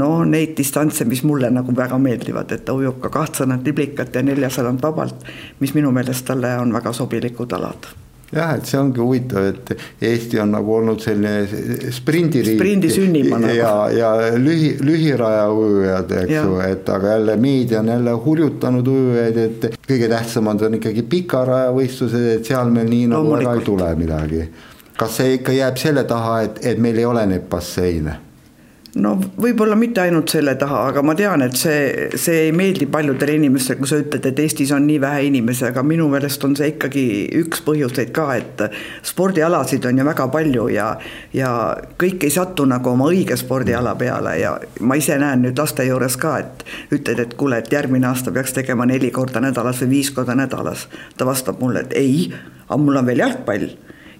no 0.00 0.24
neid 0.24 0.54
distantse, 0.56 1.04
mis 1.04 1.24
mulle 1.28 1.50
nagu 1.52 1.74
väga 1.76 1.98
meeldivad, 1.98 2.52
et 2.52 2.64
ta 2.64 2.76
ujub 2.76 3.00
ka 3.02 3.12
kahtsadat 3.12 3.66
liblikat 3.66 4.14
ja 4.14 4.22
neljasadat 4.22 4.80
vabalt, 4.82 5.26
mis 5.60 5.74
minu 5.74 5.92
meelest 5.92 6.26
talle 6.26 6.56
on 6.60 6.72
väga 6.72 6.94
sobilikud 6.96 7.52
alad 7.58 7.92
jah, 8.32 8.54
et 8.56 8.68
see 8.68 8.78
ongi 8.80 9.00
huvitav, 9.02 9.44
et 9.50 9.72
Eesti 10.08 10.40
on 10.40 10.54
nagu 10.54 10.74
olnud 10.78 11.02
selline 11.04 11.90
sprindiriik. 11.92 12.56
sprindi 12.56 12.90
sünnimaa 12.92 13.40
nagu. 13.42 13.56
ja, 13.58 13.74
ja 13.92 14.12
lühi, 14.40 14.72
lühiraja 14.80 15.44
ujujad, 15.52 16.16
eks 16.22 16.34
ju, 16.38 16.58
et 16.64 16.88
aga 16.88 17.14
jälle 17.16 17.36
meedia 17.36 17.80
on 17.80 17.92
jälle 17.92 18.16
hurjutanud 18.24 18.88
ujujaid, 18.94 19.40
et 19.46 19.68
kõige 19.88 20.08
tähtsamad 20.14 20.66
on 20.68 20.80
ikkagi 20.80 21.04
pikaraja 21.14 21.72
võistlused, 21.76 22.28
et 22.38 22.48
seal 22.48 22.72
meil 22.72 22.88
nii 22.88 23.12
nagu 23.12 23.36
väga 23.36 23.56
ei 23.58 23.64
tule 23.68 23.94
midagi. 24.00 24.44
kas 24.96 25.16
see 25.20 25.38
ikka 25.38 25.52
jääb 25.52 25.76
selle 25.80 26.04
taha, 26.08 26.42
et, 26.48 26.60
et 26.72 26.78
meil 26.80 26.98
ei 26.98 27.08
ole 27.08 27.26
neid 27.26 27.48
basseine? 27.50 28.31
No 29.00 29.12
võib-olla 29.40 29.76
mitte 29.78 30.02
ainult 30.02 30.32
selle 30.32 30.52
taha, 30.60 30.82
aga 30.90 31.02
ma 31.04 31.14
tean, 31.16 31.42
et 31.46 31.56
see, 31.56 32.10
see 32.20 32.46
ei 32.46 32.52
meeldi 32.56 32.86
paljudele 32.92 33.38
inimestele, 33.38 33.80
kui 33.80 33.88
sa 33.88 34.00
ütled, 34.02 34.26
et 34.28 34.42
Eestis 34.44 34.72
on 34.76 34.84
nii 34.86 34.98
vähe 35.00 35.22
inimesi, 35.30 35.64
aga 35.68 35.84
minu 35.86 36.08
meelest 36.12 36.44
on 36.44 36.56
see 36.58 36.74
ikkagi 36.74 37.04
üks 37.40 37.62
põhjuseid 37.64 38.12
ka, 38.16 38.26
et 38.36 38.64
spordialasid 39.08 39.88
on 39.88 40.02
ju 40.02 40.06
väga 40.10 40.28
palju 40.34 40.68
ja, 40.74 40.90
ja 41.36 41.52
kõik 42.00 42.28
ei 42.28 42.34
satu 42.34 42.68
nagu 42.68 42.92
oma 42.92 43.08
õige 43.08 43.38
spordiala 43.40 43.94
peale 44.00 44.36
ja 44.42 44.54
ma 44.84 45.00
ise 45.00 45.16
näen 45.20 45.46
nüüd 45.46 45.58
laste 45.62 45.88
juures 45.88 46.18
ka, 46.20 46.36
et 46.44 46.66
ütled, 46.92 47.24
et 47.24 47.36
kuule, 47.40 47.62
et 47.62 47.72
järgmine 47.72 48.10
aasta 48.10 48.34
peaks 48.34 48.58
tegema 48.60 48.86
neli 48.88 49.12
korda 49.14 49.40
nädalas 49.40 49.80
või 49.84 49.96
viis 49.96 50.12
korda 50.12 50.36
nädalas. 50.36 50.88
ta 51.16 51.24
vastab 51.28 51.64
mulle, 51.64 51.86
et 51.86 51.96
ei, 51.96 52.28
aga 52.68 52.80
mul 52.80 53.00
on 53.00 53.08
veel 53.08 53.24
jalgpall 53.24 53.70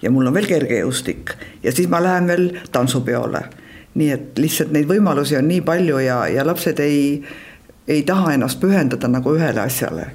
ja 0.02 0.10
mul 0.10 0.26
on 0.30 0.34
veel 0.34 0.48
kergejõustik 0.48 1.36
ja 1.62 1.72
siis 1.72 1.92
ma 1.92 2.00
lähen 2.02 2.30
veel 2.30 2.48
tantsupeole 2.72 3.50
nii 3.94 4.10
et 4.14 4.38
lihtsalt 4.40 4.72
neid 4.72 4.88
võimalusi 4.88 5.36
on 5.36 5.48
nii 5.48 5.60
palju 5.66 6.00
ja, 6.04 6.22
ja 6.32 6.46
lapsed 6.46 6.80
ei, 6.80 7.20
ei 7.88 8.02
taha 8.08 8.34
ennast 8.36 8.60
pühendada 8.62 9.10
nagu 9.10 9.34
ühele 9.36 9.60
asjale. 9.60 10.06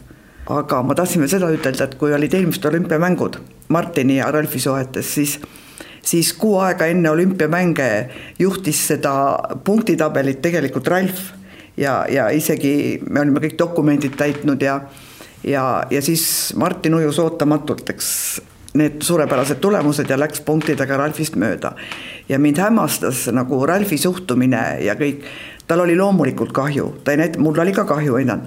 aga 0.48 0.82
ma 0.84 0.96
tahtsin 0.96 1.22
veel 1.22 1.30
seda 1.30 1.52
ütelda, 1.52 1.84
et 1.84 1.96
kui 2.00 2.14
olid 2.14 2.34
eelmised 2.34 2.66
olümpiamängud 2.66 3.40
Martini 3.70 4.18
ja 4.18 4.32
Ralfi 4.32 4.60
suhetes, 4.60 5.14
siis 5.14 5.40
siis 6.08 6.34
kuu 6.34 6.60
aega 6.64 6.86
enne 6.88 7.10
olümpiamänge 7.10 8.10
juhtis 8.40 8.80
seda 8.88 9.14
punktitabelit 9.64 10.42
tegelikult 10.42 10.88
Ralf 10.88 11.20
ja, 11.78 12.06
ja 12.10 12.30
isegi 12.30 13.02
me 13.10 13.22
olime 13.22 13.44
kõik 13.44 13.58
dokumendid 13.60 14.16
täitnud 14.18 14.62
ja 14.64 14.80
ja, 15.44 15.84
ja 15.90 16.02
siis 16.02 16.54
Martin 16.56 16.96
ujus 16.96 17.20
ootamatult, 17.20 17.90
eks 17.90 18.08
need 18.78 19.02
suurepärased 19.02 19.60
tulemused 19.64 20.10
ja 20.10 20.18
läks 20.20 20.42
punktidega 20.46 20.98
Ralfist 20.98 21.36
mööda. 21.36 21.74
ja 22.30 22.40
mind 22.40 22.58
hämmastas 22.58 23.28
nagu 23.32 23.66
Ralfi 23.66 23.98
suhtumine 23.98 24.80
ja 24.86 24.96
kõik, 24.96 25.26
tal 25.68 25.84
oli 25.84 25.96
loomulikult 25.96 26.52
kahju, 26.56 26.88
ta 27.04 27.12
ei 27.12 27.18
näita, 27.18 27.40
mul 27.40 27.60
oli 27.60 27.74
ka 27.74 27.86
kahju 27.86 28.18
endal. 28.22 28.40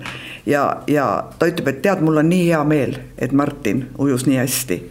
ja, 0.46 0.82
ja 0.86 1.06
ta 1.38 1.46
ütleb, 1.46 1.68
et 1.68 1.82
tead, 1.82 2.00
mul 2.00 2.22
on 2.22 2.28
nii 2.28 2.48
hea 2.48 2.64
meel, 2.64 2.98
et 3.18 3.32
Martin 3.32 3.86
ujus 3.98 4.26
nii 4.26 4.40
hästi 4.40 4.82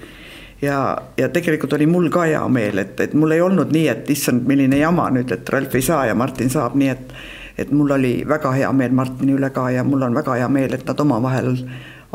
ja, 0.62 0.98
ja 1.18 1.30
tegelikult 1.30 1.74
oli 1.74 1.86
mul 1.86 2.10
ka 2.10 2.28
hea 2.28 2.48
meel, 2.48 2.78
et, 2.78 3.00
et 3.00 3.14
mul 3.14 3.32
ei 3.32 3.42
olnud 3.42 3.72
nii, 3.72 3.88
et 3.88 4.10
issand, 4.10 4.48
milline 4.48 4.80
jama 4.80 5.10
nüüd, 5.14 5.32
et 5.32 5.50
Ralf 5.50 5.76
ei 5.76 5.86
saa 5.86 6.06
ja 6.10 6.16
Martin 6.16 6.50
saab, 6.50 6.76
nii 6.80 6.96
et 6.96 7.14
et 7.60 7.72
mul 7.76 7.92
oli 7.92 8.24
väga 8.28 8.54
hea 8.56 8.70
meel 8.72 8.94
Martini 8.96 9.34
üle 9.36 9.50
ka 9.52 9.66
ja 9.74 9.84
mul 9.84 10.06
on 10.08 10.14
väga 10.16 10.38
hea 10.40 10.48
meel, 10.48 10.74
et 10.74 10.86
nad 10.88 11.02
omavahel 11.04 11.58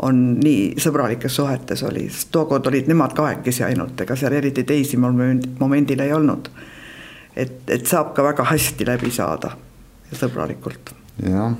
on 0.03 0.23
nii 0.39 0.75
sõbralikes 0.81 1.37
suhetes 1.39 1.83
oli, 1.87 2.07
sest 2.11 2.31
tookord 2.35 2.67
olid 2.67 2.89
nemad 2.91 3.13
kahekesi 3.15 3.63
ainult, 3.67 4.01
ega 4.03 4.17
seal 4.19 4.35
eriti 4.35 4.65
teisi 4.67 4.99
momendil 4.99 6.03
ei 6.03 6.11
olnud. 6.13 6.49
et, 7.35 7.61
et 7.67 7.87
saab 7.87 8.13
ka 8.15 8.23
väga 8.23 8.43
hästi 8.51 8.87
läbi 8.87 9.11
saada 9.11 9.55
ja 10.11 10.19
sõbralikult. 10.19 10.91
jah, 11.23 11.55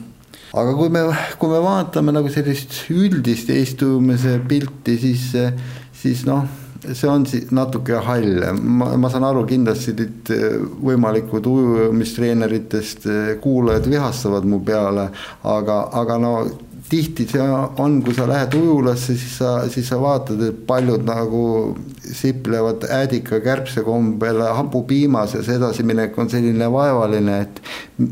aga 0.54 0.76
kui 0.76 0.90
me, 0.90 1.08
kui 1.40 1.50
me 1.50 1.64
vaatame 1.64 2.12
nagu 2.16 2.30
sellist 2.30 2.86
üldist 2.92 3.50
eestumise 3.50 4.40
pilti, 4.48 4.98
siis, 5.00 5.32
siis 5.94 6.28
noh 6.28 6.64
see 6.94 7.10
on 7.10 7.26
siis 7.26 7.50
natuke 7.56 7.98
hall, 8.06 8.44
ma, 8.62 8.92
ma 9.00 9.10
saan 9.10 9.26
aru, 9.26 9.46
kindlasti 9.50 9.96
nüüd 9.98 10.32
võimalikud 10.86 11.48
ujumistreeneritest 11.50 13.08
kuulajad 13.42 13.90
vihastavad 13.90 14.46
mu 14.50 14.60
peale, 14.66 15.08
aga, 15.56 15.80
aga 16.04 16.18
no 16.22 16.34
tihti 16.90 17.26
see 17.30 17.42
on, 17.82 18.00
kui 18.06 18.14
sa 18.14 18.28
lähed 18.30 18.54
ujulasse, 18.54 19.16
siis 19.18 19.38
sa, 19.40 19.54
siis 19.70 19.88
sa 19.90 19.98
vaatad, 20.02 20.42
et 20.46 20.60
paljud 20.68 21.06
nagu 21.08 21.46
siplevad 22.06 22.86
äädika 22.90 23.40
kärbse 23.42 23.82
kombel 23.86 24.44
hapupiimas 24.46 25.34
ja 25.34 25.44
see 25.44 25.58
edasiminek 25.58 26.18
on 26.20 26.30
selline 26.30 26.70
vaevaline, 26.72 27.40
et 27.42 27.62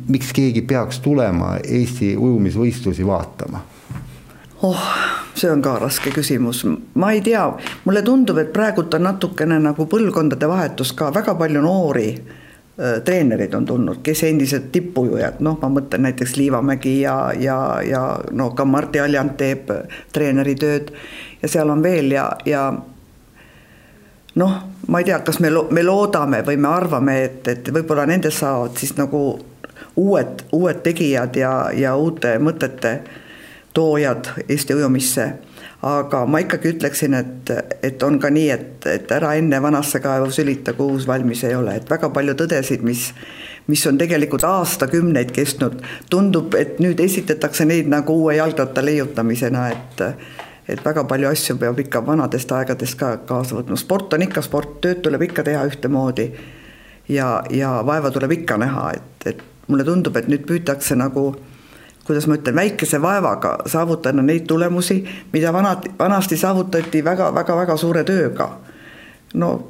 miks 0.07 0.33
keegi 0.33 0.65
peaks 0.65 1.03
tulema 1.05 1.57
Eesti 1.63 2.15
ujumisvõistlusi 2.17 3.05
vaatama? 3.07 3.61
oh, 4.63 4.83
see 5.35 5.51
on 5.51 5.61
ka 5.61 5.75
raske 5.81 6.11
küsimus, 6.15 6.63
ma 6.95 7.11
ei 7.11 7.21
tea, 7.21 7.43
mulle 7.83 8.01
tundub, 8.05 8.39
et 8.39 8.53
praegult 8.55 8.95
on 8.95 9.03
natukene 9.09 9.59
nagu 9.59 9.85
põlvkondade 9.91 10.47
vahetus 10.47 10.93
ka. 10.95 11.11
Väga 11.13 11.35
palju 11.35 11.61
noori 11.61 12.07
treenerid 12.77 13.53
on 13.53 13.65
tulnud, 13.65 13.99
kes 14.03 14.23
endised 14.25 14.71
tippujujad, 14.73 15.37
noh, 15.45 15.59
ma 15.61 15.69
mõtlen 15.69 16.07
näiteks 16.07 16.35
Liivamägi 16.39 16.95
ja, 17.03 17.17
ja, 17.37 17.57
ja 17.85 18.01
no 18.31 18.49
ka 18.57 18.65
Martti 18.65 18.99
Aljand 18.99 19.35
teeb 19.37 19.69
treeneri 20.13 20.55
tööd 20.57 20.89
ja 21.41 21.51
seal 21.53 21.69
on 21.69 21.83
veel 21.85 22.09
ja, 22.15 22.31
ja 22.49 22.63
noh, 24.35 24.55
ma 24.87 24.99
ei 24.99 25.05
tea, 25.05 25.19
kas 25.21 25.37
me, 25.43 25.51
me 25.69 25.85
loodame 25.85 26.41
või 26.47 26.57
me 26.57 26.71
arvame, 26.73 27.17
et, 27.27 27.47
et 27.47 27.69
võib-olla 27.75 28.07
nendest 28.09 28.41
saavad 28.41 28.81
siis 28.81 28.95
nagu 28.97 29.21
uued, 29.95 30.45
uued 30.51 30.81
tegijad 30.83 31.37
ja, 31.37 31.53
ja 31.77 31.95
uute 31.95 32.37
mõtete 32.41 32.97
toojad 33.73 34.33
Eesti 34.47 34.73
ujumisse 34.73 35.29
aga 35.83 36.25
ma 36.25 36.39
ikkagi 36.39 36.75
ütleksin, 36.77 37.15
et, 37.17 37.49
et 37.83 38.03
on 38.03 38.19
ka 38.19 38.29
nii, 38.31 38.49
et, 38.53 38.85
et 38.87 39.11
ära 39.11 39.33
enne 39.35 39.59
vanasse 39.61 39.99
kaevu 40.03 40.29
sülita, 40.31 40.73
kui 40.77 40.95
uus 40.95 41.07
valmis 41.07 41.43
ei 41.43 41.57
ole, 41.59 41.75
et 41.79 41.89
väga 41.91 42.09
palju 42.13 42.37
tõdesid, 42.39 42.85
mis 42.87 43.09
mis 43.67 43.87
on 43.87 43.97
tegelikult 43.97 44.43
aastakümneid 44.43 45.31
kestnud, 45.31 45.77
tundub, 46.11 46.55
et 46.59 46.79
nüüd 46.83 46.99
esitatakse 46.99 47.65
neid 47.65 47.87
nagu 47.91 48.15
uue 48.25 48.35
jalgratta 48.35 48.83
leiutamisena, 48.85 49.69
et 49.71 50.03
et 50.67 50.79
väga 50.85 51.03
palju 51.03 51.27
asju 51.27 51.57
peab 51.59 51.79
ikka 51.83 51.99
vanadest 52.07 52.51
aegadest 52.55 52.95
ka 52.99 53.17
kaasa 53.27 53.57
võtma, 53.57 53.75
sport 53.79 54.13
on 54.15 54.23
ikka 54.23 54.41
sport, 54.45 54.77
tööd 54.83 55.01
tuleb 55.03 55.25
ikka 55.27 55.43
teha 55.43 55.63
ühtemoodi. 55.67 56.31
ja, 57.09 57.43
ja 57.51 57.81
vaeva 57.85 58.11
tuleb 58.11 58.31
ikka 58.31 58.57
näha, 58.57 58.91
et, 58.95 59.27
et 59.27 59.43
mulle 59.67 59.83
tundub, 59.83 60.15
et 60.17 60.27
nüüd 60.27 60.45
püütakse 60.47 60.95
nagu 60.95 61.33
kuidas 62.03 62.27
ma 62.27 62.35
ütlen, 62.35 62.55
väikese 62.55 63.01
vaevaga 63.01 63.57
saavutada 63.65 64.21
neid 64.21 64.47
tulemusi, 64.47 65.03
mida 65.33 65.53
vanad, 65.53 65.87
vanasti 65.99 66.37
saavutati 66.37 67.03
väga-väga-väga 67.03 67.77
suure 67.77 68.03
tööga. 68.03 68.49
no 69.33 69.67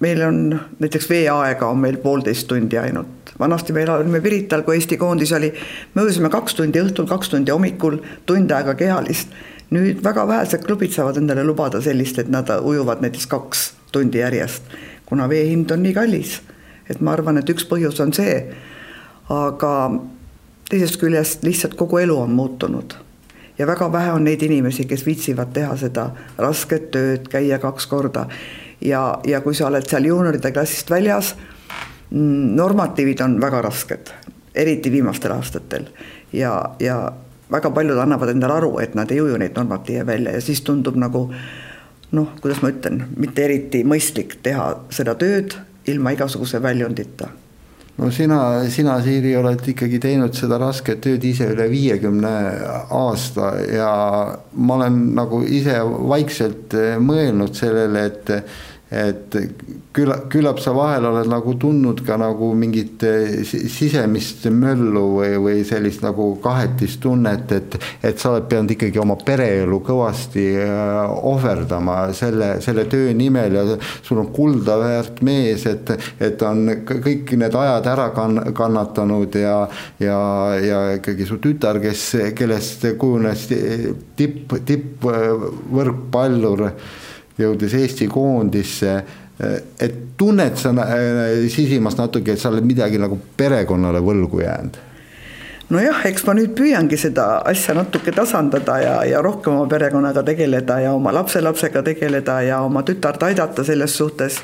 meil 0.00 0.22
on 0.22 0.60
näiteks 0.78 1.10
veeaega 1.10 1.66
on 1.66 1.78
meil 1.78 1.96
poolteist 1.96 2.46
tundi 2.48 2.78
ainult, 2.78 3.34
vanasti 3.38 3.72
meil 3.72 3.90
olime 3.90 4.20
Pirital, 4.20 4.62
kui 4.62 4.74
Eesti 4.74 4.96
koondis 4.96 5.32
oli, 5.32 5.52
me 5.94 6.02
ujusime 6.02 6.30
kaks 6.30 6.54
tundi 6.54 6.80
õhtul, 6.80 7.08
kaks 7.08 7.28
tundi 7.28 7.52
hommikul, 7.52 7.98
tund 8.26 8.50
aega 8.50 8.74
kehalist. 8.74 9.28
nüüd 9.70 10.00
väga 10.02 10.24
vähesed 10.26 10.64
klubid 10.66 10.90
saavad 10.90 11.16
endale 11.20 11.44
lubada 11.46 11.80
sellist, 11.80 12.18
et 12.18 12.28
nad 12.28 12.48
ujuvad 12.62 13.04
näiteks 13.04 13.26
kaks 13.26 13.72
tundi 13.92 14.18
järjest, 14.18 14.62
kuna 15.06 15.28
vee 15.28 15.44
hind 15.50 15.70
on 15.70 15.82
nii 15.82 15.94
kallis. 15.94 16.40
et 16.90 17.00
ma 17.00 17.12
arvan, 17.12 17.38
et 17.38 17.50
üks 17.50 17.66
põhjus 17.68 18.00
on 18.00 18.12
see, 18.12 18.46
aga 19.28 19.74
teisest 20.70 21.00
küljest 21.00 21.44
lihtsalt 21.44 21.74
kogu 21.74 21.98
elu 21.98 22.16
on 22.20 22.30
muutunud. 22.30 22.94
Ja 23.58 23.66
väga 23.66 23.92
vähe 23.92 24.12
on 24.12 24.24
neid 24.24 24.42
inimesi, 24.42 24.86
kes 24.88 25.02
viitsivad 25.06 25.50
teha 25.52 25.74
seda 25.76 26.06
rasket 26.38 26.90
tööd, 26.94 27.26
käia 27.28 27.58
kaks 27.58 27.86
korda. 27.86 28.26
ja, 28.80 29.20
ja 29.26 29.40
kui 29.40 29.54
sa 29.54 29.66
oled 29.66 29.84
seal 29.88 30.06
juunioride 30.08 30.52
klassist 30.52 30.90
väljas, 30.90 31.34
mm, 32.10 32.54
normatiivid 32.56 33.20
on 33.20 33.40
väga 33.40 33.62
rasked, 33.62 34.12
eriti 34.54 34.92
viimastel 34.92 35.32
aastatel. 35.32 35.90
Ja, 36.32 36.70
ja 36.80 37.12
väga 37.52 37.70
paljud 37.70 37.98
annavad 37.98 38.30
endale 38.30 38.54
aru, 38.54 38.78
et 38.78 38.94
nad 38.94 39.10
ei 39.10 39.20
uju 39.20 39.36
neid 39.36 39.58
normatiive 39.58 40.06
välja 40.06 40.32
ja 40.32 40.40
siis 40.40 40.62
tundub 40.62 40.96
nagu 40.96 41.26
noh, 42.12 42.32
kuidas 42.40 42.62
ma 42.62 42.70
ütlen, 42.72 43.04
mitte 43.16 43.44
eriti 43.44 43.84
mõistlik 43.84 44.38
teha 44.42 44.72
seda 44.90 45.14
tööd 45.14 45.58
ilma 45.86 46.14
igasuguse 46.16 46.62
väljundita 46.62 47.28
no 48.00 48.10
sina, 48.10 48.64
sina, 48.72 48.96
Siiri, 49.04 49.34
oled 49.36 49.66
ikkagi 49.72 50.00
teinud 50.00 50.36
seda 50.36 50.56
rasket 50.60 51.02
tööd 51.04 51.24
ise 51.28 51.50
üle 51.52 51.66
viiekümne 51.68 52.32
aasta 52.96 53.52
ja 53.68 53.92
ma 54.56 54.78
olen 54.78 55.00
nagu 55.18 55.42
ise 55.44 55.76
vaikselt 55.84 56.76
mõelnud 57.04 57.56
sellele, 57.58 58.06
et 58.08 58.32
et 58.90 59.36
külla, 59.94 60.16
küllap 60.30 60.58
sa 60.58 60.72
vahel 60.74 61.04
oled 61.06 61.28
nagu 61.30 61.54
tundnud 61.62 62.00
ka 62.06 62.16
nagu 62.18 62.54
mingit 62.58 63.02
eh, 63.06 63.44
sisemist 63.46 64.46
möllu 64.50 65.04
või, 65.20 65.36
või 65.44 65.64
sellist 65.66 66.02
nagu 66.02 66.32
kahetistunnet, 66.42 67.52
et, 67.54 67.76
et 68.02 68.18
sa 68.18 68.30
oled 68.32 68.48
pidanud 68.50 68.70
ikkagi 68.74 68.98
oma 69.02 69.14
pereelu 69.22 69.78
kõvasti 69.86 70.46
eh, 70.58 70.70
ohverdama 71.30 72.12
selle, 72.16 72.60
selle 72.64 72.84
töö 72.90 73.12
nimel 73.14 73.52
ja 73.60 73.62
sul 73.78 74.18
on 74.24 74.32
kulda 74.34 74.78
väärt 74.82 75.22
mees, 75.26 75.66
et, 75.70 75.90
et 76.18 76.42
on 76.46 76.58
kõik 76.90 77.30
need 77.38 77.54
ajad 77.62 77.86
ära 77.92 78.08
kann-, 78.16 78.50
kannatanud 78.56 79.34
ja, 79.38 79.68
ja, 80.02 80.18
ja 80.64 80.80
ikkagi 80.98 81.26
su 81.28 81.38
tütar, 81.42 81.78
kes, 81.82 82.34
kellest 82.38 82.86
kujunes 82.98 83.46
tipp, 84.18 84.50
tippvõrkpallur 84.66 86.60
jõudis 87.40 87.74
Eesti 87.74 88.08
koondisse. 88.10 89.00
et 89.80 89.94
tunned 90.20 90.56
sa 90.60 90.68
äh, 90.84 91.48
sisimas 91.48 91.96
natuke, 91.96 92.34
et 92.34 92.40
sa 92.40 92.50
oled 92.50 92.64
midagi 92.64 92.98
nagu 93.00 93.16
perekonnale 93.36 94.02
võlgu 94.04 94.42
jäänud? 94.42 94.76
nojah, 95.70 96.02
eks 96.10 96.26
ma 96.26 96.34
nüüd 96.36 96.52
püüangi 96.58 96.98
seda 96.98 97.26
asja 97.48 97.74
natuke 97.78 98.12
tasandada 98.12 98.78
ja, 98.82 98.96
ja 99.06 99.22
rohkem 99.24 99.54
oma 99.54 99.68
perekonnaga 99.70 100.24
tegeleda 100.26 100.80
ja 100.84 100.92
oma 100.96 101.14
lapselapsega 101.14 101.82
tegeleda 101.86 102.40
ja 102.42 102.60
oma 102.66 102.82
tütart 102.86 103.22
aidata 103.30 103.64
selles 103.64 103.96
suhtes. 103.96 104.40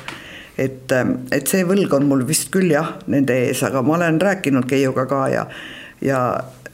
et, 0.57 0.91
et 1.31 1.47
see 1.47 1.65
võlg 1.67 1.93
on 1.93 2.07
mul 2.09 2.23
vist 2.27 2.49
küll 2.49 2.71
jah, 2.71 2.95
nende 3.05 3.35
ees, 3.45 3.61
aga 3.63 3.83
ma 3.85 3.99
olen 3.99 4.21
rääkinud 4.21 4.65
Keiuga 4.65 5.05
ka 5.05 5.27
ja, 5.29 5.45
ja 6.01 6.21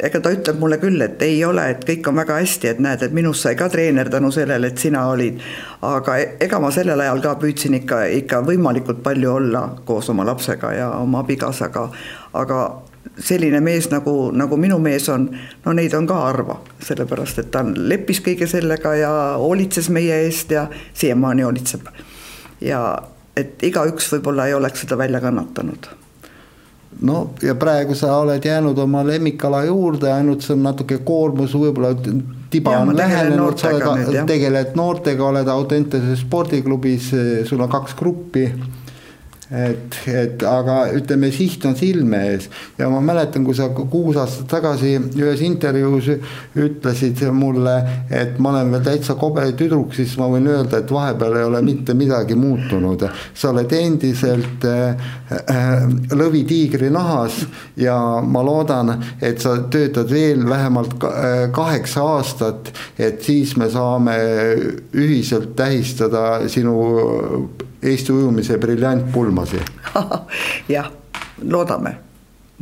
ega 0.03 0.19
ta 0.19 0.31
ütleb 0.33 0.59
mulle 0.59 0.77
küll, 0.81 1.01
et 1.01 1.21
ei 1.25 1.37
ole, 1.45 1.65
et 1.71 1.83
kõik 1.87 2.07
on 2.09 2.17
väga 2.19 2.37
hästi, 2.41 2.69
et 2.73 2.79
näed, 2.83 3.05
et 3.05 3.13
minust 3.15 3.45
sai 3.45 3.55
ka 3.59 3.69
treener 3.71 4.09
tänu 4.11 4.31
sellele, 4.35 4.71
et 4.71 4.81
sina 4.81 5.05
olid. 5.11 5.39
aga 5.81 6.17
e-, 6.19 6.31
ega 6.43 6.59
ma 6.59 6.71
sellel 6.71 6.99
ajal 6.99 7.21
ka 7.23 7.35
püüdsin 7.41 7.77
ikka, 7.79 8.03
ikka 8.19 8.41
võimalikult 8.47 9.03
palju 9.03 9.31
olla 9.31 9.63
koos 9.85 10.09
oma 10.09 10.25
lapsega 10.27 10.73
ja 10.73 10.89
oma 10.99 11.23
abikaasaga, 11.23 11.87
aga 12.33 12.59
selline 13.19 13.59
mees 13.63 13.89
nagu, 13.91 14.31
nagu 14.35 14.57
minu 14.57 14.79
mees 14.79 15.07
on, 15.11 15.29
no 15.65 15.73
neid 15.73 15.93
on 15.95 16.07
ka 16.07 16.19
harva, 16.25 16.59
sellepärast 16.83 17.43
et 17.43 17.51
ta 17.51 17.63
leppis 17.63 18.23
kõige 18.25 18.47
sellega 18.49 18.95
ja 18.99 19.11
hoolitses 19.39 19.89
meie 19.93 20.23
eest 20.25 20.51
ja 20.51 20.67
siiamaani 20.93 21.47
hoolitseb. 21.47 21.87
ja 22.61 22.83
et 23.35 23.63
igaüks 23.63 24.11
võib-olla 24.13 24.47
ei 24.47 24.53
oleks 24.53 24.85
seda 24.85 24.97
välja 24.97 25.21
kannatanud 25.21 26.02
no 27.01 27.29
ja 27.41 27.55
praegu 27.55 27.95
sa 27.95 28.17
oled 28.19 28.45
jäänud 28.45 28.77
oma 28.77 29.03
lemmikala 29.07 29.63
juurde, 29.65 30.11
ainult 30.11 30.45
see 30.45 30.55
on 30.55 30.63
natuke 30.67 30.99
koormus, 31.05 31.55
võib-olla 31.57 31.93
tiba 32.53 32.75
ja, 32.75 32.83
on 32.83 32.95
lähenenud, 32.97 33.57
sa 33.57 33.73
oled, 33.73 34.21
tegeled 34.29 34.77
noortega, 34.77 35.25
oled 35.25 35.49
Audentese 35.49 36.15
spordiklubis, 36.19 37.11
sul 37.49 37.63
on 37.65 37.71
kaks 37.71 37.97
gruppi 37.99 38.47
et, 39.53 39.97
et 40.09 40.43
aga 40.47 40.77
ütleme, 40.97 41.29
siht 41.33 41.65
on 41.69 41.75
silme 41.77 42.19
ees 42.31 42.47
ja 42.79 42.89
ma 42.89 43.01
mäletan, 43.05 43.45
kui 43.45 43.55
sa 43.57 43.69
kuus 43.73 44.17
aastat 44.17 44.47
tagasi 44.49 44.95
ühes 45.19 45.43
intervjuus 45.45 46.09
ütlesid 46.57 47.21
mulle, 47.37 47.75
et 48.09 48.39
ma 48.41 48.53
olen 48.53 48.73
veel 48.73 48.85
täitsa 48.87 49.15
kobe 49.19 49.45
tüdruk, 49.57 49.93
siis 49.93 50.15
ma 50.17 50.27
võin 50.31 50.49
öelda, 50.49 50.81
et 50.81 50.93
vahepeal 50.93 51.37
ei 51.37 51.47
ole 51.49 51.61
mitte 51.65 51.93
midagi 51.97 52.37
muutunud. 52.39 53.05
sa 53.33 53.51
oled 53.51 53.71
endiselt 53.77 54.65
äh, 54.65 55.11
äh, 55.31 55.85
lõvitiigri 56.17 56.89
nahas 56.93 57.43
ja 57.77 57.97
ma 58.25 58.43
loodan, 58.45 58.95
et 59.21 59.41
sa 59.41 59.57
töötad 59.69 60.09
veel 60.09 60.47
vähemalt 60.49 60.97
äh, 61.03 61.51
kaheksa 61.53 62.07
aastat, 62.15 62.73
et 62.97 63.21
siis 63.21 63.55
me 63.57 63.69
saame 63.69 64.17
ühiselt 64.93 65.53
tähistada 65.59 66.47
sinu 66.49 66.79
Eesti 67.83 68.11
ujumise 68.15 68.57
briljantpulmasi 68.57 69.61
jah, 70.75 70.91
loodame 71.43 71.97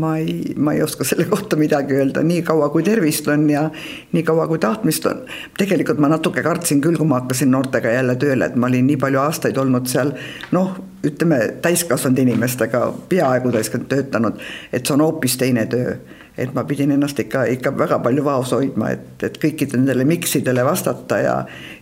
ma 0.02 0.18
ei, 0.18 0.54
ma 0.58 0.74
ei 0.74 0.82
oska 0.82 1.04
selle 1.04 1.26
kohta 1.26 1.56
midagi 1.56 1.94
öelda, 1.94 2.24
nii 2.24 2.42
kaua 2.42 2.70
kui 2.70 2.84
tervist 2.84 3.28
on 3.28 3.50
ja 3.50 3.66
nii 4.12 4.24
kaua 4.24 4.48
kui 4.48 4.60
tahtmist 4.60 5.06
on. 5.06 5.26
tegelikult 5.58 6.00
ma 6.00 6.10
natuke 6.12 6.44
kartsin 6.44 6.82
küll, 6.82 6.98
kui 6.98 7.08
ma 7.08 7.20
hakkasin 7.20 7.52
noortega 7.52 7.92
jälle 7.92 8.16
tööle, 8.16 8.48
et 8.48 8.56
ma 8.56 8.70
olin 8.72 8.88
nii 8.88 8.98
palju 9.02 9.20
aastaid 9.20 9.58
olnud 9.62 9.90
seal 9.92 10.14
noh, 10.56 10.74
ütleme 11.06 11.40
täiskasvanud 11.62 12.24
inimestega, 12.24 12.86
peaaegu 13.10 13.52
täiskasvanud 13.52 13.90
töötanud, 13.92 14.42
et 14.72 14.86
see 14.86 14.96
on 14.96 15.06
hoopis 15.06 15.38
teine 15.38 15.66
töö. 15.70 15.96
et 16.38 16.54
ma 16.56 16.64
pidin 16.64 16.92
ennast 16.92 17.20
ikka, 17.20 17.44
ikka 17.52 17.74
väga 17.78 18.00
palju 18.00 18.24
vaos 18.24 18.54
hoidma, 18.56 18.94
et, 18.96 19.24
et 19.24 19.36
kõikidele 19.38 19.82
nendele 19.82 20.06
miksidele 20.08 20.64
vastata 20.66 21.18
ja, 21.20 21.34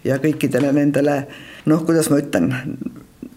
ja 0.04 0.18
kõikidele 0.18 0.74
nendele 0.74 1.20
noh, 1.70 1.86
kuidas 1.86 2.10
ma 2.10 2.18
ütlen 2.18 2.50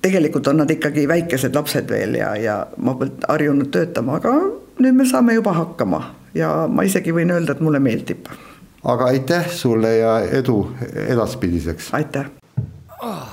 tegelikult 0.03 0.47
on 0.47 0.57
nad 0.63 0.71
ikkagi 0.71 1.07
väikesed 1.09 1.55
lapsed 1.55 1.91
veel 1.91 2.19
ja, 2.19 2.35
ja 2.37 2.57
ma 2.83 2.95
polnud 2.99 3.27
harjunud 3.29 3.71
töötama, 3.75 4.19
aga 4.19 4.35
nüüd 4.83 4.99
me 4.99 5.07
saame 5.09 5.37
juba 5.39 5.55
hakkama 5.57 6.03
ja 6.35 6.67
ma 6.69 6.87
isegi 6.87 7.15
võin 7.15 7.31
öelda, 7.31 7.55
et 7.55 7.63
mulle 7.63 7.79
meeldib. 7.83 8.27
aga 8.85 9.13
aitäh 9.15 9.51
sulle 9.51 9.97
ja 9.97 10.19
edu 10.41 10.65
edaspidiseks. 11.07 11.93
aitäh 11.95 12.27
oh.. 13.03 13.29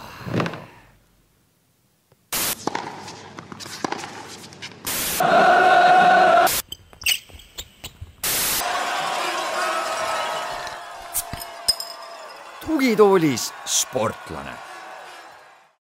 tugitoolis 12.67 13.51
sportlane 13.65 14.68